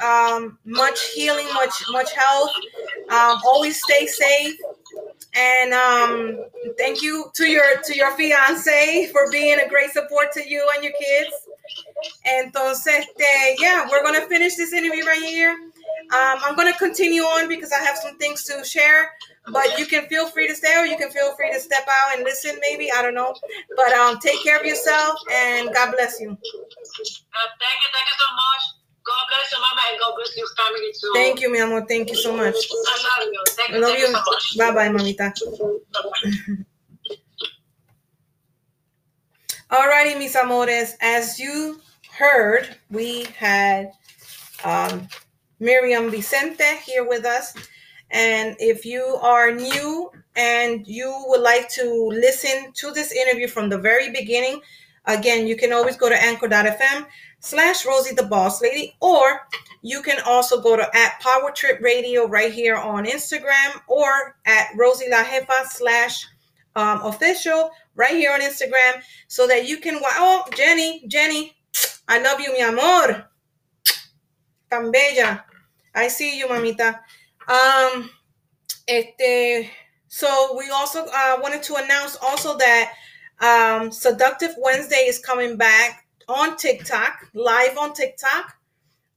Um, 0.03 0.57
much 0.65 0.99
healing, 1.13 1.47
much 1.53 1.83
much 1.91 2.13
health. 2.13 2.51
Um, 3.09 3.39
always 3.45 3.81
stay 3.81 4.07
safe. 4.07 4.55
And 5.35 5.73
um, 5.73 6.45
thank 6.77 7.01
you 7.01 7.31
to 7.35 7.45
your 7.45 7.81
to 7.83 7.95
your 7.95 8.15
fiance 8.17 9.07
for 9.11 9.29
being 9.31 9.59
a 9.59 9.69
great 9.69 9.91
support 9.91 10.31
to 10.33 10.47
you 10.47 10.67
and 10.73 10.83
your 10.83 10.93
kids. 10.93 11.35
Entonces, 12.25 12.87
este, 12.87 13.55
yeah, 13.59 13.87
we're 13.89 14.03
gonna 14.03 14.25
finish 14.27 14.55
this 14.55 14.73
interview 14.73 15.05
right 15.05 15.21
here. 15.21 15.51
Um, 15.51 16.39
I'm 16.43 16.55
gonna 16.55 16.77
continue 16.77 17.21
on 17.23 17.47
because 17.47 17.71
I 17.71 17.79
have 17.83 17.97
some 17.97 18.17
things 18.17 18.43
to 18.45 18.63
share. 18.63 19.11
But 19.51 19.79
you 19.79 19.85
can 19.85 20.07
feel 20.07 20.27
free 20.29 20.47
to 20.47 20.55
stay 20.55 20.75
or 20.77 20.85
you 20.85 20.97
can 20.97 21.09
feel 21.09 21.35
free 21.35 21.51
to 21.53 21.59
step 21.59 21.87
out 21.87 22.15
and 22.15 22.23
listen. 22.23 22.57
Maybe 22.61 22.91
I 22.91 23.01
don't 23.01 23.15
know. 23.15 23.33
But 23.75 23.93
um, 23.93 24.19
take 24.19 24.43
care 24.43 24.59
of 24.59 24.65
yourself 24.65 25.19
and 25.31 25.73
God 25.73 25.93
bless 25.93 26.19
you. 26.19 26.31
Uh, 26.31 26.35
thank 26.35 26.43
you, 26.43 27.89
thank 27.93 28.07
you 28.07 28.17
so 28.17 28.33
much. 28.35 28.77
God 29.05 29.23
bless 29.29 29.51
your 29.51 29.61
mama 29.61 29.81
and 29.89 29.99
God 29.99 30.13
bless 30.17 30.35
your 30.35 30.47
family 30.57 30.91
too. 30.99 31.11
Thank 31.13 31.39
you, 31.41 31.51
mi 31.51 31.59
amor. 31.59 31.85
Thank 31.87 32.09
you 32.09 32.15
so 32.15 32.35
much. 32.35 32.55
I 32.55 33.21
love 33.21 33.29
you. 33.31 33.43
Thank 33.47 33.69
you, 33.71 33.79
love 33.79 33.91
thank 33.91 34.01
you. 34.01 34.07
you 34.07 34.13
so 34.13 34.21
much. 34.21 34.57
Bye 34.57 34.73
bye, 34.73 34.89
mamita. 34.89 35.31
Bye-bye. 35.93 36.65
Alrighty, 39.71 40.17
mis 40.17 40.35
amores. 40.35 40.95
As 41.01 41.39
you 41.39 41.79
heard, 42.11 42.75
we 42.89 43.25
had 43.37 43.91
um, 44.63 45.07
Miriam 45.59 46.09
Vicente 46.09 46.77
here 46.85 47.07
with 47.07 47.25
us. 47.25 47.53
And 48.11 48.55
if 48.59 48.85
you 48.85 49.03
are 49.21 49.51
new 49.51 50.11
and 50.35 50.87
you 50.87 51.25
would 51.27 51.41
like 51.41 51.69
to 51.69 52.07
listen 52.09 52.71
to 52.73 52.91
this 52.91 53.11
interview 53.11 53.47
from 53.47 53.69
the 53.69 53.77
very 53.77 54.11
beginning, 54.11 54.61
again, 55.05 55.47
you 55.47 55.55
can 55.55 55.73
always 55.73 55.97
go 55.97 56.09
to 56.09 56.15
anchor.fm 56.15 57.05
slash 57.39 57.85
Rosie 57.85 58.15
the 58.15 58.23
Boss 58.23 58.61
Lady, 58.61 58.95
or 59.01 59.41
you 59.81 60.01
can 60.01 60.19
also 60.25 60.61
go 60.61 60.75
to 60.75 60.83
at 60.95 61.19
Power 61.19 61.51
Trip 61.51 61.79
Radio 61.81 62.27
right 62.27 62.51
here 62.51 62.75
on 62.75 63.05
Instagram 63.05 63.81
or 63.87 64.37
at 64.45 64.67
Rosie 64.75 65.09
La 65.09 65.23
Jefa 65.23 65.65
slash 65.67 66.25
um, 66.75 67.01
official 67.03 67.71
right 67.95 68.15
here 68.15 68.31
on 68.31 68.41
Instagram 68.41 69.01
so 69.27 69.47
that 69.47 69.67
you 69.67 69.77
can 69.77 69.99
oh 70.03 70.45
Jenny 70.55 71.03
Jenny 71.07 71.57
I 72.07 72.19
love 72.19 72.39
you 72.39 72.53
mi 72.53 72.61
amor. 72.61 73.27
Tan 74.69 74.91
bella. 74.91 75.43
I 75.93 76.07
see 76.07 76.37
you 76.37 76.47
mamita 76.47 76.99
um 77.47 78.09
este 78.87 79.69
so 80.07 80.55
we 80.57 80.69
also 80.69 81.05
uh, 81.05 81.37
wanted 81.41 81.63
to 81.63 81.75
announce 81.75 82.17
also 82.21 82.57
that 82.57 82.93
um 83.41 83.91
seductive 83.91 84.55
Wednesday 84.59 85.05
is 85.07 85.19
coming 85.19 85.57
back 85.57 86.05
on 86.27 86.57
TikTok 86.57 87.13
live 87.33 87.77
on 87.77 87.93
TikTok 87.93 88.55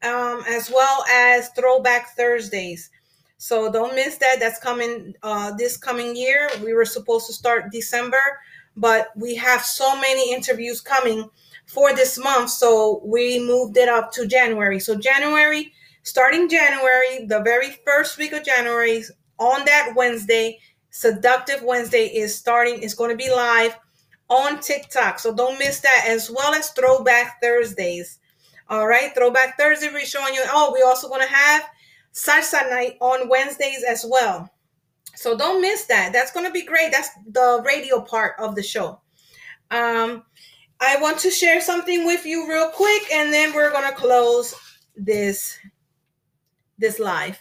um 0.02 0.44
as 0.48 0.70
well 0.70 1.04
as 1.10 1.50
throwback 1.50 2.16
Thursdays. 2.16 2.90
So 3.38 3.72
don't 3.72 3.94
miss 3.94 4.18
that. 4.18 4.36
That's 4.40 4.60
coming 4.60 5.14
uh 5.22 5.52
this 5.56 5.76
coming 5.76 6.16
year. 6.16 6.50
We 6.62 6.74
were 6.74 6.84
supposed 6.84 7.26
to 7.28 7.32
start 7.32 7.72
December 7.72 8.22
but 8.76 9.08
we 9.16 9.34
have 9.34 9.62
so 9.62 9.96
many 10.00 10.32
interviews 10.32 10.80
coming 10.80 11.28
for 11.66 11.92
this 11.94 12.18
month 12.18 12.50
so 12.50 13.00
we 13.04 13.38
moved 13.44 13.76
it 13.76 13.88
up 13.88 14.12
to 14.12 14.26
january. 14.26 14.78
So 14.80 14.96
january 14.96 15.72
starting 16.02 16.48
january 16.48 17.26
the 17.26 17.40
very 17.42 17.70
first 17.86 18.18
week 18.18 18.32
of 18.32 18.44
january 18.44 19.02
on 19.38 19.64
that 19.64 19.92
wednesday 19.96 20.58
seductive 20.90 21.62
wednesday 21.62 22.06
is 22.06 22.34
starting 22.34 22.82
it's 22.82 22.94
going 22.94 23.10
to 23.10 23.16
be 23.16 23.30
live 23.30 23.76
on 24.28 24.60
tiktok 24.60 25.18
so 25.18 25.34
don't 25.34 25.58
miss 25.58 25.80
that 25.80 26.04
as 26.06 26.30
well 26.30 26.54
as 26.54 26.70
throwback 26.70 27.40
thursdays 27.42 28.18
all 28.68 28.86
right 28.86 29.14
throwback 29.14 29.58
thursday 29.58 29.88
we're 29.92 30.04
showing 30.04 30.34
you 30.34 30.42
oh 30.48 30.72
we're 30.72 30.86
also 30.86 31.08
going 31.08 31.26
to 31.26 31.34
have 31.34 31.62
salsa 32.12 32.68
night 32.70 32.96
on 33.00 33.28
wednesdays 33.28 33.84
as 33.88 34.04
well 34.08 34.50
so 35.20 35.36
don't 35.36 35.60
miss 35.60 35.84
that. 35.84 36.14
That's 36.14 36.32
going 36.32 36.46
to 36.46 36.52
be 36.52 36.64
great. 36.64 36.92
That's 36.92 37.10
the 37.26 37.62
radio 37.66 38.00
part 38.00 38.36
of 38.38 38.54
the 38.54 38.62
show. 38.62 39.00
Um, 39.70 40.24
I 40.80 40.96
want 41.00 41.18
to 41.18 41.30
share 41.30 41.60
something 41.60 42.06
with 42.06 42.24
you 42.24 42.48
real 42.48 42.70
quick, 42.70 43.02
and 43.12 43.30
then 43.30 43.52
we're 43.52 43.70
going 43.70 43.88
to 43.90 43.94
close 43.94 44.54
this 44.96 45.58
this 46.80 46.98
live. 46.98 47.38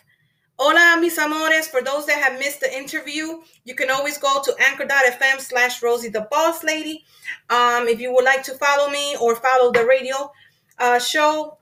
Hola, 0.59 0.97
mis 0.99 1.17
amores. 1.17 1.69
For 1.69 1.81
those 1.81 2.05
that 2.07 2.21
have 2.21 2.37
missed 2.37 2.59
the 2.59 2.77
interview, 2.77 3.39
you 3.63 3.75
can 3.75 3.89
always 3.89 4.17
go 4.17 4.41
to 4.43 4.53
anchor.fm 4.59 5.39
slash 5.39 5.81
Rosie 5.81 6.09
the 6.09 6.27
Boss 6.29 6.65
Lady. 6.65 7.05
Um, 7.49 7.87
if 7.87 8.01
you 8.01 8.13
would 8.13 8.25
like 8.25 8.43
to 8.43 8.55
follow 8.55 8.89
me 8.89 9.15
or 9.21 9.37
follow 9.37 9.71
the 9.71 9.85
radio 9.85 10.29
uh, 10.77 10.99
show 10.99 11.59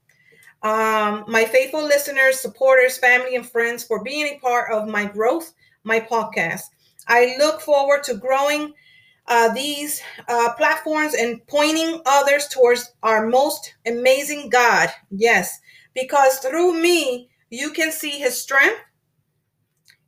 um, 0.63 1.25
my 1.29 1.45
faithful 1.45 1.83
listeners, 1.85 2.41
supporters, 2.41 2.99
family, 2.99 3.37
and 3.37 3.49
friends 3.49 3.85
for 3.85 4.03
being 4.03 4.27
a 4.27 4.39
part 4.41 4.73
of 4.73 4.89
my 4.89 5.05
growth, 5.05 5.53
my 5.85 6.01
podcast. 6.01 6.63
I 7.07 7.37
look 7.39 7.61
forward 7.61 8.03
to 8.05 8.15
growing 8.15 8.75
uh, 9.27 9.53
these 9.53 10.01
uh, 10.29 10.53
platforms 10.55 11.15
and 11.15 11.47
pointing 11.47 12.01
others 12.07 12.49
towards 12.49 12.93
our 13.03 13.27
most 13.27 13.75
amazing 13.87 14.49
God. 14.51 14.91
Yes, 15.11 15.61
because 15.95 16.39
through 16.39 16.75
me, 16.81 17.31
you 17.51 17.71
can 17.73 17.93
see 17.93 18.11
his 18.13 18.41
strength, 18.41 18.81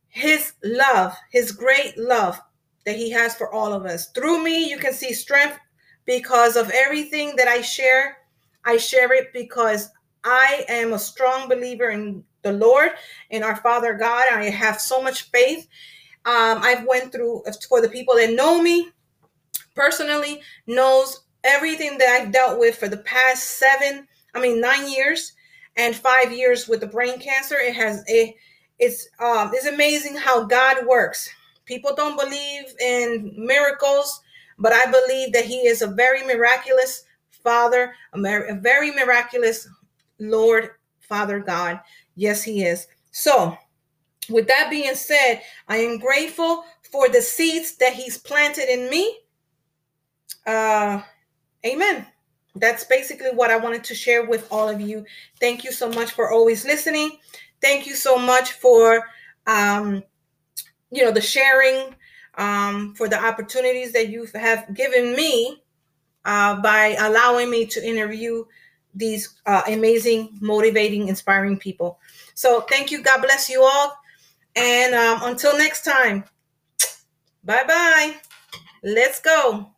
his 0.09 0.53
love, 0.65 1.17
his 1.31 1.53
great 1.53 1.97
love 1.97 2.41
that 2.85 2.97
he 2.97 3.11
has 3.11 3.35
for 3.35 3.53
all 3.53 3.73
of 3.73 3.85
us. 3.85 4.09
Through 4.11 4.43
me, 4.43 4.69
you 4.69 4.79
can 4.79 4.93
see 4.93 5.13
strength 5.13 5.59
because 6.07 6.57
of 6.57 6.71
everything 6.71 7.37
that 7.37 7.49
I 7.49 7.61
share. 7.61 8.19
I 8.65 8.77
share 8.79 9.13
it 9.13 9.33
because 9.33 9.91
I 10.25 10.65
am 10.69 10.93
a 10.93 10.99
strong 10.99 11.49
believer 11.49 11.91
in 11.91 12.25
the 12.43 12.53
Lord 12.53 12.93
and 13.31 13.45
our 13.45 13.57
Father 13.57 13.95
God. 13.95 14.27
I 14.33 14.45
have 14.51 14.81
so 14.81 15.03
much 15.03 15.31
faith. 15.31 15.69
Um, 16.25 16.59
I've 16.63 16.87
went 16.87 17.13
through 17.13 17.45
for 17.69 17.81
the 17.81 17.89
people 17.89 18.15
that 18.17 18.33
know 18.33 18.61
me 18.63 18.91
personally 19.75 20.43
knows 20.67 21.21
everything 21.45 21.99
that 21.99 22.09
I've 22.09 22.33
dealt 22.33 22.59
with 22.59 22.77
for 22.77 22.89
the 22.89 22.99
past 22.99 23.59
seven, 23.59 24.07
I 24.35 24.41
mean 24.41 24.61
nine 24.61 24.91
years 24.91 25.33
and 25.77 25.95
five 25.97 26.33
years 26.33 26.69
with 26.69 26.81
the 26.81 26.87
brain 26.87 27.19
cancer. 27.19 27.57
It 27.59 27.75
has 27.75 28.05
a 28.09 28.37
it's 28.79 29.09
um 29.19 29.51
it's 29.55 29.67
amazing 29.67 30.17
how 30.17 30.45
God 30.45 30.87
works. 30.87 31.31
People 31.65 31.95
don't 31.95 32.19
believe 32.19 32.65
in 32.81 33.33
miracles, 33.37 34.21
but 34.59 34.73
I 34.73 34.87
believe 34.87 35.33
that 35.33 35.45
He 35.45 35.67
is 35.67 35.83
a 35.83 35.87
very 35.87 36.27
miraculous 36.27 37.05
Father, 37.31 37.95
a, 38.13 38.19
a 38.19 38.61
very 38.61 38.91
miraculous 38.91 39.67
Lord, 40.21 40.71
Father 41.01 41.41
God. 41.41 41.81
Yes, 42.15 42.43
He 42.43 42.65
is. 42.65 42.87
So, 43.11 43.57
with 44.29 44.47
that 44.47 44.69
being 44.71 44.95
said, 44.95 45.43
I 45.69 45.79
am 45.79 45.99
grateful 45.99 46.65
for 46.91 47.09
the 47.09 47.23
seeds 47.23 47.77
that 47.77 47.95
He's 47.95 48.19
planted 48.19 48.73
in 48.73 48.89
me. 48.91 49.19
Uh, 50.47 51.03
amen. 51.67 52.07
That's 52.57 52.85
basically 52.85 53.31
what 53.31 53.51
I 53.51 53.57
wanted 53.57 53.85
to 53.85 53.95
share 53.95 54.27
with 54.27 54.51
all 54.51 54.69
of 54.69 54.81
you. 54.81 55.05
Thank 55.41 55.65
you 55.65 55.73
so 55.73 55.89
much 55.89 56.13
for 56.13 56.31
always 56.31 56.65
listening. 56.65 57.19
Thank 57.61 57.87
you 57.87 57.95
so 57.95 58.19
much 58.19 58.53
for 58.53 59.05
um, 59.47 60.03
you 60.91 61.05
know 61.05 61.13
the 61.13 61.21
sharing, 61.21 61.95
um, 62.37 62.95
for 62.95 63.09
the 63.09 63.23
opportunities 63.23 63.93
that 63.93 64.09
you 64.09 64.27
have 64.35 64.75
given 64.75 65.15
me 65.15 65.63
uh, 66.25 66.61
by 66.61 66.97
allowing 67.01 67.51
me 67.51 67.67
to 67.67 67.87
interview 67.87 68.45
these 68.95 69.37
uh, 69.47 69.63
amazing, 69.69 70.39
motivating, 70.41 71.09
inspiring 71.09 71.59
people. 71.59 71.99
So 72.35 72.63
thank 72.63 72.91
you. 72.91 73.03
God 73.03 73.23
bless 73.23 73.49
you 73.49 73.63
all. 73.63 73.97
And 74.57 74.95
um, 74.95 75.21
until 75.23 75.57
next 75.57 75.85
time, 75.85 76.25
bye 77.45 77.65
bye. 77.67 78.17
Let's 78.83 79.21
go. 79.21 79.71